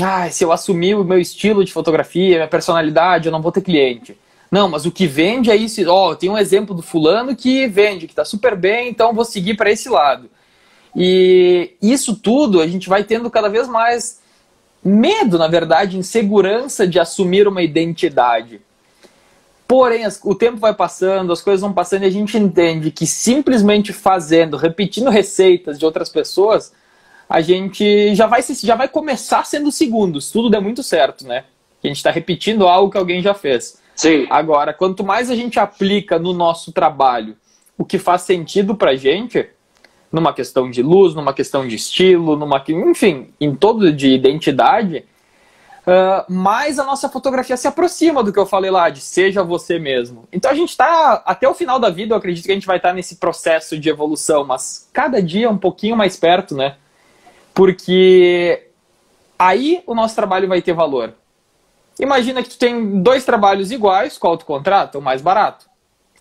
ah, 0.02 0.30
se 0.30 0.44
eu 0.44 0.52
assumir 0.52 0.96
o 0.96 1.04
meu 1.04 1.20
estilo 1.20 1.64
de 1.64 1.72
fotografia, 1.72 2.38
minha 2.38 2.48
personalidade, 2.48 3.28
eu 3.28 3.32
não 3.32 3.42
vou 3.42 3.52
ter 3.52 3.62
cliente. 3.62 4.18
Não, 4.52 4.70
mas 4.70 4.86
o 4.86 4.92
que 4.92 5.08
vende 5.08 5.50
é 5.50 5.56
isso. 5.56 5.82
Ó, 5.90 6.12
oh, 6.12 6.16
tem 6.16 6.30
um 6.30 6.38
exemplo 6.38 6.76
do 6.76 6.82
fulano 6.82 7.36
que 7.36 7.68
vende, 7.68 8.06
que 8.06 8.14
está 8.14 8.26
super 8.26 8.56
bem, 8.56 8.90
então 8.90 9.14
vou 9.14 9.26
seguir 9.26 9.56
para 9.56 9.72
esse 9.72 9.90
lado. 9.90 10.30
E 10.96 11.74
isso 11.82 12.16
tudo 12.16 12.62
a 12.62 12.68
gente 12.68 12.88
vai 12.90 13.04
tendo 13.04 13.30
cada 13.30 13.50
vez 13.50 13.68
mais 13.68 14.22
medo, 14.84 15.38
na 15.38 15.48
verdade, 15.48 15.98
insegurança 15.98 16.88
de 16.88 17.00
assumir 17.00 17.48
uma 17.48 17.62
identidade. 17.62 18.62
Porém, 19.68 20.04
o 20.24 20.36
tempo 20.36 20.58
vai 20.58 20.74
passando, 20.74 21.34
as 21.34 21.42
coisas 21.42 21.62
vão 21.62 21.74
passando 21.74 22.04
e 22.04 22.06
a 22.06 22.12
gente 22.12 22.38
entende 22.38 22.92
que 22.92 23.08
simplesmente 23.08 23.92
fazendo, 23.92 24.58
repetindo 24.58 25.10
receitas 25.10 25.80
de 25.80 25.86
outras 25.86 26.08
pessoas, 26.08 26.72
a 27.28 27.42
gente 27.42 28.14
já 28.14 28.28
vai, 28.28 28.42
já 28.44 28.76
vai 28.76 28.88
começar 28.88 29.44
sendo 29.46 29.72
segundo, 29.72 30.22
se 30.22 30.32
tudo 30.32 30.50
der 30.52 30.62
muito 30.62 30.84
certo, 30.84 31.28
né? 31.28 31.46
A 31.84 31.88
gente 31.88 31.98
está 31.98 32.12
repetindo 32.12 32.68
algo 32.68 32.92
que 32.92 32.98
alguém 32.98 33.22
já 33.22 33.34
fez. 33.34 33.82
Sim. 33.96 34.28
Agora, 34.30 34.74
quanto 34.74 35.04
mais 35.04 35.30
a 35.30 35.36
gente 35.36 35.60
aplica 35.60 36.20
no 36.20 36.34
nosso 36.34 36.72
trabalho 36.72 37.36
o 37.78 37.84
que 37.84 37.98
faz 37.98 38.22
sentido 38.22 38.76
para 38.76 38.96
gente, 38.96 39.50
numa 40.12 40.34
questão 40.34 40.70
de 40.70 40.82
luz, 40.82 41.14
numa 41.16 41.34
questão 41.34 41.68
de 41.68 41.76
estilo, 41.76 42.36
numa, 42.36 42.64
enfim, 42.70 43.30
em 43.40 43.56
todo 43.56 43.92
de 43.92 44.10
identidade, 44.10 45.06
uh, 45.86 46.32
mais 46.32 46.80
a 46.80 46.84
nossa 46.84 47.08
fotografia 47.08 47.56
se 47.58 47.68
aproxima 47.68 48.24
do 48.24 48.34
que 48.34 48.40
eu 48.40 48.46
falei 48.46 48.72
lá, 48.72 48.90
de 48.90 49.02
seja 49.02 49.44
você 49.44 49.80
mesmo. 49.80 50.28
Então 50.32 50.52
a 50.52 50.56
gente 50.56 50.70
está, 50.70 51.24
até 51.26 51.48
o 51.48 51.54
final 51.54 51.80
da 51.80 51.90
vida, 51.90 52.14
eu 52.14 52.18
acredito 52.18 52.46
que 52.46 52.52
a 52.52 52.56
gente 52.56 52.68
vai 52.68 52.78
estar 52.78 52.90
tá 52.90 52.96
nesse 52.96 53.18
processo 53.18 53.80
de 53.80 53.90
evolução, 53.90 54.44
mas 54.44 54.90
cada 54.92 55.22
dia 55.22 55.50
um 55.50 55.58
pouquinho 55.58 55.96
mais 55.96 56.18
perto, 56.18 56.56
né? 56.56 56.76
Porque 57.54 58.68
aí 59.38 59.84
o 59.86 59.96
nosso 59.96 60.16
trabalho 60.16 60.48
vai 60.48 60.62
ter 60.62 60.74
valor. 60.74 61.14
Imagina 62.00 62.44
que 62.44 62.50
tu 62.50 62.58
tem 62.58 63.02
dois 63.02 63.24
trabalhos 63.24 63.72
iguais, 63.72 64.18
qual 64.18 64.38
tu 64.38 64.46
contrata? 64.46 64.98
O 64.98 65.02
mais 65.02 65.22
barato. 65.22 65.66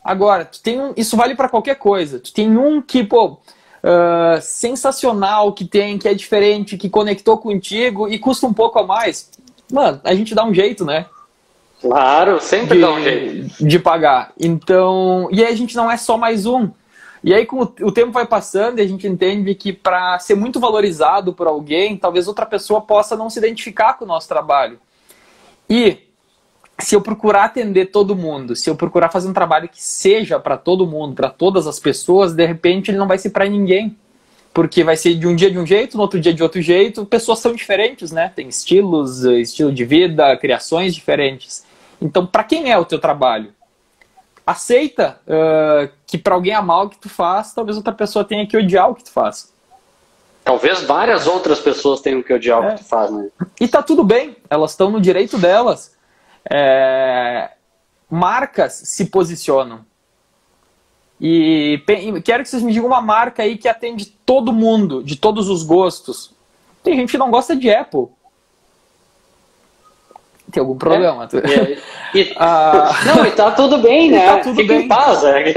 Agora, 0.04 0.44
tu 0.44 0.62
tem 0.62 0.80
um, 0.80 0.92
isso 0.96 1.16
vale 1.16 1.34
para 1.34 1.48
qualquer 1.48 1.76
coisa. 1.76 2.20
Tu 2.20 2.32
tem 2.32 2.56
um 2.56 2.80
que, 2.80 3.02
pô, 3.02 3.38
uh, 3.84 4.40
sensacional 4.40 5.52
que 5.52 5.64
tem, 5.64 5.98
que 5.98 6.06
é 6.06 6.14
diferente, 6.14 6.76
que 6.76 6.88
conectou 6.88 7.38
contigo 7.38 8.06
e 8.06 8.18
custa 8.18 8.46
um 8.46 8.52
pouco 8.52 8.78
a 8.78 8.86
mais. 8.86 9.30
Mano, 9.74 10.00
a 10.04 10.14
gente 10.14 10.36
dá 10.36 10.44
um 10.44 10.54
jeito, 10.54 10.84
né? 10.84 11.06
Claro, 11.80 12.40
sempre 12.40 12.76
de, 12.76 12.80
dá 12.80 12.92
um 12.92 13.02
jeito. 13.02 13.64
De 13.66 13.78
pagar. 13.80 14.32
Então, 14.38 15.28
e 15.32 15.44
aí 15.44 15.52
a 15.52 15.56
gente 15.56 15.74
não 15.74 15.90
é 15.90 15.96
só 15.96 16.16
mais 16.16 16.46
um. 16.46 16.70
E 17.24 17.34
aí, 17.34 17.44
com 17.44 17.60
o 17.60 17.90
tempo 17.90 18.12
vai 18.12 18.24
passando 18.24 18.78
e 18.78 18.82
a 18.82 18.86
gente 18.86 19.04
entende 19.08 19.52
que 19.56 19.72
para 19.72 20.16
ser 20.20 20.36
muito 20.36 20.60
valorizado 20.60 21.32
por 21.32 21.48
alguém, 21.48 21.96
talvez 21.96 22.28
outra 22.28 22.46
pessoa 22.46 22.82
possa 22.82 23.16
não 23.16 23.28
se 23.28 23.40
identificar 23.40 23.94
com 23.94 24.04
o 24.04 24.08
nosso 24.08 24.28
trabalho. 24.28 24.78
E 25.68 25.98
se 26.78 26.94
eu 26.94 27.00
procurar 27.00 27.46
atender 27.46 27.86
todo 27.86 28.14
mundo, 28.14 28.54
se 28.54 28.70
eu 28.70 28.76
procurar 28.76 29.10
fazer 29.10 29.26
um 29.26 29.32
trabalho 29.32 29.68
que 29.68 29.82
seja 29.82 30.38
para 30.38 30.56
todo 30.56 30.86
mundo, 30.86 31.16
para 31.16 31.30
todas 31.30 31.66
as 31.66 31.80
pessoas, 31.80 32.32
de 32.32 32.46
repente 32.46 32.92
ele 32.92 32.98
não 32.98 33.08
vai 33.08 33.18
ser 33.18 33.30
para 33.30 33.48
ninguém. 33.48 33.96
Porque 34.54 34.84
vai 34.84 34.96
ser 34.96 35.14
de 35.14 35.26
um 35.26 35.34
dia 35.34 35.50
de 35.50 35.58
um 35.58 35.66
jeito, 35.66 35.96
no 35.96 36.02
outro 36.04 36.18
dia 36.20 36.32
de 36.32 36.42
outro 36.42 36.62
jeito. 36.62 37.04
Pessoas 37.04 37.40
são 37.40 37.52
diferentes, 37.52 38.12
né? 38.12 38.32
Tem 38.34 38.48
estilos, 38.48 39.24
estilo 39.24 39.72
de 39.72 39.84
vida, 39.84 40.36
criações 40.36 40.94
diferentes. 40.94 41.66
Então, 42.00 42.24
para 42.24 42.44
quem 42.44 42.70
é 42.70 42.78
o 42.78 42.84
teu 42.84 43.00
trabalho? 43.00 43.52
aceita 44.46 45.20
uh, 45.26 45.90
que 46.06 46.18
para 46.18 46.34
alguém 46.34 46.54
amar 46.54 46.84
o 46.84 46.90
que 46.90 46.98
tu 46.98 47.08
faz, 47.08 47.52
talvez 47.52 47.76
outra 47.76 47.92
pessoa 47.92 48.24
tenha 48.24 48.46
que 48.46 48.56
odiar 48.56 48.90
o 48.90 48.94
que 48.94 49.04
tu 49.04 49.10
faz. 49.10 49.52
Talvez 50.44 50.82
várias 50.82 51.26
outras 51.26 51.58
pessoas 51.58 52.00
tenham 52.00 52.22
que 52.22 52.32
odiar 52.32 52.62
é. 52.62 52.66
o 52.66 52.74
que 52.74 52.82
tu 52.82 52.88
faz, 52.88 53.10
né? 53.10 53.28
E 53.58 53.66
tá 53.66 53.82
tudo 53.82 54.04
bem, 54.04 54.36
elas 54.50 54.72
estão 54.72 54.90
no 54.90 55.00
direito 55.00 55.38
delas. 55.38 55.96
É... 56.50 57.50
Marcas 58.10 58.74
se 58.84 59.06
posicionam. 59.06 59.86
E 61.20 61.82
quero 62.24 62.42
que 62.42 62.48
vocês 62.48 62.62
me 62.62 62.72
digam 62.72 62.88
uma 62.88 63.00
marca 63.00 63.42
aí 63.42 63.56
que 63.56 63.68
atende 63.68 64.06
todo 64.26 64.52
mundo, 64.52 65.02
de 65.02 65.16
todos 65.16 65.48
os 65.48 65.62
gostos. 65.62 66.32
Tem 66.82 66.96
gente 66.96 67.12
que 67.12 67.18
não 67.18 67.30
gosta 67.30 67.56
de 67.56 67.70
Apple 67.70 68.08
tem 70.54 70.60
algum 70.60 70.76
problema. 70.78 71.28
É, 71.32 71.78
e, 72.16 72.32
ah, 72.38 72.92
não, 73.04 73.26
e 73.26 73.30
tá 73.32 73.50
tudo 73.50 73.78
bem, 73.78 74.10
né? 74.12 74.24
Tá 74.24 74.38
tudo 74.38 74.56
Fica 74.56 74.74
bem. 74.74 74.84
em 74.84 74.88
paz. 74.88 75.24
É. 75.24 75.52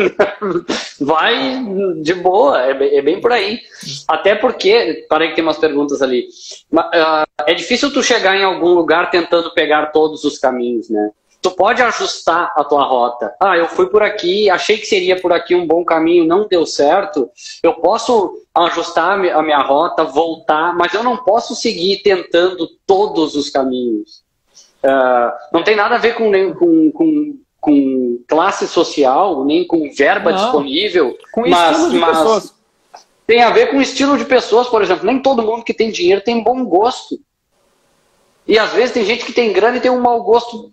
Vai 1.00 1.64
de 2.02 2.14
boa, 2.16 2.60
é 2.60 2.74
bem, 2.74 2.98
é 2.98 3.02
bem, 3.02 3.22
por 3.22 3.32
aí. 3.32 3.60
Até 4.08 4.34
porque, 4.36 5.06
parei 5.08 5.30
que 5.30 5.36
tem 5.36 5.44
umas 5.44 5.60
perguntas 5.60 6.02
ali. 6.02 6.28
Uh, 6.74 7.24
é 7.46 7.54
difícil 7.54 7.94
tu 7.94 8.02
chegar 8.02 8.36
em 8.36 8.44
algum 8.44 8.74
lugar 8.74 9.12
tentando 9.12 9.54
pegar 9.54 9.88
todos 9.88 10.24
os 10.24 10.40
caminhos, 10.40 10.90
né? 10.90 11.12
Tu 11.42 11.52
pode 11.52 11.82
ajustar 11.82 12.52
a 12.56 12.64
tua 12.64 12.84
rota. 12.84 13.34
Ah, 13.40 13.56
eu 13.56 13.68
fui 13.68 13.88
por 13.88 14.02
aqui, 14.02 14.50
achei 14.50 14.78
que 14.78 14.86
seria 14.86 15.20
por 15.20 15.32
aqui 15.32 15.56
um 15.56 15.68
bom 15.68 15.86
caminho, 15.86 16.26
não 16.26 16.48
deu 16.48 16.66
certo. 16.66 17.30
Eu 17.62 17.76
posso 17.76 18.42
ajustar 18.56 19.14
a 19.14 19.42
minha 19.42 19.60
rota, 19.60 20.04
voltar, 20.04 20.76
mas 20.76 20.94
eu 20.94 21.04
não 21.04 21.18
posso 21.18 21.56
seguir 21.56 22.02
tentando 22.02 22.68
todos 22.86 23.36
os 23.36 23.50
caminhos. 23.50 24.24
Uh, 24.84 25.32
não 25.54 25.64
tem 25.64 25.76
nada 25.76 25.96
a 25.96 26.00
ver 26.00 26.16
com, 26.16 26.32
com, 26.56 26.92
com, 26.92 27.40
com 27.60 28.24
classe 28.28 28.68
social, 28.68 29.46
nem 29.46 29.66
com 29.66 29.92
verba 29.92 30.32
não, 30.32 30.38
disponível, 30.38 31.18
com 31.32 31.48
mas, 31.48 31.94
mas 31.94 32.54
tem 33.28 33.44
a 33.44 33.50
ver 33.50 33.72
com 33.72 33.82
estilo 33.82 34.18
de 34.18 34.24
pessoas, 34.24 34.68
por 34.68 34.82
exemplo. 34.82 35.06
Nem 35.06 35.22
todo 35.22 35.44
mundo 35.44 35.64
que 35.64 35.74
tem 35.74 35.92
dinheiro 35.92 36.22
tem 36.22 36.42
bom 36.42 36.64
gosto. 36.64 37.20
E 38.48 38.58
às 38.58 38.72
vezes 38.72 38.94
tem 38.94 39.04
gente 39.04 39.26
que 39.26 39.34
tem 39.34 39.52
grana 39.52 39.76
e 39.78 39.82
tem 39.82 39.92
um 39.92 40.00
mau 40.00 40.24
gosto 40.24 40.72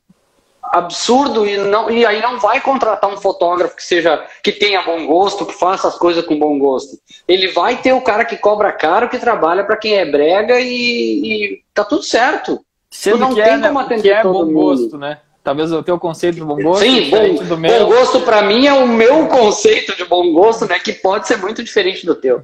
absurdo 0.74 1.46
e, 1.46 1.56
não, 1.56 1.88
e 1.88 2.04
aí 2.04 2.20
não 2.20 2.40
vai 2.40 2.60
contratar 2.60 3.08
um 3.08 3.16
fotógrafo 3.16 3.76
que 3.76 3.84
seja 3.84 4.26
que 4.42 4.50
tenha 4.50 4.82
bom 4.82 5.06
gosto, 5.06 5.46
que 5.46 5.54
faça 5.54 5.86
as 5.86 5.96
coisas 5.96 6.26
com 6.26 6.36
bom 6.36 6.58
gosto. 6.58 6.98
Ele 7.28 7.48
vai 7.52 7.76
ter 7.80 7.92
o 7.92 8.00
cara 8.00 8.24
que 8.24 8.36
cobra 8.36 8.72
caro, 8.72 9.08
que 9.08 9.18
trabalha 9.18 9.62
para 9.62 9.76
quem 9.76 9.94
é 9.94 10.04
brega 10.04 10.58
e, 10.60 10.66
e 10.66 11.62
tá 11.72 11.84
tudo 11.84 12.02
certo. 12.02 12.60
Sendo 12.90 13.18
não 13.18 13.34
que 13.34 13.40
é, 13.40 13.56
né, 13.56 13.70
que 14.02 14.10
é 14.10 14.22
bom 14.22 14.44
mundo. 14.44 14.52
gosto, 14.52 14.98
né? 14.98 15.20
Talvez 15.44 15.70
o 15.70 15.82
teu 15.82 15.98
conceito 15.98 16.36
de 16.36 16.40
bom 16.44 16.56
gosto 16.56 16.82
Sim, 16.82 17.10
bom, 17.10 17.44
do 17.44 17.58
meu. 17.58 17.86
bom 17.86 17.94
gosto 17.94 18.20
para 18.22 18.42
mim 18.42 18.66
é 18.66 18.72
o 18.72 18.88
meu 18.88 19.28
conceito 19.28 19.94
de 19.96 20.04
bom 20.04 20.32
gosto, 20.32 20.66
né? 20.66 20.78
Que 20.80 20.92
pode 20.92 21.28
ser 21.28 21.36
muito 21.36 21.62
diferente 21.62 22.04
do 22.04 22.14
teu. 22.14 22.42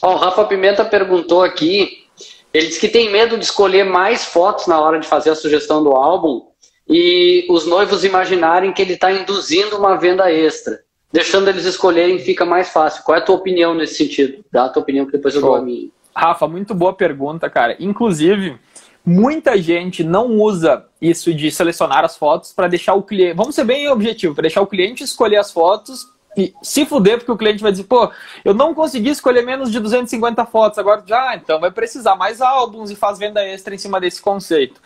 Ó, 0.00 0.14
o 0.14 0.16
Rafa 0.16 0.44
Pimenta 0.44 0.84
perguntou 0.84 1.42
aqui, 1.42 2.06
ele 2.54 2.68
disse 2.68 2.80
que 2.80 2.88
tem 2.88 3.10
medo 3.10 3.36
de 3.36 3.44
escolher 3.44 3.84
mais 3.84 4.24
fotos 4.24 4.66
na 4.66 4.80
hora 4.80 4.98
de 5.00 5.06
fazer 5.06 5.30
a 5.30 5.34
sugestão 5.34 5.82
do 5.82 5.92
álbum 5.92 6.47
e 6.88 7.46
os 7.50 7.66
noivos 7.66 8.04
imaginarem 8.04 8.72
que 8.72 8.80
ele 8.80 8.94
está 8.94 9.12
induzindo 9.12 9.76
uma 9.76 9.96
venda 9.96 10.32
extra. 10.32 10.80
Deixando 11.12 11.48
eles 11.48 11.64
escolherem 11.64 12.18
fica 12.18 12.44
mais 12.44 12.70
fácil. 12.70 13.02
Qual 13.02 13.16
é 13.16 13.20
a 13.20 13.24
tua 13.24 13.36
opinião 13.36 13.74
nesse 13.74 13.94
sentido? 13.94 14.44
Dá 14.50 14.64
a 14.64 14.68
tua 14.68 14.82
opinião 14.82 15.06
que 15.06 15.12
depois 15.12 15.34
eu 15.34 15.40
dou 15.40 15.54
a 15.54 15.62
minha. 15.62 15.88
Rafa, 16.14 16.48
muito 16.48 16.74
boa 16.74 16.92
pergunta, 16.92 17.48
cara. 17.48 17.76
Inclusive, 17.78 18.58
muita 19.04 19.56
gente 19.56 20.02
não 20.02 20.32
usa 20.32 20.84
isso 21.00 21.32
de 21.32 21.50
selecionar 21.50 22.04
as 22.04 22.16
fotos 22.16 22.52
para 22.52 22.68
deixar 22.68 22.94
o 22.94 23.02
cliente. 23.02 23.36
Vamos 23.36 23.54
ser 23.54 23.64
bem 23.64 23.88
objetivo, 23.88 24.34
para 24.34 24.42
deixar 24.42 24.60
o 24.60 24.66
cliente 24.66 25.04
escolher 25.04 25.36
as 25.36 25.52
fotos 25.52 26.06
e 26.36 26.52
se 26.62 26.84
fuder, 26.84 27.18
porque 27.18 27.32
o 27.32 27.36
cliente 27.36 27.62
vai 27.62 27.72
dizer, 27.72 27.84
pô, 27.84 28.10
eu 28.44 28.52
não 28.52 28.74
consegui 28.74 29.10
escolher 29.10 29.42
menos 29.42 29.72
de 29.72 29.80
250 29.80 30.44
fotos, 30.46 30.78
agora 30.78 31.02
já, 31.06 31.34
então 31.34 31.58
vai 31.58 31.70
precisar 31.70 32.16
mais 32.16 32.40
álbuns 32.40 32.90
e 32.90 32.96
faz 32.96 33.18
venda 33.18 33.42
extra 33.42 33.74
em 33.74 33.78
cima 33.78 33.98
desse 33.98 34.20
conceito. 34.20 34.80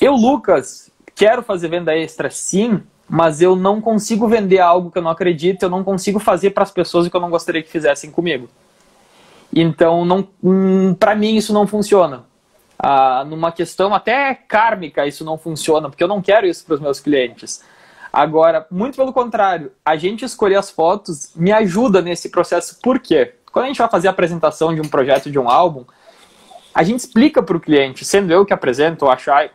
Eu, 0.00 0.12
Lucas, 0.14 0.89
quero 1.20 1.42
fazer 1.42 1.68
venda 1.68 1.94
extra 1.94 2.30
sim, 2.30 2.82
mas 3.06 3.42
eu 3.42 3.54
não 3.54 3.78
consigo 3.78 4.26
vender 4.26 4.58
algo 4.58 4.90
que 4.90 4.96
eu 4.96 5.02
não 5.02 5.10
acredito, 5.10 5.62
eu 5.62 5.68
não 5.68 5.84
consigo 5.84 6.18
fazer 6.18 6.52
para 6.52 6.62
as 6.62 6.70
pessoas 6.70 7.06
que 7.08 7.14
eu 7.14 7.20
não 7.20 7.28
gostaria 7.28 7.62
que 7.62 7.68
fizessem 7.68 8.10
comigo. 8.10 8.48
Então, 9.54 10.06
não, 10.06 10.26
hum, 10.42 10.94
para 10.94 11.14
mim 11.14 11.36
isso 11.36 11.52
não 11.52 11.66
funciona. 11.66 12.24
Ah, 12.78 13.22
numa 13.28 13.52
questão 13.52 13.94
até 13.94 14.34
kármica 14.34 15.06
isso 15.06 15.22
não 15.22 15.36
funciona, 15.36 15.90
porque 15.90 16.02
eu 16.02 16.08
não 16.08 16.22
quero 16.22 16.46
isso 16.46 16.64
para 16.64 16.76
os 16.76 16.80
meus 16.80 17.00
clientes. 17.00 17.62
Agora, 18.10 18.66
muito 18.70 18.96
pelo 18.96 19.12
contrário, 19.12 19.72
a 19.84 19.96
gente 19.96 20.24
escolher 20.24 20.56
as 20.56 20.70
fotos 20.70 21.32
me 21.36 21.52
ajuda 21.52 22.00
nesse 22.00 22.30
processo. 22.30 22.80
Por 22.80 22.98
quê? 22.98 23.34
Quando 23.52 23.66
a 23.66 23.68
gente 23.68 23.78
vai 23.78 23.90
fazer 23.90 24.08
a 24.08 24.10
apresentação 24.10 24.74
de 24.74 24.80
um 24.80 24.88
projeto, 24.88 25.30
de 25.30 25.38
um 25.38 25.50
álbum, 25.50 25.84
a 26.74 26.82
gente 26.82 27.00
explica 27.00 27.42
para 27.42 27.58
o 27.58 27.60
cliente, 27.60 28.06
sendo 28.06 28.32
eu 28.32 28.46
que 28.46 28.54
apresento, 28.54 29.04
ou 29.04 29.10
a 29.10 29.18
Shai, 29.18 29.50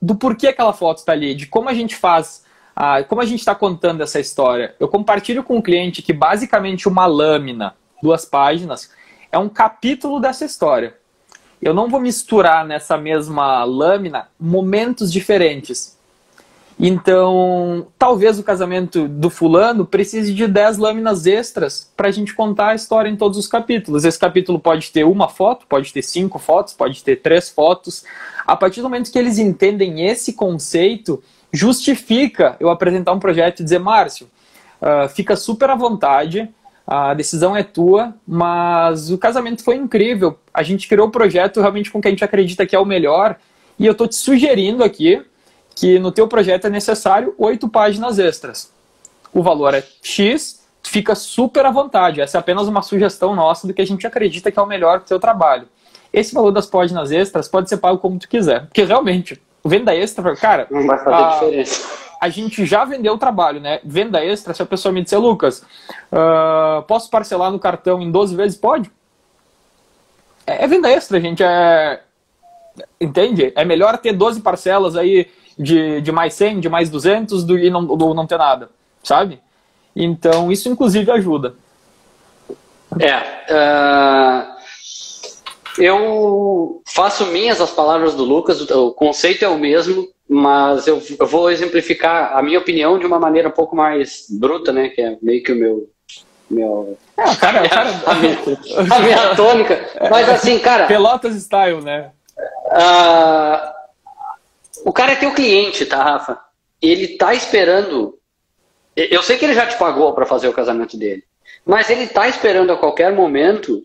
do 0.00 0.14
porquê 0.14 0.48
aquela 0.48 0.72
foto 0.72 0.98
está 0.98 1.12
ali, 1.12 1.34
de 1.34 1.46
como 1.46 1.68
a 1.68 1.74
gente 1.74 1.94
faz, 1.94 2.44
uh, 2.76 3.06
como 3.08 3.20
a 3.20 3.26
gente 3.26 3.40
está 3.40 3.54
contando 3.54 4.02
essa 4.02 4.18
história. 4.18 4.74
Eu 4.80 4.88
compartilho 4.88 5.42
com 5.42 5.58
o 5.58 5.62
cliente 5.62 6.02
que 6.02 6.12
basicamente 6.12 6.88
uma 6.88 7.06
lâmina, 7.06 7.74
duas 8.02 8.24
páginas, 8.24 8.90
é 9.30 9.38
um 9.38 9.48
capítulo 9.48 10.20
dessa 10.20 10.44
história. 10.44 10.96
Eu 11.60 11.72
não 11.72 11.88
vou 11.88 12.00
misturar 12.00 12.64
nessa 12.64 12.96
mesma 12.96 13.64
lâmina 13.64 14.28
momentos 14.38 15.12
diferentes. 15.12 15.98
Então, 16.78 17.86
talvez 17.96 18.38
o 18.38 18.42
casamento 18.42 19.06
do 19.06 19.30
fulano 19.30 19.86
precise 19.86 20.34
de 20.34 20.46
10 20.46 20.78
lâminas 20.78 21.24
extras 21.24 21.90
para 21.96 22.08
a 22.08 22.10
gente 22.10 22.34
contar 22.34 22.70
a 22.70 22.74
história 22.74 23.08
em 23.08 23.16
todos 23.16 23.38
os 23.38 23.46
capítulos. 23.46 24.04
Esse 24.04 24.18
capítulo 24.18 24.58
pode 24.58 24.90
ter 24.90 25.04
uma 25.04 25.28
foto, 25.28 25.66
pode 25.68 25.92
ter 25.92 26.02
cinco 26.02 26.38
fotos, 26.38 26.74
pode 26.74 27.02
ter 27.04 27.16
três 27.16 27.48
fotos. 27.48 28.04
A 28.44 28.56
partir 28.56 28.80
do 28.80 28.88
momento 28.88 29.10
que 29.12 29.18
eles 29.18 29.38
entendem 29.38 30.06
esse 30.06 30.32
conceito, 30.32 31.22
justifica 31.52 32.56
eu 32.58 32.68
apresentar 32.68 33.12
um 33.12 33.20
projeto 33.20 33.60
e 33.60 33.64
dizer, 33.64 33.78
Márcio, 33.78 34.26
uh, 34.82 35.08
fica 35.08 35.36
super 35.36 35.70
à 35.70 35.76
vontade, 35.76 36.50
a 36.84 37.14
decisão 37.14 37.56
é 37.56 37.62
tua, 37.62 38.14
mas 38.26 39.10
o 39.10 39.16
casamento 39.16 39.62
foi 39.62 39.76
incrível. 39.76 40.38
A 40.52 40.62
gente 40.62 40.88
criou 40.88 41.06
o 41.06 41.10
projeto 41.10 41.60
realmente 41.60 41.90
com 41.90 41.98
o 41.98 42.02
que 42.02 42.08
a 42.08 42.10
gente 42.10 42.24
acredita 42.24 42.66
que 42.66 42.74
é 42.74 42.78
o 42.78 42.84
melhor. 42.84 43.36
E 43.78 43.86
eu 43.86 43.92
estou 43.92 44.06
te 44.06 44.16
sugerindo 44.16 44.84
aqui 44.84 45.24
que 45.74 45.98
no 45.98 46.12
teu 46.12 46.28
projeto 46.28 46.66
é 46.66 46.70
necessário 46.70 47.34
oito 47.38 47.68
páginas 47.68 48.18
extras. 48.18 48.72
O 49.32 49.42
valor 49.42 49.74
é 49.74 49.82
X, 50.02 50.64
fica 50.82 51.14
super 51.14 51.66
à 51.66 51.70
vontade. 51.70 52.20
Essa 52.20 52.38
é 52.38 52.40
apenas 52.40 52.68
uma 52.68 52.82
sugestão 52.82 53.34
nossa 53.34 53.66
do 53.66 53.74
que 53.74 53.82
a 53.82 53.86
gente 53.86 54.06
acredita 54.06 54.50
que 54.52 54.58
é 54.58 54.62
o 54.62 54.66
melhor 54.66 54.98
para 54.98 55.06
o 55.06 55.08
teu 55.08 55.18
trabalho. 55.18 55.68
Esse 56.12 56.32
valor 56.32 56.52
das 56.52 56.66
páginas 56.66 57.10
extras 57.10 57.48
pode 57.48 57.68
ser 57.68 57.78
pago 57.78 57.98
como 57.98 58.18
tu 58.18 58.28
quiser. 58.28 58.66
Porque 58.66 58.84
realmente, 58.84 59.42
venda 59.64 59.94
extra, 59.94 60.36
cara. 60.36 60.68
Não 60.70 60.86
vai 60.86 60.98
fazer 60.98 61.16
a, 61.16 61.30
diferença. 61.30 62.04
A 62.20 62.28
gente 62.28 62.64
já 62.64 62.84
vendeu 62.84 63.14
o 63.14 63.18
trabalho, 63.18 63.60
né? 63.60 63.80
Venda 63.84 64.24
extra, 64.24 64.54
se 64.54 64.62
a 64.62 64.66
pessoa 64.66 64.92
me 64.92 65.02
disser, 65.02 65.18
Lucas, 65.18 65.62
uh, 66.12 66.82
posso 66.86 67.10
parcelar 67.10 67.50
no 67.50 67.58
cartão 67.58 68.00
em 68.00 68.12
12 68.12 68.36
vezes? 68.36 68.56
Pode. 68.56 68.90
É, 70.46 70.64
é 70.64 70.68
venda 70.68 70.88
extra, 70.88 71.20
gente. 71.20 71.42
É, 71.42 72.00
entende? 73.00 73.52
É 73.56 73.64
melhor 73.64 73.98
ter 73.98 74.12
12 74.12 74.40
parcelas 74.40 74.96
aí 74.96 75.28
de, 75.58 76.00
de 76.00 76.12
mais 76.12 76.34
100, 76.34 76.60
de 76.60 76.68
mais 76.68 76.90
200 76.90 77.44
do, 77.44 77.58
e 77.58 77.70
não, 77.70 77.84
do 77.84 78.14
não 78.14 78.26
ter 78.26 78.38
nada, 78.38 78.68
sabe? 79.02 79.40
Então, 79.94 80.50
isso 80.50 80.68
inclusive 80.68 81.10
ajuda. 81.10 81.54
É. 82.98 83.16
Uh, 83.52 84.54
eu 85.78 86.82
faço 86.86 87.26
minhas 87.26 87.60
as 87.60 87.70
palavras 87.70 88.14
do 88.14 88.24
Lucas, 88.24 88.60
o, 88.70 88.92
conceito 88.92 89.44
é 89.44 89.48
o 89.48 89.58
mesmo, 89.58 90.08
mas 90.28 90.86
eu, 90.86 91.02
eu, 91.18 91.26
vou 91.26 91.50
exemplificar 91.50 92.36
a 92.36 92.42
minha 92.42 92.58
opinião 92.58 92.98
de 92.98 93.06
uma 93.06 93.18
maneira 93.18 93.48
um 93.48 93.52
pouco 93.52 93.74
mais 93.74 94.26
bruta, 94.30 94.72
né? 94.72 94.88
Que 94.88 95.02
é 95.02 95.16
meio 95.20 95.42
que 95.42 95.52
o 95.52 95.56
meu. 95.56 95.90
meu 96.48 96.98
é, 97.16 97.34
cara, 97.36 97.68
cara... 97.68 97.90
a, 98.06 98.14
minha, 98.14 98.38
a 98.90 98.98
minha 99.00 99.34
tônica. 99.34 99.90
Mas 100.10 100.28
assim, 100.28 100.58
cara. 100.58 100.86
Pelotas 100.86 101.34
style, 101.34 101.82
né? 101.82 102.10
Uh, 102.66 103.74
o 104.84 104.92
cara 104.92 105.12
é 105.12 105.16
teu 105.16 105.32
cliente, 105.32 105.86
tá, 105.86 106.02
Rafa? 106.02 106.38
Ele 106.80 107.16
tá 107.16 107.34
esperando. 107.34 108.18
Eu 108.94 109.22
sei 109.22 109.38
que 109.38 109.44
ele 109.44 109.54
já 109.54 109.66
te 109.66 109.78
pagou 109.78 110.12
para 110.12 110.26
fazer 110.26 110.46
o 110.46 110.52
casamento 110.52 110.96
dele, 110.96 111.24
mas 111.64 111.88
ele 111.88 112.06
tá 112.06 112.28
esperando 112.28 112.72
a 112.72 112.76
qualquer 112.76 113.12
momento 113.12 113.82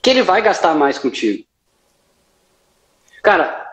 que 0.00 0.08
ele 0.08 0.22
vai 0.22 0.40
gastar 0.40 0.74
mais 0.74 0.98
contigo. 0.98 1.44
Cara, 3.22 3.66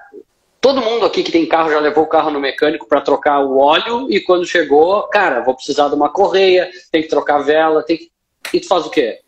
todo 0.59 0.81
mundo 0.81 1.05
aqui 1.05 1.23
que 1.23 1.31
tem 1.31 1.45
carro 1.45 1.69
já 1.69 1.79
levou 1.79 2.03
o 2.03 2.09
carro 2.09 2.31
no 2.31 2.39
mecânico 2.39 2.87
para 2.87 2.99
trocar 2.99 3.39
o 3.39 3.59
óleo 3.59 4.11
e 4.11 4.19
quando 4.19 4.45
chegou, 4.45 5.03
cara, 5.03 5.41
vou 5.41 5.55
precisar 5.55 5.87
de 5.87 5.95
uma 5.95 6.09
correia, 6.09 6.69
tem 6.91 7.01
que 7.01 7.07
trocar 7.07 7.37
vela, 7.39 7.83
tem 7.83 7.97
que... 7.97 8.11
e 8.53 8.59
tu 8.59 8.67
faz 8.67 8.85
o 8.85 8.89
quê? 8.89 9.21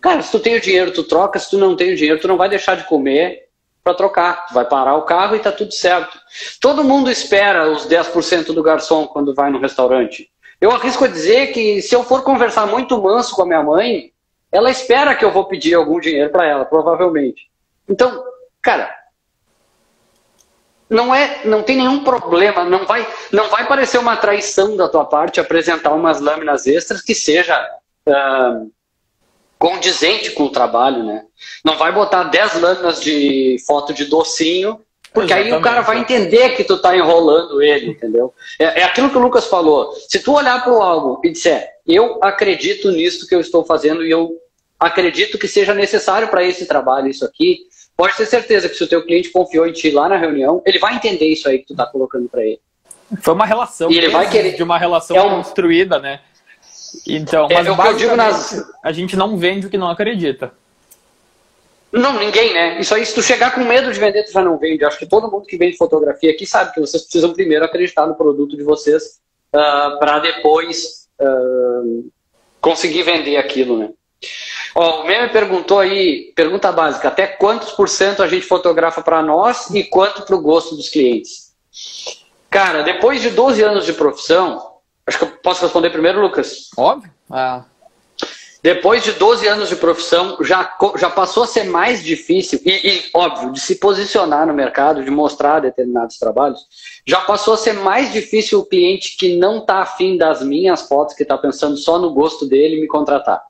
Cara, 0.00 0.22
se 0.22 0.30
tu 0.30 0.38
tem 0.38 0.54
o 0.54 0.60
dinheiro, 0.60 0.92
tu 0.92 1.02
troca, 1.02 1.38
se 1.38 1.50
tu 1.50 1.58
não 1.58 1.74
tem 1.74 1.92
o 1.94 1.96
dinheiro, 1.96 2.20
tu 2.20 2.28
não 2.28 2.36
vai 2.36 2.48
deixar 2.48 2.76
de 2.76 2.84
comer 2.84 3.43
para 3.84 3.94
trocar. 3.94 4.46
vai 4.52 4.64
parar 4.64 4.96
o 4.96 5.02
carro 5.02 5.34
e 5.34 5.38
está 5.38 5.52
tudo 5.52 5.72
certo. 5.72 6.18
Todo 6.58 6.82
mundo 6.82 7.10
espera 7.10 7.70
os 7.70 7.86
10% 7.86 8.46
do 8.46 8.62
garçom 8.62 9.06
quando 9.06 9.34
vai 9.34 9.50
no 9.50 9.60
restaurante. 9.60 10.30
Eu 10.58 10.70
arrisco 10.70 11.04
a 11.04 11.08
dizer 11.08 11.52
que 11.52 11.82
se 11.82 11.94
eu 11.94 12.02
for 12.02 12.22
conversar 12.22 12.66
muito 12.66 13.00
manso 13.00 13.36
com 13.36 13.42
a 13.42 13.46
minha 13.46 13.62
mãe, 13.62 14.12
ela 14.50 14.70
espera 14.70 15.14
que 15.14 15.24
eu 15.24 15.30
vou 15.30 15.44
pedir 15.44 15.74
algum 15.74 16.00
dinheiro 16.00 16.30
para 16.30 16.46
ela, 16.46 16.64
provavelmente. 16.64 17.50
Então, 17.86 18.24
cara, 18.62 18.90
não 20.88 21.14
é, 21.14 21.44
não 21.44 21.62
tem 21.62 21.76
nenhum 21.76 22.02
problema, 22.02 22.64
não 22.64 22.86
vai, 22.86 23.06
não 23.30 23.50
vai 23.50 23.66
parecer 23.66 23.98
uma 23.98 24.16
traição 24.16 24.76
da 24.76 24.88
tua 24.88 25.04
parte 25.04 25.40
apresentar 25.40 25.92
umas 25.92 26.20
lâminas 26.20 26.66
extras 26.66 27.02
que 27.02 27.14
seja 27.14 27.60
uh, 28.08 28.70
condizente 29.64 30.30
com 30.32 30.42
o 30.42 30.50
trabalho, 30.50 31.02
né? 31.02 31.24
Não 31.64 31.78
vai 31.78 31.90
botar 31.90 32.24
10 32.24 32.60
lâminas 32.60 33.00
de 33.00 33.56
foto 33.66 33.94
de 33.94 34.04
docinho, 34.04 34.78
porque 35.10 35.32
Exatamente. 35.32 35.54
aí 35.54 35.58
o 35.58 35.62
cara 35.62 35.80
vai 35.80 35.98
entender 36.00 36.50
que 36.50 36.64
tu 36.64 36.76
tá 36.76 36.94
enrolando 36.94 37.62
ele, 37.62 37.92
entendeu? 37.92 38.34
É, 38.58 38.82
é 38.82 38.84
aquilo 38.84 39.08
que 39.08 39.16
o 39.16 39.20
Lucas 39.20 39.46
falou. 39.46 39.94
Se 40.06 40.18
tu 40.18 40.34
olhar 40.34 40.62
para 40.62 40.70
o 40.70 40.82
álbum 40.82 41.18
e 41.24 41.30
disser, 41.30 41.66
eu 41.86 42.18
acredito 42.22 42.90
nisso 42.90 43.26
que 43.26 43.34
eu 43.34 43.40
estou 43.40 43.64
fazendo 43.64 44.04
e 44.04 44.10
eu 44.10 44.36
acredito 44.78 45.38
que 45.38 45.48
seja 45.48 45.72
necessário 45.72 46.28
para 46.28 46.44
esse 46.44 46.66
trabalho 46.66 47.08
isso 47.08 47.24
aqui, 47.24 47.60
pode 47.96 48.18
ter 48.18 48.26
certeza 48.26 48.68
que 48.68 48.76
se 48.76 48.84
o 48.84 48.88
teu 48.88 49.02
cliente 49.06 49.30
confiou 49.30 49.66
em 49.66 49.72
ti 49.72 49.90
lá 49.90 50.10
na 50.10 50.18
reunião, 50.18 50.60
ele 50.66 50.78
vai 50.78 50.94
entender 50.94 51.28
isso 51.28 51.48
aí 51.48 51.60
que 51.60 51.68
tu 51.68 51.74
tá 51.74 51.86
colocando 51.86 52.28
para 52.28 52.44
ele. 52.44 52.60
Foi 53.22 53.32
uma 53.32 53.46
relação. 53.46 53.90
E 53.90 53.96
ele 53.96 54.08
vai 54.08 54.28
querer 54.28 54.56
de 54.56 54.62
uma 54.62 54.76
relação 54.76 55.16
é 55.16 55.22
um... 55.22 55.36
construída, 55.36 55.98
né? 55.98 56.20
Então, 57.06 57.46
é, 57.50 57.54
mas 57.54 57.66
é, 57.66 57.70
o 57.70 57.76
que 57.76 57.88
eu 57.88 57.96
digo 57.96 58.16
nas... 58.16 58.64
a 58.82 58.92
gente 58.92 59.16
não 59.16 59.36
vende 59.36 59.66
o 59.66 59.70
que 59.70 59.78
não 59.78 59.88
acredita. 59.88 60.52
Não, 61.94 62.18
ninguém, 62.18 62.52
né? 62.52 62.80
Isso 62.80 62.92
aí, 62.92 63.06
se 63.06 63.14
tu 63.14 63.22
chegar 63.22 63.54
com 63.54 63.60
medo 63.60 63.92
de 63.92 64.00
vender, 64.00 64.24
tu 64.24 64.32
já 64.32 64.42
não 64.42 64.58
vende. 64.58 64.84
Acho 64.84 64.98
que 64.98 65.06
todo 65.06 65.30
mundo 65.30 65.46
que 65.46 65.56
vende 65.56 65.76
fotografia 65.76 66.32
aqui 66.32 66.44
sabe 66.44 66.74
que 66.74 66.80
vocês 66.80 67.02
precisam 67.04 67.32
primeiro 67.32 67.64
acreditar 67.64 68.04
no 68.04 68.16
produto 68.16 68.56
de 68.56 68.64
vocês 68.64 69.20
uh, 69.54 69.58
ah, 69.58 69.96
para 70.00 70.18
depois 70.18 71.08
uh, 71.20 72.10
conseguir 72.60 73.04
vender 73.04 73.36
aquilo, 73.36 73.78
né? 73.78 73.90
Ó, 74.74 75.02
o 75.02 75.06
Meme 75.06 75.28
perguntou 75.30 75.78
aí, 75.78 76.32
pergunta 76.34 76.72
básica, 76.72 77.06
até 77.06 77.28
quantos 77.28 77.70
por 77.70 77.88
cento 77.88 78.24
a 78.24 78.26
gente 78.26 78.44
fotografa 78.44 79.00
para 79.00 79.22
nós 79.22 79.70
e 79.70 79.84
quanto 79.84 80.22
para 80.22 80.34
o 80.34 80.42
gosto 80.42 80.74
dos 80.74 80.88
clientes? 80.88 81.54
Cara, 82.50 82.82
depois 82.82 83.22
de 83.22 83.30
12 83.30 83.62
anos 83.62 83.86
de 83.86 83.92
profissão, 83.92 84.73
Acho 85.06 85.18
que 85.18 85.24
eu 85.24 85.30
posso 85.42 85.62
responder 85.62 85.90
primeiro, 85.90 86.20
Lucas. 86.20 86.70
Óbvio. 86.76 87.10
Ah. 87.30 87.64
Depois 88.64 89.04
de 89.04 89.12
12 89.12 89.46
anos 89.46 89.68
de 89.68 89.76
profissão, 89.76 90.38
já, 90.40 90.74
já 90.96 91.10
passou 91.10 91.42
a 91.42 91.46
ser 91.46 91.64
mais 91.64 92.02
difícil, 92.02 92.58
e, 92.64 92.70
e, 92.70 93.04
óbvio, 93.12 93.52
de 93.52 93.60
se 93.60 93.74
posicionar 93.78 94.46
no 94.46 94.54
mercado, 94.54 95.04
de 95.04 95.10
mostrar 95.10 95.60
determinados 95.60 96.16
trabalhos, 96.16 96.60
já 97.06 97.20
passou 97.20 97.52
a 97.52 97.58
ser 97.58 97.74
mais 97.74 98.10
difícil 98.10 98.60
o 98.60 98.64
cliente 98.64 99.18
que 99.18 99.36
não 99.36 99.58
está 99.58 99.80
afim 99.80 100.16
das 100.16 100.42
minhas 100.42 100.88
fotos, 100.88 101.14
que 101.14 101.22
está 101.22 101.36
pensando 101.36 101.76
só 101.76 101.98
no 101.98 102.14
gosto 102.14 102.48
dele, 102.48 102.80
me 102.80 102.86
contratar. 102.86 103.42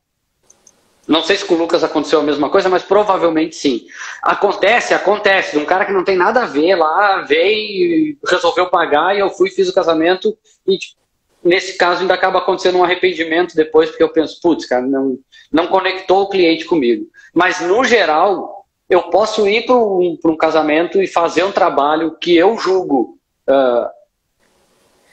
Não 1.07 1.23
sei 1.23 1.37
se 1.37 1.45
com 1.45 1.55
o 1.55 1.59
Lucas 1.59 1.85
aconteceu 1.85 2.19
a 2.19 2.23
mesma 2.25 2.51
coisa, 2.51 2.69
mas 2.69 2.83
provavelmente 2.83 3.55
sim. 3.55 3.87
Acontece, 4.21 4.95
acontece. 4.95 5.53
De 5.53 5.63
um 5.63 5.65
cara 5.65 5.85
que 5.85 5.93
não 5.93 6.03
tem 6.03 6.17
nada 6.17 6.43
a 6.43 6.47
ver 6.47 6.75
lá, 6.75 7.21
veio, 7.21 8.17
resolveu 8.27 8.69
pagar 8.69 9.15
e 9.15 9.21
eu 9.21 9.31
fui, 9.31 9.49
fiz 9.49 9.69
o 9.69 9.75
casamento 9.75 10.37
e 10.67 10.77
tipo, 10.77 11.04
nesse 11.45 11.77
caso 11.77 12.01
ainda 12.01 12.15
acaba 12.15 12.39
acontecendo 12.39 12.79
um 12.79 12.85
arrependimento 12.85 13.55
depois, 13.55 13.91
porque 13.91 14.03
eu 14.03 14.09
penso, 14.09 14.41
putz, 14.41 14.67
cara, 14.67 14.87
não, 14.87 15.19
não 15.53 15.67
conectou 15.67 16.23
o 16.23 16.29
cliente 16.29 16.65
comigo. 16.65 17.07
Mas 17.35 17.61
no 17.61 17.85
geral, 17.85 18.67
eu 18.89 19.03
posso 19.05 19.47
ir 19.47 19.67
para 19.67 19.77
um, 19.77 20.19
um, 20.25 20.37
casamento 20.37 21.03
e 21.03 21.07
fazer 21.07 21.45
um 21.45 21.53
trabalho 21.53 22.17
que 22.19 22.35
eu 22.37 22.57
julgo 22.57 23.19
uh, 23.49 23.89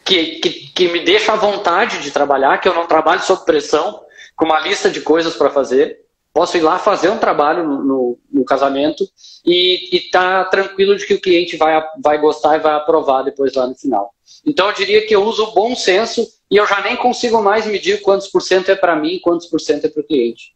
que, 0.05 0.39
que, 0.39 0.49
que 0.71 0.87
me 0.87 1.03
deixa 1.03 1.33
à 1.33 1.35
vontade 1.35 1.99
de 1.99 2.11
trabalhar, 2.11 2.59
que 2.59 2.67
eu 2.67 2.73
não 2.73 2.87
trabalho 2.87 3.21
sob 3.21 3.45
pressão, 3.45 4.01
com 4.35 4.45
uma 4.45 4.59
lista 4.59 4.89
de 4.89 5.01
coisas 5.01 5.35
para 5.35 5.49
fazer. 5.49 5.99
Posso 6.33 6.55
ir 6.55 6.61
lá 6.61 6.79
fazer 6.79 7.09
um 7.09 7.17
trabalho 7.17 7.67
no, 7.67 7.83
no, 7.83 8.19
no 8.31 8.45
casamento 8.45 9.05
e 9.45 9.97
estar 9.97 10.45
tá 10.45 10.49
tranquilo 10.49 10.95
de 10.95 11.05
que 11.05 11.13
o 11.13 11.21
cliente 11.21 11.57
vai, 11.57 11.83
vai 12.01 12.17
gostar 12.17 12.55
e 12.55 12.61
vai 12.61 12.73
aprovar 12.73 13.23
depois 13.23 13.53
lá 13.53 13.67
no 13.67 13.75
final. 13.75 14.13
Então 14.45 14.67
eu 14.67 14.73
diria 14.73 15.05
que 15.05 15.15
eu 15.15 15.23
uso 15.23 15.43
o 15.43 15.51
bom 15.53 15.75
senso 15.75 16.27
e 16.49 16.57
eu 16.57 16.65
já 16.65 16.81
nem 16.81 16.95
consigo 16.95 17.41
mais 17.41 17.65
medir 17.65 18.01
quantos 18.01 18.27
por 18.27 18.41
cento 18.41 18.69
é 18.69 18.75
para 18.75 18.95
mim 18.95 19.13
e 19.13 19.19
quantos 19.19 19.47
por 19.47 19.59
cento 19.59 19.85
é 19.85 19.89
para 19.89 20.01
o 20.01 20.05
cliente. 20.05 20.53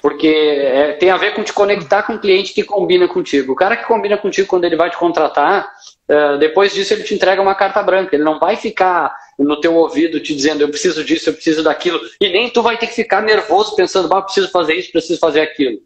Porque 0.00 0.28
é, 0.28 0.92
tem 0.92 1.08
a 1.08 1.16
ver 1.16 1.34
com 1.34 1.42
te 1.42 1.52
conectar 1.52 2.02
com 2.02 2.14
o 2.14 2.18
cliente 2.18 2.52
que 2.52 2.62
combina 2.62 3.08
contigo. 3.08 3.52
O 3.52 3.56
cara 3.56 3.74
que 3.74 3.86
combina 3.86 4.18
contigo 4.18 4.46
quando 4.46 4.64
ele 4.64 4.76
vai 4.76 4.90
te 4.90 4.98
contratar, 4.98 5.66
uh, 6.10 6.36
depois 6.36 6.74
disso 6.74 6.92
ele 6.92 7.04
te 7.04 7.14
entrega 7.14 7.40
uma 7.40 7.54
carta 7.54 7.82
branca. 7.82 8.14
Ele 8.14 8.22
não 8.22 8.38
vai 8.38 8.54
ficar 8.54 9.16
no 9.38 9.58
teu 9.58 9.74
ouvido 9.74 10.20
te 10.20 10.34
dizendo 10.34 10.60
eu 10.60 10.68
preciso 10.68 11.02
disso, 11.02 11.30
eu 11.30 11.32
preciso 11.32 11.62
daquilo. 11.62 11.98
E 12.20 12.28
nem 12.28 12.50
tu 12.50 12.62
vai 12.62 12.76
ter 12.76 12.86
que 12.86 12.94
ficar 12.94 13.22
nervoso 13.22 13.74
pensando, 13.74 14.12
ah, 14.12 14.20
preciso 14.20 14.50
fazer 14.50 14.74
isso, 14.74 14.92
preciso 14.92 15.18
fazer 15.18 15.40
aquilo. 15.40 15.78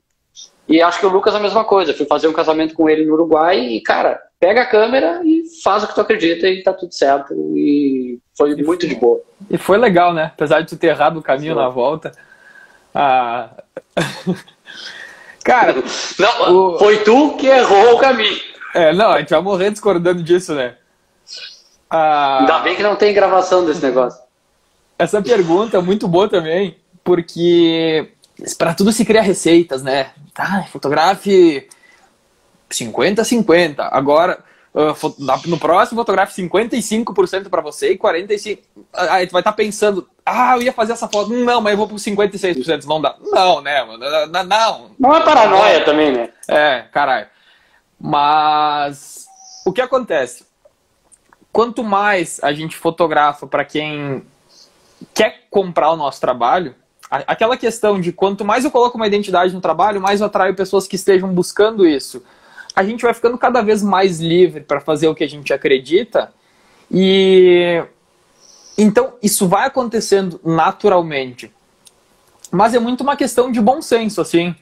E 0.68 0.82
acho 0.82 0.98
que 0.98 1.06
o 1.06 1.10
Lucas 1.10 1.34
é 1.34 1.36
a 1.36 1.40
mesma 1.40 1.64
coisa. 1.64 1.94
fui 1.94 2.04
fazer 2.04 2.26
um 2.26 2.32
casamento 2.32 2.74
com 2.74 2.90
ele 2.90 3.06
no 3.06 3.14
Uruguai 3.14 3.58
e, 3.58 3.80
cara, 3.80 4.20
pega 4.40 4.62
a 4.62 4.66
câmera 4.66 5.20
e 5.24 5.44
faz 5.62 5.82
o 5.84 5.88
que 5.88 5.94
tu 5.94 6.00
acredita 6.00 6.48
e 6.48 6.62
tá 6.62 6.72
tudo 6.72 6.92
certo. 6.92 7.34
E 7.56 8.18
foi 8.36 8.52
e 8.52 8.64
muito 8.64 8.66
foi, 8.66 8.76
de 8.88 8.94
boa. 8.94 9.20
E 9.50 9.58
foi 9.58 9.78
legal, 9.78 10.12
né? 10.14 10.30
Apesar 10.34 10.60
de 10.60 10.68
tu 10.68 10.76
ter 10.76 10.88
errado 10.88 11.18
o 11.18 11.22
caminho 11.22 11.54
Sim. 11.54 11.60
na 11.60 11.68
volta. 11.68 12.12
Ah, 12.94 13.50
Cara, 15.48 15.74
não, 16.18 16.74
o... 16.74 16.78
foi 16.78 16.98
tu 16.98 17.34
que 17.36 17.46
errou 17.46 17.94
o 17.94 17.98
caminho. 17.98 18.38
É, 18.74 18.92
não, 18.92 19.12
a 19.12 19.18
gente 19.20 19.30
vai 19.30 19.40
morrer 19.40 19.70
discordando 19.70 20.22
disso, 20.22 20.54
né? 20.54 20.76
Ah... 21.88 22.40
Ainda 22.40 22.58
bem 22.58 22.76
que 22.76 22.82
não 22.82 22.96
tem 22.96 23.14
gravação 23.14 23.64
desse 23.64 23.82
negócio. 23.82 24.20
Essa 24.98 25.22
pergunta 25.22 25.78
é 25.78 25.80
muito 25.80 26.06
boa 26.06 26.28
também, 26.28 26.76
porque 27.02 28.10
para 28.58 28.74
tudo 28.74 28.92
se 28.92 29.06
cria 29.06 29.22
receitas, 29.22 29.82
né? 29.82 30.10
Ah, 30.36 30.64
fotografe 30.70 31.66
50-50. 32.70 33.88
Agora, 33.90 34.44
Uh, 34.74 35.14
no 35.46 35.58
próximo 35.58 35.98
fotografe 35.98 36.40
55% 36.42 37.48
para 37.48 37.62
você 37.62 37.92
e 37.92 37.98
45%. 37.98 38.58
Aí 38.92 39.26
tu 39.26 39.32
vai 39.32 39.40
estar 39.40 39.50
tá 39.50 39.52
pensando, 39.52 40.08
ah, 40.24 40.56
eu 40.56 40.62
ia 40.62 40.72
fazer 40.72 40.92
essa 40.92 41.08
foto. 41.08 41.30
Não, 41.30 41.60
mas 41.60 41.72
eu 41.72 41.78
vou 41.78 41.88
pro 41.88 41.96
56%. 41.96 42.84
Não 42.84 43.00
dá. 43.00 43.16
Não, 43.20 43.60
né, 43.62 43.82
mano? 43.82 44.04
Não. 44.28 44.44
Não, 44.44 44.90
não 44.98 45.16
é 45.16 45.24
paranoia 45.24 45.84
também, 45.84 46.12
né? 46.12 46.28
É, 46.46 46.84
caralho. 46.92 47.26
Mas 47.98 49.26
o 49.66 49.72
que 49.72 49.80
acontece? 49.80 50.46
Quanto 51.50 51.82
mais 51.82 52.38
a 52.42 52.52
gente 52.52 52.76
fotografa 52.76 53.46
para 53.46 53.64
quem 53.64 54.22
quer 55.14 55.46
comprar 55.50 55.90
o 55.90 55.96
nosso 55.96 56.20
trabalho, 56.20 56.74
aquela 57.10 57.56
questão 57.56 58.00
de 58.00 58.12
quanto 58.12 58.44
mais 58.44 58.64
eu 58.64 58.70
coloco 58.70 58.96
uma 58.96 59.06
identidade 59.06 59.52
no 59.54 59.60
trabalho, 59.60 60.00
mais 60.00 60.20
eu 60.20 60.26
atraio 60.26 60.54
pessoas 60.54 60.86
que 60.86 60.94
estejam 60.94 61.30
buscando 61.30 61.86
isso 61.86 62.22
a 62.78 62.84
gente 62.84 63.02
vai 63.02 63.12
ficando 63.12 63.36
cada 63.36 63.60
vez 63.60 63.82
mais 63.82 64.20
livre 64.20 64.60
para 64.60 64.80
fazer 64.80 65.08
o 65.08 65.14
que 65.14 65.24
a 65.24 65.28
gente 65.28 65.52
acredita 65.52 66.32
e 66.88 67.82
então 68.78 69.14
isso 69.20 69.48
vai 69.48 69.66
acontecendo 69.66 70.40
naturalmente. 70.44 71.52
Mas 72.52 72.74
é 72.74 72.78
muito 72.78 73.00
uma 73.00 73.16
questão 73.16 73.50
de 73.50 73.60
bom 73.60 73.82
senso, 73.82 74.20
assim, 74.20 74.54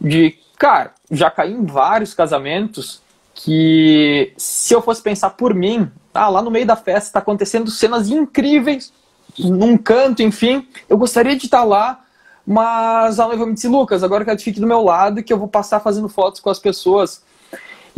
de, 0.00 0.38
cara, 0.56 0.94
já 1.10 1.32
caí 1.32 1.52
em 1.52 1.66
vários 1.66 2.14
casamentos 2.14 3.02
que 3.34 4.32
se 4.36 4.72
eu 4.72 4.80
fosse 4.80 5.02
pensar 5.02 5.30
por 5.30 5.52
mim, 5.52 5.90
ah, 6.14 6.28
lá 6.28 6.40
no 6.40 6.52
meio 6.52 6.64
da 6.64 6.76
festa 6.76 7.08
está 7.08 7.18
acontecendo 7.18 7.72
cenas 7.72 8.08
incríveis, 8.08 8.92
num 9.36 9.76
canto, 9.76 10.22
enfim, 10.22 10.68
eu 10.88 10.96
gostaria 10.96 11.34
de 11.34 11.46
estar 11.46 11.64
lá, 11.64 12.04
mas 12.46 13.18
a 13.18 13.26
noiva 13.26 13.44
me 13.44 13.54
disse, 13.54 13.66
Lucas, 13.66 14.04
agora 14.04 14.24
que 14.24 14.30
eu 14.30 14.38
fique 14.38 14.60
do 14.60 14.66
meu 14.66 14.80
lado, 14.84 15.24
que 15.24 15.32
eu 15.32 15.38
vou 15.38 15.48
passar 15.48 15.80
fazendo 15.80 16.08
fotos 16.08 16.40
com 16.40 16.50
as 16.50 16.60
pessoas. 16.60 17.26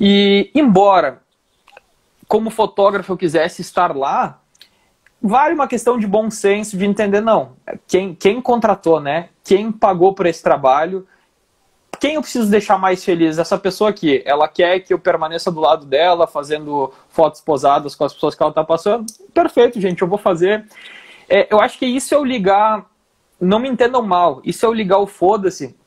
E, 0.03 0.51
embora, 0.55 1.21
como 2.27 2.49
fotógrafo, 2.49 3.13
eu 3.13 3.19
quisesse 3.19 3.61
estar 3.61 3.95
lá, 3.95 4.41
vale 5.21 5.55
uma 5.55 5.69
questão 5.69 5.99
de 5.99 6.07
bom 6.07 6.31
senso, 6.31 6.79
de 6.79 6.87
entender, 6.87 7.21
não, 7.21 7.53
quem, 7.87 8.15
quem 8.15 8.41
contratou, 8.41 8.99
né? 8.99 9.29
Quem 9.45 9.71
pagou 9.71 10.15
por 10.15 10.25
esse 10.25 10.43
trabalho, 10.43 11.07
quem 12.01 12.15
eu 12.15 12.23
preciso 12.23 12.51
deixar 12.51 12.79
mais 12.79 13.05
feliz? 13.05 13.37
Essa 13.37 13.59
pessoa 13.59 13.91
aqui, 13.91 14.23
ela 14.25 14.49
quer 14.49 14.81
que 14.81 14.95
eu 14.95 14.99
permaneça 14.99 15.53
do 15.53 15.61
lado 15.61 15.85
dela, 15.85 16.27
fazendo 16.27 16.91
fotos 17.11 17.43
posadas 17.43 17.95
com 17.95 18.05
as 18.05 18.15
pessoas 18.15 18.35
que 18.35 18.43
ela 18.43 18.51
está 18.51 18.65
passando? 18.65 19.05
Perfeito, 19.35 19.79
gente, 19.79 20.01
eu 20.01 20.09
vou 20.09 20.17
fazer. 20.17 20.67
É, 21.29 21.47
eu 21.53 21.61
acho 21.61 21.79
que 21.79 21.85
isso 21.85 22.15
é 22.15 22.19
o 22.19 22.25
ligar, 22.25 22.87
não 23.39 23.59
me 23.59 23.69
entendam 23.69 24.01
mal, 24.01 24.41
isso 24.45 24.65
é 24.65 24.69
o 24.71 24.73
ligar 24.73 24.99
o 24.99 25.07
foda-se 25.07 25.79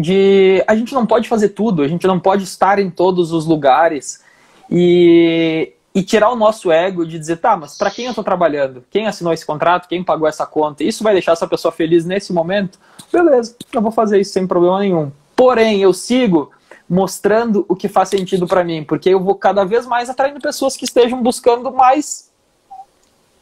de 0.00 0.62
a 0.66 0.76
gente 0.76 0.94
não 0.94 1.06
pode 1.06 1.28
fazer 1.28 1.50
tudo, 1.50 1.82
a 1.82 1.88
gente 1.88 2.06
não 2.06 2.20
pode 2.20 2.44
estar 2.44 2.78
em 2.78 2.90
todos 2.90 3.32
os 3.32 3.46
lugares 3.46 4.22
e, 4.70 5.72
e 5.94 6.02
tirar 6.02 6.30
o 6.30 6.36
nosso 6.36 6.70
ego 6.70 7.06
de 7.06 7.18
dizer, 7.18 7.36
tá, 7.36 7.56
mas 7.56 7.76
para 7.76 7.90
quem 7.90 8.04
eu 8.04 8.10
estou 8.10 8.24
trabalhando? 8.24 8.84
Quem 8.90 9.06
assinou 9.06 9.32
esse 9.32 9.46
contrato? 9.46 9.88
Quem 9.88 10.04
pagou 10.04 10.28
essa 10.28 10.46
conta? 10.46 10.84
Isso 10.84 11.02
vai 11.02 11.12
deixar 11.12 11.32
essa 11.32 11.46
pessoa 11.46 11.72
feliz 11.72 12.04
nesse 12.04 12.32
momento? 12.32 12.78
Beleza, 13.12 13.56
eu 13.72 13.80
vou 13.80 13.90
fazer 13.90 14.20
isso 14.20 14.32
sem 14.32 14.46
problema 14.46 14.80
nenhum. 14.80 15.10
Porém, 15.34 15.80
eu 15.80 15.92
sigo 15.92 16.50
mostrando 16.88 17.64
o 17.68 17.74
que 17.74 17.88
faz 17.88 18.08
sentido 18.08 18.46
para 18.46 18.62
mim, 18.62 18.84
porque 18.84 19.08
eu 19.08 19.20
vou 19.20 19.34
cada 19.34 19.64
vez 19.64 19.86
mais 19.86 20.08
atraindo 20.08 20.40
pessoas 20.40 20.76
que 20.76 20.84
estejam 20.84 21.22
buscando 21.22 21.72
mais 21.72 22.30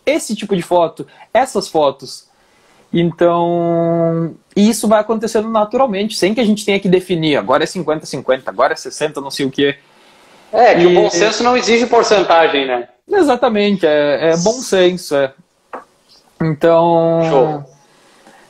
esse 0.06 0.34
tipo 0.34 0.54
de 0.54 0.62
foto, 0.62 1.06
essas 1.32 1.68
fotos. 1.68 2.28
Então, 2.96 4.36
isso 4.54 4.86
vai 4.86 5.00
acontecendo 5.00 5.48
naturalmente, 5.48 6.16
sem 6.16 6.32
que 6.32 6.40
a 6.40 6.44
gente 6.44 6.64
tenha 6.64 6.78
que 6.78 6.88
definir, 6.88 7.36
agora 7.36 7.64
é 7.64 7.66
50-50, 7.66 8.42
agora 8.46 8.72
é 8.72 8.76
60, 8.76 9.20
não 9.20 9.32
sei 9.32 9.46
o 9.46 9.50
quê. 9.50 9.76
É, 10.52 10.76
que 10.76 10.82
e... 10.82 10.86
o 10.86 10.94
bom 10.94 11.10
senso 11.10 11.42
não 11.42 11.56
exige 11.56 11.86
porcentagem, 11.86 12.66
né? 12.66 12.88
Exatamente, 13.10 13.84
é, 13.84 14.30
é 14.30 14.36
bom 14.36 14.52
senso. 14.52 15.16
É. 15.16 15.32
Então, 16.40 17.20
Show. 17.28 17.64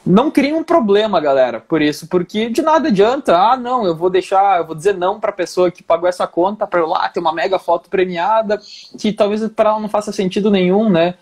não 0.04 0.30
cria 0.30 0.54
um 0.54 0.62
problema, 0.62 1.18
galera, 1.20 1.58
por 1.58 1.80
isso, 1.80 2.06
porque 2.06 2.50
de 2.50 2.60
nada 2.60 2.88
adianta, 2.88 3.34
ah, 3.34 3.56
não, 3.56 3.86
eu 3.86 3.96
vou 3.96 4.10
deixar, 4.10 4.58
eu 4.58 4.66
vou 4.66 4.74
dizer 4.74 4.94
não 4.94 5.18
para 5.18 5.30
a 5.30 5.34
pessoa 5.34 5.70
que 5.70 5.82
pagou 5.82 6.06
essa 6.06 6.26
conta 6.26 6.66
para 6.66 6.80
eu 6.80 6.86
lá 6.86 7.08
ter 7.08 7.20
uma 7.20 7.32
mega 7.32 7.58
foto 7.58 7.88
premiada, 7.88 8.60
que 8.98 9.10
talvez 9.10 9.48
para 9.48 9.70
ela 9.70 9.80
não 9.80 9.88
faça 9.88 10.12
sentido 10.12 10.50
nenhum, 10.50 10.90
né? 10.90 11.14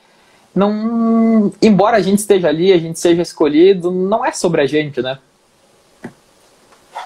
Não. 0.54 1.52
Embora 1.60 1.96
a 1.96 2.00
gente 2.00 2.18
esteja 2.18 2.48
ali, 2.48 2.72
a 2.72 2.78
gente 2.78 2.98
seja 2.98 3.22
escolhido, 3.22 3.90
não 3.90 4.24
é 4.24 4.32
sobre 4.32 4.62
a 4.62 4.66
gente, 4.66 5.00
né? 5.00 5.18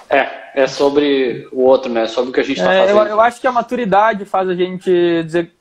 É, 0.09 0.61
é 0.63 0.67
sobre 0.67 1.47
o 1.51 1.63
outro, 1.63 1.91
né? 1.91 2.07
Sobre 2.07 2.29
o 2.29 2.33
que 2.33 2.39
a 2.39 2.43
gente 2.43 2.57
está 2.59 2.73
é, 2.73 2.81
fazendo. 2.81 2.99
Eu, 2.99 3.05
eu, 3.07 3.21
acho 3.21 3.39
que 3.39 3.47
a 3.47 3.51
maturidade 3.51 4.25
faz 4.25 4.49
a 4.49 4.53
gente 4.53 4.91
dizer, 5.23 5.51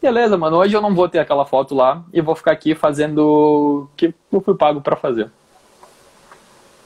beleza, 0.00 0.36
mano, 0.36 0.56
hoje 0.56 0.74
eu 0.74 0.80
não 0.80 0.94
vou 0.94 1.08
ter 1.08 1.18
aquela 1.18 1.44
foto 1.44 1.74
lá 1.74 2.02
e 2.12 2.20
vou 2.20 2.34
ficar 2.34 2.52
aqui 2.52 2.74
fazendo 2.74 3.18
o 3.18 3.88
que 3.96 4.14
eu 4.32 4.40
fui 4.40 4.54
pago 4.54 4.80
para 4.80 4.96
fazer. 4.96 5.30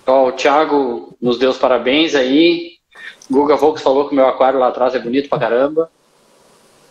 Ó, 0.07 0.29
o 0.29 0.33
Thiago 0.33 1.17
nos 1.21 1.39
deu 1.39 1.51
os 1.51 1.59
parabéns 1.59 2.15
aí. 2.15 2.73
Guga 3.31 3.55
Volks 3.57 3.83
falou 3.83 4.09
que 4.09 4.13
o 4.13 4.17
meu 4.17 4.27
aquário 4.27 4.59
lá 4.59 4.69
atrás 4.69 4.95
é 4.95 4.99
bonito 4.99 5.29
pra 5.29 5.39
caramba. 5.39 5.91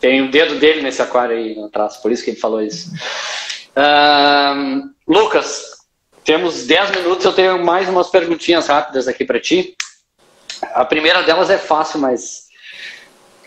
Tem 0.00 0.22
o 0.22 0.24
um 0.24 0.30
dedo 0.30 0.58
dele 0.58 0.80
nesse 0.80 1.02
aquário 1.02 1.36
aí 1.36 1.62
atrás, 1.62 1.98
por 1.98 2.10
isso 2.10 2.24
que 2.24 2.30
ele 2.30 2.40
falou 2.40 2.62
isso. 2.62 2.90
Uh, 3.80 4.90
Lucas, 5.08 5.70
temos 6.24 6.66
10 6.66 6.90
minutos, 6.90 7.24
eu 7.24 7.32
tenho 7.32 7.64
mais 7.64 7.88
umas 7.88 8.10
perguntinhas 8.10 8.66
rápidas 8.66 9.08
aqui 9.08 9.24
para 9.24 9.40
ti. 9.40 9.74
A 10.74 10.84
primeira 10.84 11.22
delas 11.22 11.48
é 11.48 11.56
fácil, 11.56 11.98
mas. 11.98 12.50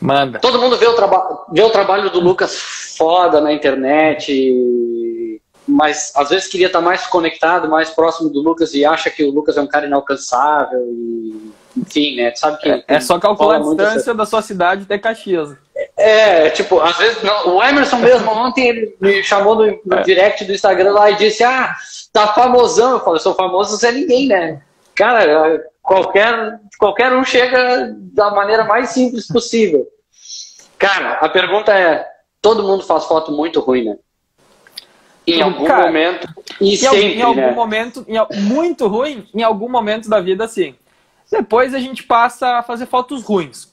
Manda. 0.01 0.39
Todo 0.39 0.59
mundo 0.59 0.75
vê 0.77 0.87
o, 0.87 0.95
traba 0.95 1.45
vê 1.51 1.61
o 1.61 1.69
trabalho 1.69 2.09
do 2.09 2.19
Lucas 2.19 2.57
foda 2.97 3.39
na 3.39 3.53
internet, 3.53 5.39
mas 5.67 6.11
às 6.15 6.29
vezes 6.29 6.47
queria 6.47 6.67
estar 6.67 6.81
mais 6.81 7.05
conectado, 7.05 7.69
mais 7.69 7.91
próximo 7.91 8.29
do 8.29 8.41
Lucas 8.41 8.73
e 8.73 8.83
acha 8.83 9.09
que 9.09 9.23
o 9.23 9.31
Lucas 9.31 9.55
é 9.55 9.61
um 9.61 9.67
cara 9.67 9.85
inalcançável 9.85 10.81
e 10.89 11.53
enfim, 11.75 12.15
né? 12.15 12.33
Sabe 12.35 12.57
que 12.59 12.69
é, 12.69 12.83
é 12.87 12.99
só 12.99 13.19
calcular 13.19 13.57
a 13.57 13.59
distância 13.59 14.13
da 14.13 14.25
sua 14.25 14.41
cidade 14.41 14.83
até 14.83 14.97
Caxias. 14.97 15.55
É, 16.03 16.49
tipo, 16.49 16.81
às 16.81 16.97
vezes, 16.97 17.23
não, 17.23 17.55
o 17.55 17.63
Emerson 17.63 17.95
mesmo, 17.95 18.29
ontem 18.29 18.67
ele 18.67 18.97
me 18.99 19.23
chamou 19.23 19.55
no, 19.55 19.79
no 19.85 19.95
é. 19.99 20.01
direct 20.01 20.43
do 20.43 20.51
Instagram 20.51 20.91
lá 20.91 21.09
e 21.09 21.15
disse, 21.15 21.45
ah, 21.45 21.73
tá 22.11 22.27
famosão. 22.33 22.91
Eu 22.91 22.99
falei, 22.99 23.21
sou 23.21 23.33
famoso, 23.33 23.77
você 23.77 23.87
é 23.87 23.91
ninguém, 23.93 24.27
né? 24.27 24.61
Cara, 24.93 25.63
qualquer, 25.81 26.59
qualquer 26.77 27.13
um 27.13 27.23
chega 27.23 27.95
da 27.97 28.31
maneira 28.31 28.65
mais 28.65 28.89
simples 28.89 29.29
possível. 29.29 29.87
Cara, 30.77 31.13
a 31.13 31.29
pergunta 31.29 31.71
é, 31.71 32.05
todo 32.41 32.63
mundo 32.63 32.83
faz 32.83 33.05
foto 33.05 33.31
muito 33.31 33.61
ruim, 33.61 33.85
né? 33.85 33.95
Em 35.25 35.41
algum 35.41 35.63
Cara, 35.63 35.85
momento, 35.85 36.27
e 36.59 36.73
em, 36.73 36.75
sempre, 36.75 37.13
em 37.13 37.21
algum 37.21 37.39
né? 37.39 37.51
momento, 37.51 38.05
em, 38.09 38.41
muito 38.41 38.87
ruim, 38.87 39.25
em 39.33 39.41
algum 39.41 39.69
momento 39.69 40.09
da 40.09 40.19
vida, 40.19 40.49
sim. 40.49 40.75
Depois 41.31 41.73
a 41.73 41.79
gente 41.79 42.03
passa 42.03 42.57
a 42.57 42.61
fazer 42.61 42.87
fotos 42.87 43.23
ruins. 43.23 43.72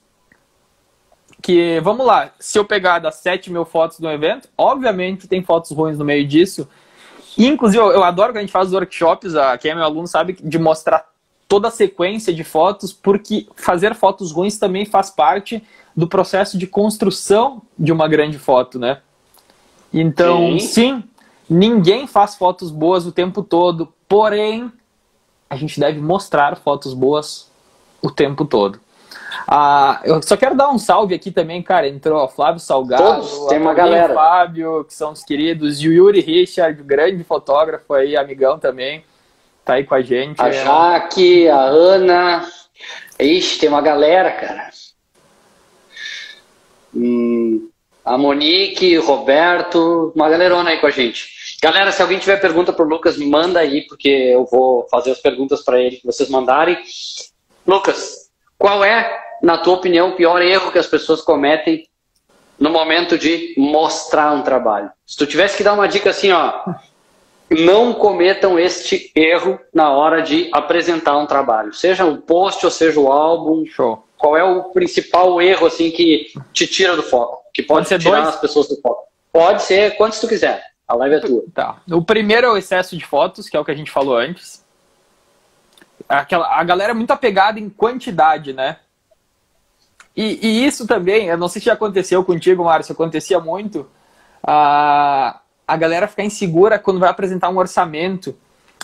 Que, 1.43 1.81
vamos 1.81 2.05
lá, 2.05 2.33
se 2.39 2.59
eu 2.59 2.65
pegar 2.65 2.99
das 2.99 3.17
7 3.17 3.51
mil 3.51 3.65
fotos 3.65 3.99
do 3.99 4.11
evento, 4.11 4.49
obviamente 4.57 5.27
tem 5.27 5.43
fotos 5.43 5.71
ruins 5.71 5.99
no 5.99 6.05
meio 6.05 6.27
disso. 6.27 6.69
Inclusive, 7.39 7.83
eu 7.83 8.03
adoro 8.03 8.33
que 8.33 8.39
a 8.39 8.41
gente 8.41 8.53
faz 8.53 8.69
os 8.69 8.75
workshops, 8.75 9.35
a, 9.35 9.57
quem 9.57 9.71
é 9.71 9.75
meu 9.75 9.85
aluno 9.85 10.07
sabe, 10.07 10.37
de 10.43 10.59
mostrar 10.59 11.07
toda 11.49 11.69
a 11.69 11.71
sequência 11.71 12.33
de 12.33 12.45
fotos, 12.45 12.93
porque 12.93 13.47
fazer 13.57 13.95
fotos 13.95 14.31
ruins 14.31 14.59
também 14.59 14.85
faz 14.85 15.11
parte 15.11 15.63
do 15.97 16.07
processo 16.07 16.57
de 16.57 16.67
construção 16.67 17.63
de 17.79 17.91
uma 17.91 18.07
grande 18.07 18.39
foto, 18.39 18.79
né? 18.79 19.01
Então, 19.93 20.59
sim, 20.59 20.67
sim 20.67 21.05
ninguém 21.49 22.07
faz 22.07 22.37
fotos 22.37 22.71
boas 22.71 23.07
o 23.07 23.11
tempo 23.11 23.43
todo, 23.43 23.93
porém, 24.09 24.73
a 25.49 25.57
gente 25.57 25.81
deve 25.81 26.01
mostrar 26.01 26.57
fotos 26.57 26.95
boas 26.95 27.51
o 28.01 28.09
tempo 28.09 28.45
todo. 28.45 28.79
Ah, 29.47 30.01
eu 30.05 30.23
só 30.23 30.37
quero 30.37 30.55
dar 30.55 30.71
um 30.71 30.79
salve 30.79 31.15
aqui 31.15 31.31
também, 31.31 31.63
cara. 31.63 31.89
Entrou 31.89 32.23
o 32.23 32.29
Flávio 32.29 32.61
Salgado, 32.61 33.03
Todos, 33.03 33.47
tem 33.49 33.59
uma 33.59 33.75
galera. 33.75 34.15
Fábio, 34.15 34.85
que 34.85 34.95
são 34.95 35.13
os 35.13 35.23
queridos, 35.23 35.81
e 35.81 35.89
o 35.89 35.93
Yuri 35.93 36.21
Richard, 36.21 36.83
grande 36.83 37.23
fotógrafo 37.25 37.95
aí, 37.95 38.17
amigão 38.17 38.59
também, 38.59 39.05
tá 39.65 39.75
aí 39.75 39.85
com 39.85 39.95
a 39.95 40.03
gente. 40.03 40.41
A 40.41 40.49
é... 40.49 40.53
Jaque, 40.53 41.49
a 41.49 41.61
Ana. 41.61 42.49
Ixi, 43.19 43.61
tem 43.61 43.69
uma 43.69 43.83
galera, 43.83 44.31
cara. 44.33 44.71
Hum, 46.95 47.69
a 48.05 48.17
Monique, 48.17 48.99
o 48.99 49.05
Roberto, 49.05 50.13
uma 50.17 50.29
galerona 50.29 50.71
aí 50.71 50.81
com 50.81 50.87
a 50.87 50.91
gente. 50.91 51.59
Galera, 51.63 51.93
se 51.93 52.01
alguém 52.01 52.19
tiver 52.19 52.41
pergunta 52.41 52.73
pro 52.73 52.89
Lucas, 52.89 53.19
manda 53.19 53.61
aí, 53.61 53.83
porque 53.87 54.09
eu 54.09 54.47
vou 54.47 54.89
fazer 54.91 55.11
as 55.11 55.21
perguntas 55.21 55.63
para 55.63 55.81
ele 55.81 55.97
que 55.97 56.07
vocês 56.07 56.31
mandarem. 56.31 56.79
Lucas, 57.67 58.30
qual 58.61 58.85
é, 58.85 59.19
na 59.43 59.57
tua 59.57 59.77
opinião, 59.77 60.11
o 60.11 60.17
pior 60.17 60.43
erro 60.43 60.71
que 60.71 60.79
as 60.79 60.87
pessoas 60.87 61.23
cometem 61.23 61.89
no 62.59 62.69
momento 62.69 63.17
de 63.17 63.55
mostrar 63.57 64.33
um 64.33 64.43
trabalho? 64.43 64.91
Se 65.07 65.17
tu 65.17 65.27
tivesse 65.27 65.57
que 65.57 65.65
dar 65.65 65.73
uma 65.73 65.89
dica 65.89 66.11
assim, 66.11 66.31
ó, 66.31 66.63
não 67.49 67.95
cometam 67.95 68.59
este 68.59 69.11
erro 69.17 69.59
na 69.73 69.91
hora 69.91 70.21
de 70.21 70.51
apresentar 70.53 71.17
um 71.17 71.25
trabalho, 71.25 71.73
seja 71.73 72.05
o 72.05 72.19
post 72.19 72.63
ou 72.63 72.71
seja 72.71 73.01
o 73.01 73.11
álbum. 73.11 73.65
Show. 73.65 74.05
Qual 74.19 74.37
é 74.37 74.45
o 74.45 74.65
principal 74.65 75.41
erro 75.41 75.67
assim 75.67 75.91
que 75.91 76.27
te 76.53 76.67
tira 76.67 76.95
do 76.95 77.03
foco, 77.03 77.43
que 77.55 77.63
pode, 77.63 77.89
pode 77.89 78.03
tirar 78.03 78.21
dois? 78.21 78.29
as 78.29 78.41
pessoas 78.43 78.69
do 78.69 78.77
foco? 78.83 79.09
Pode 79.33 79.63
ser 79.63 79.97
quantos 79.97 80.21
tu 80.21 80.29
quiser. 80.29 80.63
A 80.87 80.95
live 80.97 81.15
é 81.15 81.21
tua. 81.21 81.45
Tá. 81.55 81.81
O 81.91 82.05
primeiro 82.05 82.49
é 82.49 82.51
o 82.51 82.59
excesso 82.59 82.95
de 82.95 83.07
fotos, 83.07 83.49
que 83.49 83.57
é 83.57 83.61
o 83.61 83.65
que 83.65 83.71
a 83.71 83.75
gente 83.77 83.91
falou 83.91 84.19
antes. 84.19 84.60
Aquela, 86.11 86.59
a 86.59 86.65
galera 86.65 86.91
é 86.91 86.95
muito 86.95 87.13
apegada 87.13 87.61
em 87.61 87.69
quantidade, 87.69 88.53
né? 88.53 88.79
E, 90.17 90.39
e 90.43 90.67
isso 90.67 90.87
também, 90.87 91.27
eu 91.27 91.39
não 91.39 91.49
sei 91.49 91.61
se 91.61 91.67
já 91.67 91.75
aconteceu 91.75 92.25
contigo, 92.25 92.65
Márcio, 92.65 92.93
acontecia 92.93 93.39
muito. 93.39 93.87
A, 94.43 95.41
a 95.67 95.77
galera 95.77 96.09
ficar 96.09 96.25
insegura 96.25 96.79
quando 96.79 96.99
vai 96.99 97.09
apresentar 97.09 97.49
um 97.49 97.59
orçamento. 97.59 98.37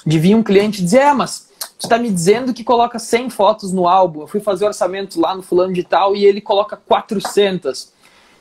De 0.05 0.21
vir 0.21 0.37
um 0.37 0.43
cliente 0.43 0.83
dizer, 0.83 1.01
é, 1.01 1.13
mas 1.13 1.51
tu 1.81 1.89
tá 1.89 1.99
me 1.99 2.11
dizendo 2.11 2.55
que 2.55 2.63
coloca 2.63 2.99
100 2.99 3.31
fotos 3.31 3.73
no 3.73 3.89
álbum. 3.89 4.21
Eu 4.21 4.29
fui 4.29 4.39
fazer 4.41 4.65
orçamento 4.65 5.21
lá 5.21 5.35
no 5.35 5.43
fulano 5.43 5.73
de 5.73 5.83
tal 5.83 6.15
e 6.15 6.25
ele 6.25 6.41
coloca 6.41 6.77
400. 6.77 7.93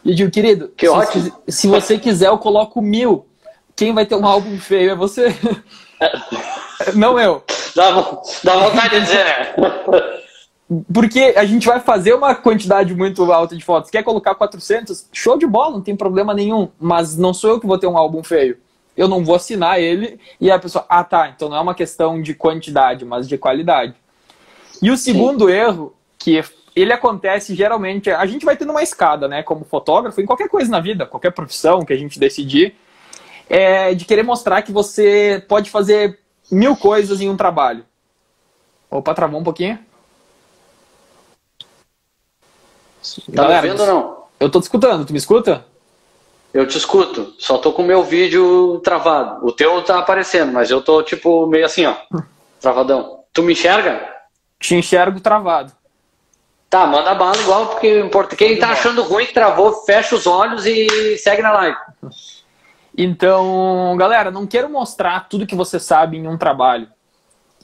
E 0.04 0.12
eu 0.12 0.16
digo, 0.16 0.30
querido, 0.30 0.68
que 0.78 0.86
se, 0.88 1.34
se, 1.48 1.68
você 1.68 1.98
quiser, 1.98 2.28
eu 2.28 2.38
coloco 2.38 2.82
mil 2.84 3.26
quem 3.76 3.94
vai 3.94 4.06
ter 4.06 4.16
um 4.16 4.26
álbum 4.26 4.58
feio 4.58 4.92
é 4.92 4.96
você. 4.96 5.36
Não 6.96 7.20
eu. 7.20 7.44
Dá, 7.76 7.92
dá 8.44 8.56
vontade 8.56 8.96
de 8.96 9.02
dizer, 9.02 9.26
né? 9.26 9.56
Porque 10.92 11.36
a 11.38 11.46
gente 11.46 11.68
vai 11.68 11.80
fazer 11.80 12.14
uma 12.14 12.34
quantidade 12.34 12.96
muito 12.96 13.32
alta 13.32 13.56
de 13.56 13.64
fotos. 13.64 13.92
Quer 13.92 14.04
colocar 14.04 14.34
400? 14.34 15.10
Show 15.14 15.38
de 15.38 15.46
bola, 15.46 15.74
não 15.74 15.82
tem 15.82 15.96
problema 15.96 16.34
nenhum. 16.34 16.70
Mas 16.80 17.16
não 17.16 17.34
sou 17.34 17.52
eu 17.52 17.60
que 17.60 17.68
vou 17.68 17.78
ter 17.78 17.86
um 17.86 17.98
álbum 17.98 18.24
feio. 18.24 18.58
Eu 18.98 19.08
não 19.08 19.24
vou 19.24 19.36
assinar 19.36 19.80
ele 19.80 20.20
e 20.40 20.50
a 20.50 20.58
pessoa, 20.58 20.86
ah 20.88 21.04
tá, 21.04 21.28
então 21.28 21.50
não 21.50 21.58
é 21.58 21.60
uma 21.60 21.76
questão 21.76 22.22
de 22.22 22.34
quantidade, 22.34 23.04
mas 23.04 23.28
de 23.28 23.38
qualidade. 23.38 23.94
E 24.82 24.90
o 24.90 24.98
segundo 24.98 25.48
Sim. 25.48 25.52
erro, 25.52 25.96
que 26.18 26.42
ele 26.74 26.94
acontece 26.94 27.54
geralmente, 27.54 28.10
a 28.10 28.26
gente 28.26 28.46
vai 28.46 28.56
tendo 28.56 28.72
uma 28.72 28.82
escada, 28.82 29.28
né, 29.28 29.44
como 29.44 29.66
fotógrafo, 29.66 30.22
em 30.22 30.26
qualquer 30.26 30.48
coisa 30.48 30.72
na 30.72 30.80
vida, 30.80 31.06
qualquer 31.06 31.32
profissão 31.32 31.84
que 31.84 31.92
a 31.92 31.98
gente 31.98 32.18
decidir, 32.18 32.74
é 33.50 33.94
de 33.94 34.06
querer 34.06 34.24
mostrar 34.24 34.62
que 34.62 34.72
você 34.72 35.44
pode 35.48 35.70
fazer 35.70 36.20
mil 36.52 36.76
coisas 36.76 37.22
em 37.22 37.30
um 37.30 37.38
trabalho. 37.38 37.86
Opa, 38.90 39.14
travou 39.14 39.40
um 39.40 39.44
pouquinho. 39.44 39.80
Tá 43.34 43.44
Galera, 43.44 43.62
me 43.62 43.70
vendo 43.70 43.80
ou 43.82 43.88
não? 43.88 44.24
Eu 44.40 44.50
tô 44.50 44.60
te 44.60 44.64
escutando, 44.64 45.06
tu 45.06 45.12
me 45.12 45.20
escuta? 45.20 45.66
Eu 46.54 46.68
te 46.68 46.78
escuto, 46.78 47.34
só 47.38 47.58
tô 47.58 47.74
com 47.74 47.84
o 47.84 47.86
meu 47.86 48.04
vídeo 48.04 48.80
travado. 48.80 49.46
O 49.46 49.52
teu 49.52 49.84
tá 49.84 50.00
aparecendo, 50.00 50.54
mas 50.54 50.72
eu 50.72 50.82
tô 50.82 51.04
tipo 51.04 51.46
meio 51.48 51.66
assim, 51.66 51.86
ó, 51.86 51.96
travadão. 52.60 53.24
Tu 53.34 53.44
me 53.44 53.54
enxerga? 53.54 54.14
Te 54.60 54.76
enxergo 54.76 55.20
travado. 55.20 55.72
Tá, 56.70 56.86
manda 56.86 57.14
bala 57.14 57.38
igual, 57.38 57.68
porque 57.68 58.10
quem 58.38 58.58
tá 58.58 58.70
achando 58.70 59.04
ruim 59.04 59.26
que 59.26 59.34
travou, 59.34 59.84
fecha 59.86 60.16
os 60.16 60.26
olhos 60.26 60.66
e 60.66 61.18
segue 61.18 61.42
na 61.42 61.52
live. 61.52 61.78
Então, 62.98 63.96
galera, 63.98 64.32
não 64.32 64.48
quero 64.48 64.70
mostrar 64.70 65.28
tudo 65.28 65.46
que 65.46 65.56
você 65.56 65.80
sabe 65.80 66.18
em 66.18 66.28
um 66.28 66.38
trabalho. 66.38 66.88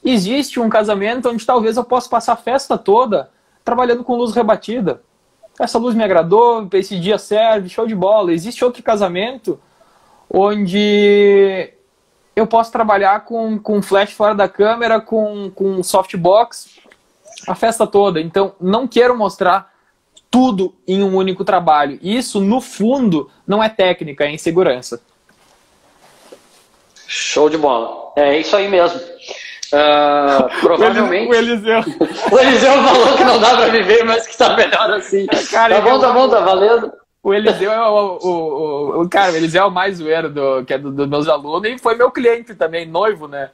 Existe 0.04 0.60
um 0.60 0.68
casamento 0.68 1.28
onde 1.30 1.46
talvez 1.46 1.76
eu 1.76 1.84
possa 1.84 2.08
passar 2.08 2.32
a 2.34 2.36
festa 2.36 2.76
toda 2.76 3.30
trabalhando 3.64 4.04
com 4.04 4.16
luz 4.16 4.34
rebatida. 4.34 5.02
Essa 5.58 5.78
luz 5.78 5.94
me 5.94 6.02
agradou, 6.02 6.68
esse 6.72 6.98
dia 6.98 7.16
serve, 7.18 7.68
show 7.68 7.86
de 7.86 7.94
bola. 7.94 8.32
Existe 8.32 8.64
outro 8.64 8.82
casamento 8.82 9.58
onde 10.28 11.72
eu 12.34 12.46
posso 12.46 12.72
trabalhar 12.72 13.24
com, 13.24 13.58
com 13.58 13.80
flash 13.80 14.12
fora 14.12 14.34
da 14.34 14.48
câmera, 14.48 15.00
com, 15.00 15.50
com 15.50 15.82
softbox, 15.82 16.80
a 17.46 17.54
festa 17.54 17.86
toda. 17.86 18.20
Então, 18.20 18.54
não 18.60 18.88
quero 18.88 19.16
mostrar 19.16 19.72
tudo 20.30 20.74
em 20.88 21.02
um 21.02 21.14
único 21.14 21.44
trabalho. 21.44 21.98
Isso, 22.02 22.40
no 22.40 22.60
fundo, 22.60 23.30
não 23.46 23.62
é 23.62 23.68
técnica, 23.68 24.24
é 24.24 24.32
insegurança. 24.32 25.00
Show 27.12 27.50
de 27.50 27.58
bola. 27.58 28.10
É 28.16 28.38
isso 28.38 28.56
aí 28.56 28.68
mesmo. 28.68 28.98
Uh, 28.98 30.60
provavelmente. 30.62 31.30
O 31.30 31.34
Eliseu. 31.34 31.80
o 32.32 32.38
Eliseu 32.38 32.72
falou 32.72 33.16
que 33.18 33.24
não 33.24 33.38
dá 33.38 33.50
para 33.50 33.68
viver, 33.68 34.02
mas 34.04 34.26
que 34.26 34.36
tá 34.36 34.56
melhor 34.56 34.90
assim. 34.92 35.26
Cara, 35.52 35.74
tá 35.74 35.80
bom, 35.82 36.00
tá 36.00 36.10
bom, 36.10 36.28
tá 36.30 36.40
valendo. 36.40 36.90
O 37.22 37.34
Eliseu 37.34 37.70
é 37.70 37.86
o, 37.86 38.18
o, 38.20 38.28
o, 38.28 39.02
o, 39.02 39.08
cara, 39.08 39.30
o 39.30 39.36
Eliseu 39.36 39.62
é 39.62 39.66
o 39.66 39.70
mais 39.70 39.98
zoeiro 39.98 40.28
do, 40.28 40.64
que 40.64 40.74
é 40.74 40.78
dos 40.78 40.92
do 40.92 41.06
meus 41.06 41.28
alunos 41.28 41.70
e 41.70 41.78
foi 41.78 41.94
meu 41.94 42.10
cliente 42.10 42.52
também, 42.54 42.84
noivo, 42.84 43.28
né? 43.28 43.50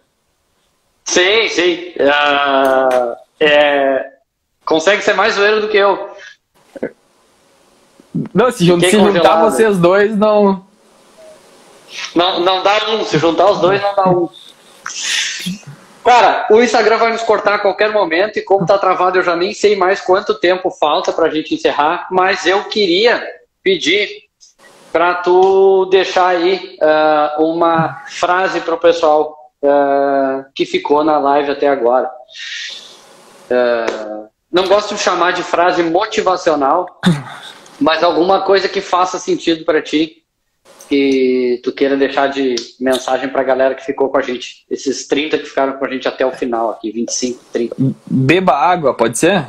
Sim, 1.05 1.49
sim. 1.49 1.93
Uh, 1.99 3.17
é, 3.41 4.07
consegue 4.65 5.03
ser 5.03 5.15
mais 5.15 5.35
zoeiro 5.35 5.61
do 5.61 5.69
que 5.69 5.77
eu. 5.77 6.09
Não, 8.33 8.51
se, 8.51 8.59
se 8.59 8.91
juntar 8.91 9.43
vocês 9.43 9.77
dois, 9.77 10.17
não. 10.17 10.67
Não, 12.15 12.41
não 12.41 12.63
dá 12.63 12.91
um. 12.91 13.05
Se 13.05 13.19
juntar 13.19 13.51
os 13.51 13.61
dois, 13.61 13.81
não 13.81 13.95
dá 13.95 14.09
um. 14.09 14.29
Cara, 16.05 16.47
o 16.51 16.63
Instagram 16.63 16.97
vai 16.97 17.13
nos 17.13 17.23
cortar 17.23 17.55
a 17.55 17.59
qualquer 17.59 17.93
momento 17.93 18.39
e 18.39 18.43
como 18.43 18.65
tá 18.65 18.79
travado, 18.79 19.19
eu 19.19 19.23
já 19.23 19.37
nem 19.37 19.53
sei 19.53 19.77
mais 19.77 20.01
quanto 20.01 20.39
tempo 20.41 20.71
falta 20.71 21.13
pra 21.13 21.29
gente 21.29 21.55
encerrar, 21.55 22.09
mas 22.11 22.47
eu 22.47 22.65
queria 22.65 23.23
pedir 23.63 24.09
para 24.91 25.17
tu 25.17 25.85
deixar 25.87 26.29
aí 26.29 26.79
uh, 26.81 27.43
uma 27.45 28.03
frase 28.07 28.61
pro 28.63 28.79
pessoal 28.79 29.37
uh, 29.63 30.45
que 30.55 30.65
ficou 30.65 31.05
na 31.05 31.19
live 31.19 31.51
até 31.51 31.69
agora. 31.69 32.11
Uh, 33.51 34.29
não 34.51 34.67
gosto 34.67 34.95
de 34.95 35.01
chamar 35.03 35.33
de 35.33 35.43
frase 35.43 35.83
motivacional, 35.83 36.87
mas 37.79 38.03
alguma 38.03 38.41
coisa 38.41 38.67
que 38.67 38.81
faça 38.81 39.19
sentido 39.19 39.65
para 39.65 39.83
ti 39.83 40.18
que 40.89 41.61
tu 41.63 41.71
queira 41.71 41.97
deixar 41.97 42.29
de 42.29 42.57
mensagem 42.81 43.29
para 43.29 43.43
a 43.43 43.45
galera 43.45 43.75
que 43.75 43.85
ficou 43.85 44.09
com 44.09 44.17
a 44.17 44.23
gente. 44.23 44.65
Esses 44.71 45.07
30 45.07 45.39
que 45.39 45.45
ficaram 45.45 45.75
com 45.75 45.85
a 45.85 45.91
gente 45.91 46.09
até 46.09 46.25
o 46.25 46.33
final 46.33 46.71
aqui, 46.71 46.91
25, 46.91 47.45
30. 47.53 47.77
Beba 48.07 48.55
água, 48.55 48.95
pode 48.95 49.19
ser? 49.19 49.47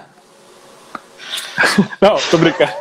Não, 2.01 2.17
tô 2.29 2.37
brincando. 2.37 2.71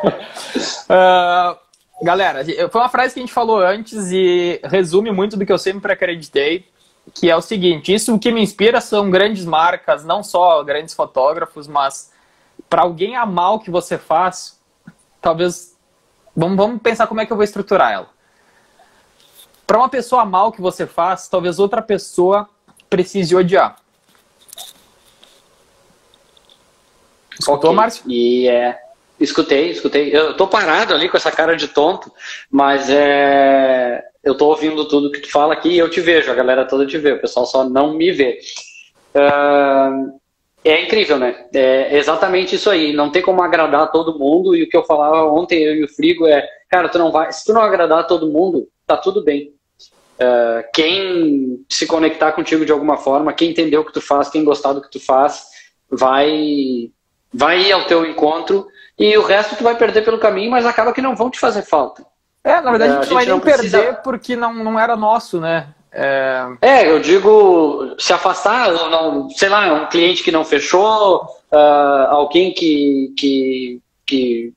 Uh, 0.88 1.56
galera, 2.04 2.44
foi 2.44 2.80
uma 2.80 2.88
frase 2.88 3.14
que 3.14 3.20
a 3.20 3.22
gente 3.22 3.32
falou 3.32 3.60
antes 3.60 4.10
e 4.10 4.60
resume 4.64 5.12
muito 5.12 5.36
do 5.36 5.46
que 5.46 5.52
eu 5.52 5.58
sempre 5.58 5.92
acreditei, 5.92 6.66
que 7.14 7.30
é 7.30 7.36
o 7.36 7.40
seguinte, 7.40 7.94
isso 7.94 8.18
que 8.18 8.32
me 8.32 8.42
inspira 8.42 8.80
são 8.80 9.10
grandes 9.10 9.44
marcas, 9.44 10.04
não 10.04 10.22
só 10.22 10.62
grandes 10.64 10.94
fotógrafos, 10.94 11.68
mas 11.68 12.12
para 12.68 12.82
alguém 12.82 13.16
amar 13.16 13.54
o 13.54 13.60
que 13.60 13.70
você 13.70 13.96
faz, 13.96 14.58
talvez... 15.20 15.76
Vamos, 16.36 16.56
vamos 16.56 16.82
pensar 16.82 17.06
como 17.06 17.20
é 17.20 17.26
que 17.26 17.32
eu 17.32 17.36
vou 17.36 17.42
estruturar 17.42 17.92
ela 17.92 18.17
para 19.68 19.76
uma 19.76 19.88
pessoa 19.90 20.24
mal 20.24 20.50
que 20.50 20.62
você 20.62 20.86
faz, 20.86 21.28
talvez 21.28 21.58
outra 21.58 21.82
pessoa 21.82 22.48
precise 22.88 23.36
odiar. 23.36 23.76
Escutou, 27.38 27.70
okay. 27.70 27.76
Márcio? 27.76 28.04
E 28.10 28.48
é. 28.48 28.78
Escutei, 29.20 29.70
escutei. 29.70 30.16
Eu 30.16 30.34
tô 30.34 30.46
parado 30.46 30.94
ali 30.94 31.06
com 31.06 31.18
essa 31.18 31.30
cara 31.30 31.54
de 31.54 31.68
tonto, 31.68 32.10
mas 32.50 32.88
é. 32.88 34.02
Eu 34.24 34.34
tô 34.34 34.46
ouvindo 34.46 34.88
tudo 34.88 35.12
que 35.12 35.20
tu 35.20 35.30
fala 35.30 35.52
aqui 35.52 35.68
e 35.68 35.78
eu 35.78 35.90
te 35.90 36.00
vejo, 36.00 36.30
a 36.30 36.34
galera 36.34 36.64
toda 36.64 36.86
te 36.86 36.96
vê, 36.96 37.12
o 37.12 37.20
pessoal 37.20 37.44
só 37.44 37.68
não 37.68 37.92
me 37.92 38.10
vê. 38.10 38.38
Uh, 39.14 40.18
é 40.64 40.82
incrível, 40.82 41.18
né? 41.18 41.46
É 41.54 41.94
exatamente 41.98 42.56
isso 42.56 42.70
aí. 42.70 42.94
Não 42.94 43.10
tem 43.10 43.20
como 43.20 43.42
agradar 43.42 43.92
todo 43.92 44.18
mundo. 44.18 44.56
E 44.56 44.62
o 44.62 44.68
que 44.68 44.76
eu 44.76 44.84
falava 44.84 45.30
ontem, 45.30 45.62
eu 45.62 45.74
e 45.74 45.84
o 45.84 45.88
Frigo, 45.88 46.26
é: 46.26 46.48
cara, 46.70 46.88
tu 46.88 46.98
não 46.98 47.12
vai. 47.12 47.30
Se 47.32 47.44
tu 47.44 47.52
não 47.52 47.60
agradar 47.60 48.06
todo 48.06 48.32
mundo, 48.32 48.66
tá 48.86 48.96
tudo 48.96 49.22
bem. 49.22 49.57
Uh, 50.18 50.64
quem 50.74 51.64
se 51.68 51.86
conectar 51.86 52.32
contigo 52.32 52.66
de 52.66 52.72
alguma 52.72 52.96
forma, 52.96 53.32
quem 53.32 53.50
entender 53.50 53.76
o 53.78 53.84
que 53.84 53.92
tu 53.92 54.00
faz, 54.00 54.28
quem 54.28 54.44
gostar 54.44 54.72
do 54.72 54.82
que 54.82 54.90
tu 54.90 54.98
faz, 54.98 55.44
vai, 55.88 56.90
vai 57.32 57.60
ir 57.60 57.72
ao 57.72 57.84
teu 57.84 58.04
encontro. 58.04 58.66
E 58.98 59.16
o 59.16 59.22
resto 59.22 59.54
tu 59.54 59.62
vai 59.62 59.76
perder 59.76 60.04
pelo 60.04 60.18
caminho, 60.18 60.50
mas 60.50 60.66
acaba 60.66 60.92
que 60.92 61.00
não 61.00 61.14
vão 61.14 61.30
te 61.30 61.38
fazer 61.38 61.62
falta. 61.62 62.04
É, 62.42 62.60
na 62.60 62.70
verdade, 62.70 62.92
uh, 62.94 62.98
a 62.98 63.02
gente, 63.02 63.16
a 63.16 63.20
gente 63.20 63.28
não 63.28 63.38
vai 63.38 63.46
nem 63.46 63.54
precisa... 63.56 63.78
perder 63.78 64.02
porque 64.02 64.34
não, 64.34 64.52
não 64.52 64.78
era 64.78 64.96
nosso, 64.96 65.40
né? 65.40 65.68
É... 65.92 66.46
é, 66.60 66.90
eu 66.90 67.00
digo 67.00 67.94
se 67.98 68.12
afastar, 68.12 68.72
não, 68.72 69.30
sei 69.30 69.48
lá, 69.48 69.72
um 69.72 69.86
cliente 69.86 70.22
que 70.22 70.32
não 70.32 70.44
fechou, 70.44 71.22
uh, 71.52 72.08
alguém 72.08 72.52
que, 72.52 73.14
que, 73.16 73.80
que 74.04 74.52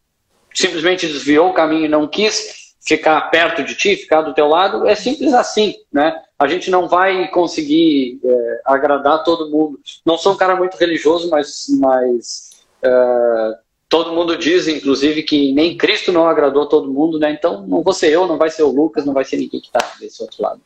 simplesmente 0.53 1.07
desviou 1.07 1.49
o 1.49 1.53
caminho 1.53 1.85
e 1.85 1.89
não 1.89 2.07
quis 2.07 2.60
ficar 2.81 3.21
perto 3.29 3.63
de 3.63 3.75
ti, 3.75 3.95
ficar 3.95 4.21
do 4.21 4.33
teu 4.33 4.47
lado, 4.47 4.87
é 4.87 4.95
simples 4.95 5.33
assim, 5.33 5.75
né? 5.93 6.19
A 6.37 6.47
gente 6.47 6.71
não 6.71 6.87
vai 6.87 7.27
conseguir 7.27 8.19
é, 8.25 8.61
agradar 8.65 9.23
todo 9.23 9.51
mundo. 9.51 9.79
Não 10.03 10.17
sou 10.17 10.33
um 10.33 10.37
cara 10.37 10.55
muito 10.55 10.75
religioso, 10.77 11.29
mas, 11.29 11.67
mas 11.79 12.63
uh, 12.83 13.55
todo 13.87 14.13
mundo 14.13 14.35
diz, 14.35 14.67
inclusive, 14.67 15.21
que 15.21 15.53
nem 15.53 15.77
Cristo 15.77 16.11
não 16.11 16.27
agradou 16.27 16.65
todo 16.65 16.91
mundo, 16.91 17.19
né? 17.19 17.31
Então 17.31 17.67
não 17.67 17.83
vou 17.83 17.93
ser 17.93 18.11
eu, 18.11 18.27
não 18.27 18.37
vai 18.37 18.49
ser 18.49 18.63
o 18.63 18.71
Lucas, 18.71 19.05
não 19.05 19.13
vai 19.13 19.23
ser 19.23 19.37
ninguém 19.37 19.61
que 19.61 19.67
está 19.67 19.79
desse 19.99 20.21
outro 20.23 20.41
lado. 20.41 20.59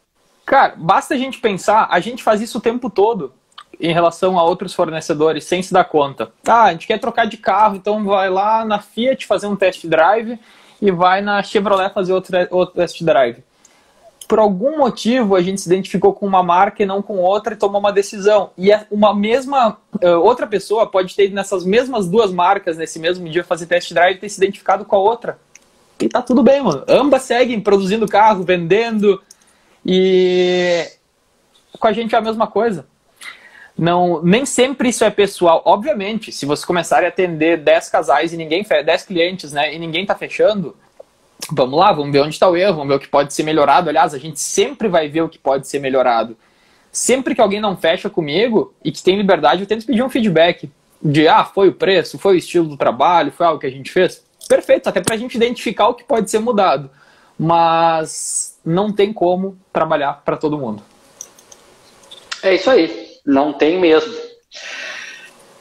Cara, 0.45 0.75
basta 0.77 1.15
a 1.15 1.17
gente 1.17 1.39
pensar, 1.39 1.87
a 1.91 1.99
gente 1.99 2.23
faz 2.23 2.39
isso 2.39 2.59
o 2.59 2.61
tempo 2.61 2.89
todo 2.89 3.33
em 3.77 3.91
relação 3.91 4.39
a 4.39 4.43
outros 4.43 4.73
fornecedores 4.73 5.43
sem 5.43 5.61
se 5.61 5.73
dar 5.73 5.83
conta. 5.83 6.31
Ah, 6.47 6.65
a 6.65 6.71
gente 6.71 6.87
quer 6.87 6.97
trocar 6.97 7.25
de 7.25 7.35
carro, 7.35 7.75
então 7.75 8.05
vai 8.05 8.29
lá 8.29 8.63
na 8.63 8.79
Fiat 8.79 9.25
fazer 9.25 9.47
um 9.47 9.55
test 9.55 9.85
drive 9.85 10.39
e 10.81 10.91
vai 10.91 11.21
na 11.21 11.41
Chevrolet 11.41 11.93
fazer 11.93 12.13
outro, 12.13 12.35
outro 12.51 12.75
test 12.75 13.03
drive. 13.03 13.43
Por 14.27 14.39
algum 14.39 14.77
motivo 14.77 15.35
a 15.35 15.41
gente 15.41 15.61
se 15.61 15.67
identificou 15.67 16.13
com 16.13 16.25
uma 16.25 16.41
marca 16.41 16.81
e 16.81 16.85
não 16.85 17.01
com 17.01 17.17
outra 17.17 17.53
e 17.53 17.57
tomou 17.57 17.79
uma 17.79 17.91
decisão. 17.91 18.49
E 18.57 18.71
é 18.71 18.85
uma 18.89 19.13
mesma 19.13 19.77
outra 20.23 20.47
pessoa 20.47 20.87
pode 20.87 21.15
ter 21.15 21.25
ido 21.25 21.35
nessas 21.35 21.63
mesmas 21.63 22.07
duas 22.07 22.31
marcas 22.31 22.77
nesse 22.77 22.97
mesmo 22.97 23.29
dia 23.29 23.43
fazer 23.43 23.67
test 23.67 23.93
drive 23.93 24.15
e 24.15 24.19
ter 24.19 24.29
se 24.29 24.37
identificado 24.37 24.83
com 24.83 24.95
a 24.95 24.99
outra. 24.99 25.37
E 25.99 26.09
tá 26.09 26.21
tudo 26.21 26.43
bem, 26.43 26.61
mano. 26.61 26.83
Ambas 26.89 27.21
seguem 27.21 27.61
produzindo 27.61 28.07
carro, 28.07 28.43
vendendo, 28.43 29.21
e 29.85 30.85
com 31.79 31.87
a 31.87 31.93
gente 31.93 32.15
é 32.15 32.17
a 32.17 32.21
mesma 32.21 32.47
coisa. 32.47 32.85
Não, 33.77 34.21
nem 34.23 34.45
sempre 34.45 34.89
isso 34.89 35.03
é 35.03 35.09
pessoal. 35.09 35.61
Obviamente, 35.65 36.31
se 36.31 36.45
você 36.45 36.65
começar 36.65 37.03
a 37.03 37.09
atender 37.09 37.57
10 37.57 37.89
casais 37.89 38.31
e 38.31 38.37
ninguém 38.37 38.63
10 38.63 39.03
clientes, 39.03 39.51
né, 39.51 39.73
e 39.73 39.79
ninguém 39.79 40.03
está 40.03 40.15
fechando, 40.15 40.75
vamos 41.51 41.77
lá, 41.77 41.91
vamos 41.91 42.11
ver 42.11 42.21
onde 42.21 42.33
está 42.33 42.49
o 42.49 42.55
erro, 42.55 42.77
vamos 42.77 42.87
ver 42.89 42.95
o 42.95 42.99
que 42.99 43.07
pode 43.07 43.33
ser 43.33 43.43
melhorado. 43.43 43.89
Aliás, 43.89 44.13
a 44.13 44.17
gente 44.17 44.39
sempre 44.39 44.87
vai 44.87 45.09
ver 45.09 45.21
o 45.21 45.29
que 45.29 45.37
pode 45.37 45.67
ser 45.67 45.79
melhorado. 45.79 46.37
Sempre 46.91 47.35
que 47.35 47.41
alguém 47.41 47.59
não 47.59 47.75
fecha 47.75 48.09
comigo 48.09 48.73
e 48.83 48.91
que 48.91 49.03
tem 49.03 49.17
liberdade, 49.17 49.61
eu 49.61 49.67
tento 49.67 49.85
pedir 49.85 50.01
um 50.01 50.09
feedback 50.09 50.71
de 51.01 51.27
ah, 51.27 51.43
foi 51.43 51.67
o 51.67 51.73
preço, 51.73 52.17
foi 52.17 52.35
o 52.35 52.37
estilo 52.37 52.69
do 52.69 52.77
trabalho, 52.77 53.31
foi 53.31 53.45
algo 53.45 53.59
que 53.59 53.67
a 53.67 53.71
gente 53.71 53.91
fez. 53.91 54.23
Perfeito, 54.47 54.87
até 54.87 55.01
para 55.01 55.15
a 55.15 55.17
gente 55.17 55.35
identificar 55.35 55.89
o 55.89 55.93
que 55.93 56.03
pode 56.05 56.31
ser 56.31 56.39
mudado. 56.39 56.89
Mas 57.37 58.57
não 58.63 58.93
tem 58.93 59.11
como 59.11 59.57
trabalhar 59.73 60.21
para 60.23 60.37
todo 60.37 60.57
mundo. 60.57 60.81
É 62.41 62.55
isso 62.55 62.69
aí, 62.69 63.04
não 63.25 63.53
tem 63.53 63.79
mesmo. 63.79 64.13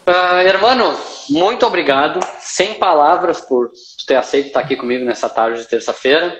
Uh, 0.06 1.32
muito 1.32 1.66
obrigado. 1.66 2.20
Sem 2.40 2.74
palavras 2.74 3.40
por 3.40 3.70
ter 4.06 4.16
aceito 4.16 4.48
estar 4.48 4.60
aqui 4.60 4.76
comigo 4.76 5.04
nessa 5.04 5.28
tarde 5.28 5.60
de 5.60 5.68
terça-feira. 5.68 6.38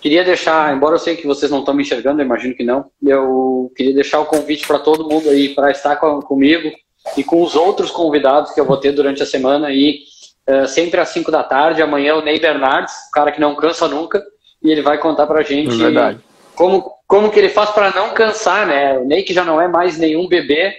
Queria 0.00 0.24
deixar, 0.24 0.74
embora 0.74 0.96
eu 0.96 0.98
sei 0.98 1.16
que 1.16 1.26
vocês 1.26 1.50
não 1.50 1.60
estão 1.60 1.74
me 1.74 1.82
enxergando, 1.82 2.20
eu 2.20 2.26
imagino 2.26 2.54
que 2.54 2.62
não, 2.62 2.84
eu 3.02 3.72
queria 3.74 3.94
deixar 3.94 4.20
o 4.20 4.26
convite 4.26 4.66
para 4.66 4.78
todo 4.78 5.08
mundo 5.08 5.28
aí 5.28 5.48
para 5.54 5.70
estar 5.70 5.96
com, 5.96 6.20
comigo 6.20 6.70
e 7.16 7.24
com 7.24 7.42
os 7.42 7.56
outros 7.56 7.90
convidados 7.90 8.52
que 8.52 8.60
eu 8.60 8.64
vou 8.64 8.76
ter 8.76 8.92
durante 8.92 9.22
a 9.22 9.26
semana 9.26 9.68
aí, 9.68 10.00
uh, 10.48 10.66
sempre 10.66 11.00
às 11.00 11.08
5 11.08 11.30
da 11.30 11.42
tarde. 11.42 11.82
Amanhã 11.82 12.16
o 12.16 12.22
Ney 12.22 12.38
Bernardes, 12.38 12.92
o 13.08 13.10
cara 13.12 13.32
que 13.32 13.40
não 13.40 13.54
cansa 13.54 13.88
nunca 13.88 14.22
e 14.62 14.70
ele 14.70 14.82
vai 14.82 14.98
contar 14.98 15.26
pra 15.26 15.42
gente 15.42 15.74
é 15.82 16.18
como, 16.56 16.90
como 17.06 17.30
que 17.30 17.38
ele 17.38 17.50
faz 17.50 17.70
para 17.70 17.90
não 17.90 18.10
cansar, 18.14 18.66
né? 18.66 18.98
O 18.98 19.04
Ney 19.04 19.22
que 19.22 19.34
já 19.34 19.44
não 19.44 19.60
é 19.60 19.68
mais 19.68 19.98
nenhum 19.98 20.26
bebê, 20.26 20.74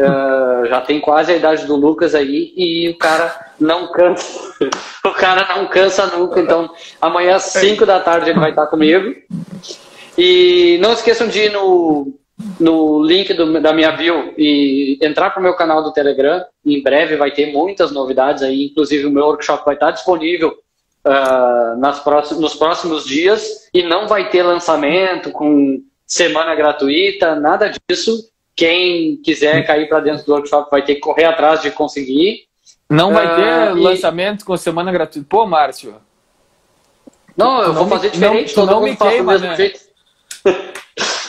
uh, 0.00 0.66
já 0.66 0.80
tem 0.80 1.00
quase 1.00 1.32
a 1.32 1.36
idade 1.36 1.66
do 1.66 1.76
Lucas 1.76 2.14
aí 2.14 2.54
e 2.56 2.88
o 2.88 2.96
cara 2.96 3.52
não 3.60 3.90
cansa. 3.90 4.54
o 5.04 5.10
cara 5.10 5.46
não 5.54 5.66
cansa 5.66 6.06
nunca. 6.06 6.40
Então, 6.40 6.70
amanhã 7.00 7.36
às 7.36 7.44
5 7.44 7.84
da 7.84 8.00
tarde 8.00 8.30
ele 8.30 8.40
vai 8.40 8.50
estar 8.50 8.66
comigo. 8.68 9.14
E 10.16 10.78
não 10.80 10.92
esqueçam 10.92 11.28
de 11.28 11.40
ir 11.40 11.52
no, 11.52 12.14
no 12.58 13.02
link 13.02 13.34
do, 13.34 13.60
da 13.60 13.72
minha 13.72 13.92
bio 13.92 14.32
e 14.38 14.98
entrar 15.02 15.30
para 15.30 15.40
o 15.40 15.42
meu 15.42 15.54
canal 15.54 15.82
do 15.82 15.92
Telegram. 15.92 16.44
Em 16.64 16.82
breve 16.82 17.16
vai 17.16 17.30
ter 17.30 17.52
muitas 17.52 17.90
novidades 17.90 18.42
aí, 18.42 18.66
inclusive 18.66 19.06
o 19.06 19.10
meu 19.10 19.24
workshop 19.26 19.64
vai 19.64 19.74
estar 19.74 19.90
disponível 19.90 20.56
uh, 21.08 21.78
nas 21.78 22.00
próximos, 22.00 22.40
nos 22.40 22.54
próximos 22.54 23.04
dias 23.04 23.68
e 23.72 23.82
não 23.82 24.06
vai 24.06 24.28
ter 24.30 24.42
lançamento 24.42 25.32
com 25.32 25.82
semana 26.06 26.54
gratuita, 26.54 27.34
nada 27.34 27.72
disso. 27.88 28.30
Quem 28.54 29.16
quiser 29.18 29.64
cair 29.66 29.88
para 29.88 30.00
dentro 30.00 30.26
do 30.26 30.32
workshop 30.32 30.70
vai 30.70 30.82
ter 30.82 30.96
que 30.96 31.00
correr 31.00 31.24
atrás 31.24 31.62
de 31.62 31.70
conseguir. 31.70 32.46
Não 32.90 33.12
vai 33.12 33.36
ter 33.36 33.72
uh, 33.72 33.74
lançamento 33.74 34.44
com 34.44 34.56
semana 34.56 34.90
gratuita. 34.90 35.26
Pô, 35.28 35.46
Márcio. 35.46 35.96
Não, 37.36 37.62
eu 37.62 37.72
vou 37.72 37.86
fazer 37.86 38.10
diferente. 38.10 38.56
Não, 38.56 38.66
todo 38.66 38.80
mundo 38.80 38.96
faz 38.96 39.12
queima, 39.12 39.38
do 39.38 39.40
mesmo 39.40 39.46
né? 39.48 39.56
jeito. 39.56 39.80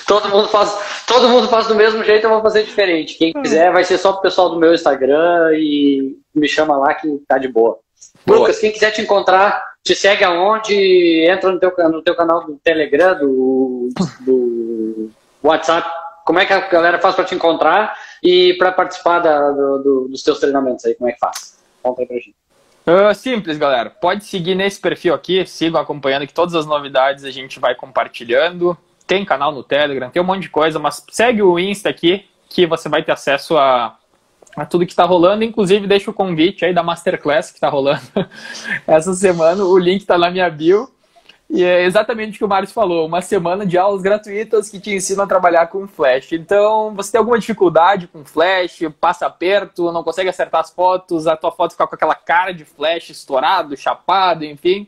todo 0.10 0.30
mundo 0.30 0.48
faz, 0.48 1.04
todo 1.06 1.30
mundo 1.30 1.48
faz 1.48 1.68
do 1.68 1.76
mesmo 1.76 2.04
jeito, 2.04 2.24
eu 2.24 2.32
vou 2.32 2.42
fazer 2.42 2.64
diferente. 2.64 3.16
Quem 3.16 3.32
hum. 3.36 3.44
quiser, 3.44 3.72
vai 3.72 3.84
ser 3.84 4.00
só 4.00 4.14
pro 4.14 4.24
pessoal 4.24 4.50
do 4.50 4.58
meu 4.58 4.74
Instagram 4.74 5.52
e 5.54 6.18
me 6.34 6.48
chama 6.48 6.76
lá 6.76 6.96
que 6.96 7.08
tá 7.28 7.38
de 7.38 7.48
boa. 7.48 7.78
boa. 8.26 8.40
Lucas, 8.40 8.58
quem 8.58 8.72
quiser 8.72 8.90
te 8.90 9.02
encontrar, 9.02 9.64
te 9.84 9.96
segue 9.96 10.24
aonde? 10.24 11.26
Entra 11.30 11.52
no 11.52 11.60
teu, 11.60 11.74
no 11.90 12.02
teu 12.02 12.16
canal 12.16 12.46
do 12.46 12.60
Telegram, 12.64 13.18
do, 13.18 13.90
do 14.22 15.12
WhatsApp. 15.42 15.90
Como 16.26 16.40
é 16.40 16.46
que 16.46 16.54
a 16.54 16.68
galera 16.68 17.00
faz 17.00 17.16
para 17.16 17.26
te 17.26 17.34
encontrar 17.34 17.98
e 18.22 18.54
para 18.56 18.72
participar 18.72 19.20
da, 19.20 19.52
do, 19.52 19.78
do, 19.80 20.08
dos 20.10 20.22
teus 20.22 20.40
treinamentos 20.40 20.86
aí? 20.86 20.94
Como 20.96 21.10
é 21.10 21.14
que 21.14 21.20
faz? 21.20 21.60
Conta 21.82 22.02
aí 22.02 22.08
pra 22.08 22.18
gente. 22.18 22.36
Uh, 22.86 23.14
simples, 23.14 23.58
galera. 23.58 23.90
Pode 23.90 24.26
seguir 24.26 24.56
nesse 24.56 24.80
perfil 24.80 25.14
aqui, 25.14 25.46
sigam 25.46 25.80
acompanhando 25.80 26.26
que 26.26 26.34
todas 26.34 26.56
as 26.56 26.66
novidades 26.66 27.24
a 27.24 27.32
gente 27.32 27.60
vai 27.60 27.76
compartilhando. 27.76 28.78
Tem 29.06 29.26
canal 29.26 29.52
no 29.52 29.64
Telegram, 29.64 30.10
tem 30.10 30.22
um 30.22 30.26
monte 30.26 30.44
de 30.44 30.50
coisa, 30.50 30.78
mas 30.78 31.04
segue 31.12 31.42
o 31.42 31.58
Insta 31.58 31.90
aqui 31.90 32.26
que 32.48 32.66
você 32.66 32.90
vai 32.90 33.04
ter 33.04 33.12
acesso 33.12 33.58
a 33.58 33.98
a 34.56 34.66
tudo 34.66 34.86
que 34.86 34.92
está 34.92 35.06
rolando. 35.06 35.44
Inclusive, 35.44 35.88
deixa 35.88 36.12
o 36.12 36.14
convite 36.14 36.66
aí 36.66 36.74
da 36.74 36.84
Masterclass 36.84 37.52
que 37.52 37.58
está 37.58 37.70
rolando 37.70 38.02
essa 38.88 39.14
semana. 39.14 39.64
O 39.64 39.78
link 39.78 40.02
está 40.02 40.18
na 40.18 40.30
minha 40.30 40.50
bio. 40.50 40.90
E 41.50 41.64
é 41.64 41.84
exatamente 41.84 42.36
o 42.36 42.38
que 42.38 42.46
o 42.46 42.48
Mário 42.48 42.68
falou: 42.68 43.08
uma 43.08 43.22
semana 43.22 43.66
de 43.66 43.78
aulas 43.78 44.04
gratuitas 44.04 44.70
que 44.70 44.80
te 44.80 44.92
ensinam 44.92 45.24
a 45.24 45.28
trabalhar 45.28 45.68
com 45.68 45.88
Flash. 45.88 46.34
Então, 46.34 46.94
você 46.94 47.12
tem 47.12 47.20
alguma 47.20 47.40
dificuldade 47.40 48.08
com 48.08 48.24
Flash, 48.24 48.82
passa 49.02 49.26
aperto, 49.26 49.92
não 49.92 50.04
consegue 50.04 50.30
acertar 50.30 50.62
as 50.62 50.70
fotos, 50.70 51.26
a 51.26 51.36
tua 51.36 51.52
foto 51.52 51.72
fica 51.72 51.88
com 51.88 51.96
aquela 51.96 52.14
cara 52.14 52.54
de 52.54 52.66
Flash 52.66 53.10
estourado, 53.10 53.76
chapado, 53.76 54.46
enfim. 54.46 54.88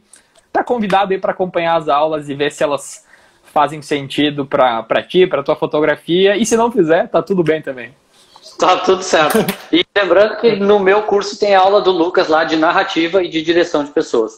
Tá 0.54 0.64
convidado 0.64 1.14
aí 1.14 1.20
para 1.20 1.32
acompanhar 1.32 1.78
as 1.78 1.90
aulas 1.90 2.30
e 2.30 2.36
ver 2.36 2.52
se 2.52 2.64
elas 2.64 3.08
fazem 3.52 3.82
sentido 3.82 4.46
para 4.46 5.02
ti, 5.02 5.26
para 5.26 5.42
tua 5.42 5.56
fotografia. 5.56 6.38
E 6.38 6.46
se 6.46 6.56
não 6.56 6.72
fizer, 6.72 7.08
tá 7.08 7.24
tudo 7.24 7.44
bem 7.44 7.62
também. 7.62 7.92
Tá 8.62 8.78
tudo 8.78 9.02
certo. 9.02 9.40
E 9.72 9.84
lembrando 9.98 10.38
que 10.38 10.56
no 10.56 10.80
meu 10.80 11.02
curso 11.02 11.40
tem 11.40 11.56
aula 11.56 11.82
do 11.82 11.90
Lucas 11.90 12.28
lá 12.28 12.44
de 12.44 12.56
narrativa 12.56 13.24
e 13.24 13.28
de 13.28 13.42
direção 13.42 13.84
de 13.84 13.90
pessoas. 13.90 14.34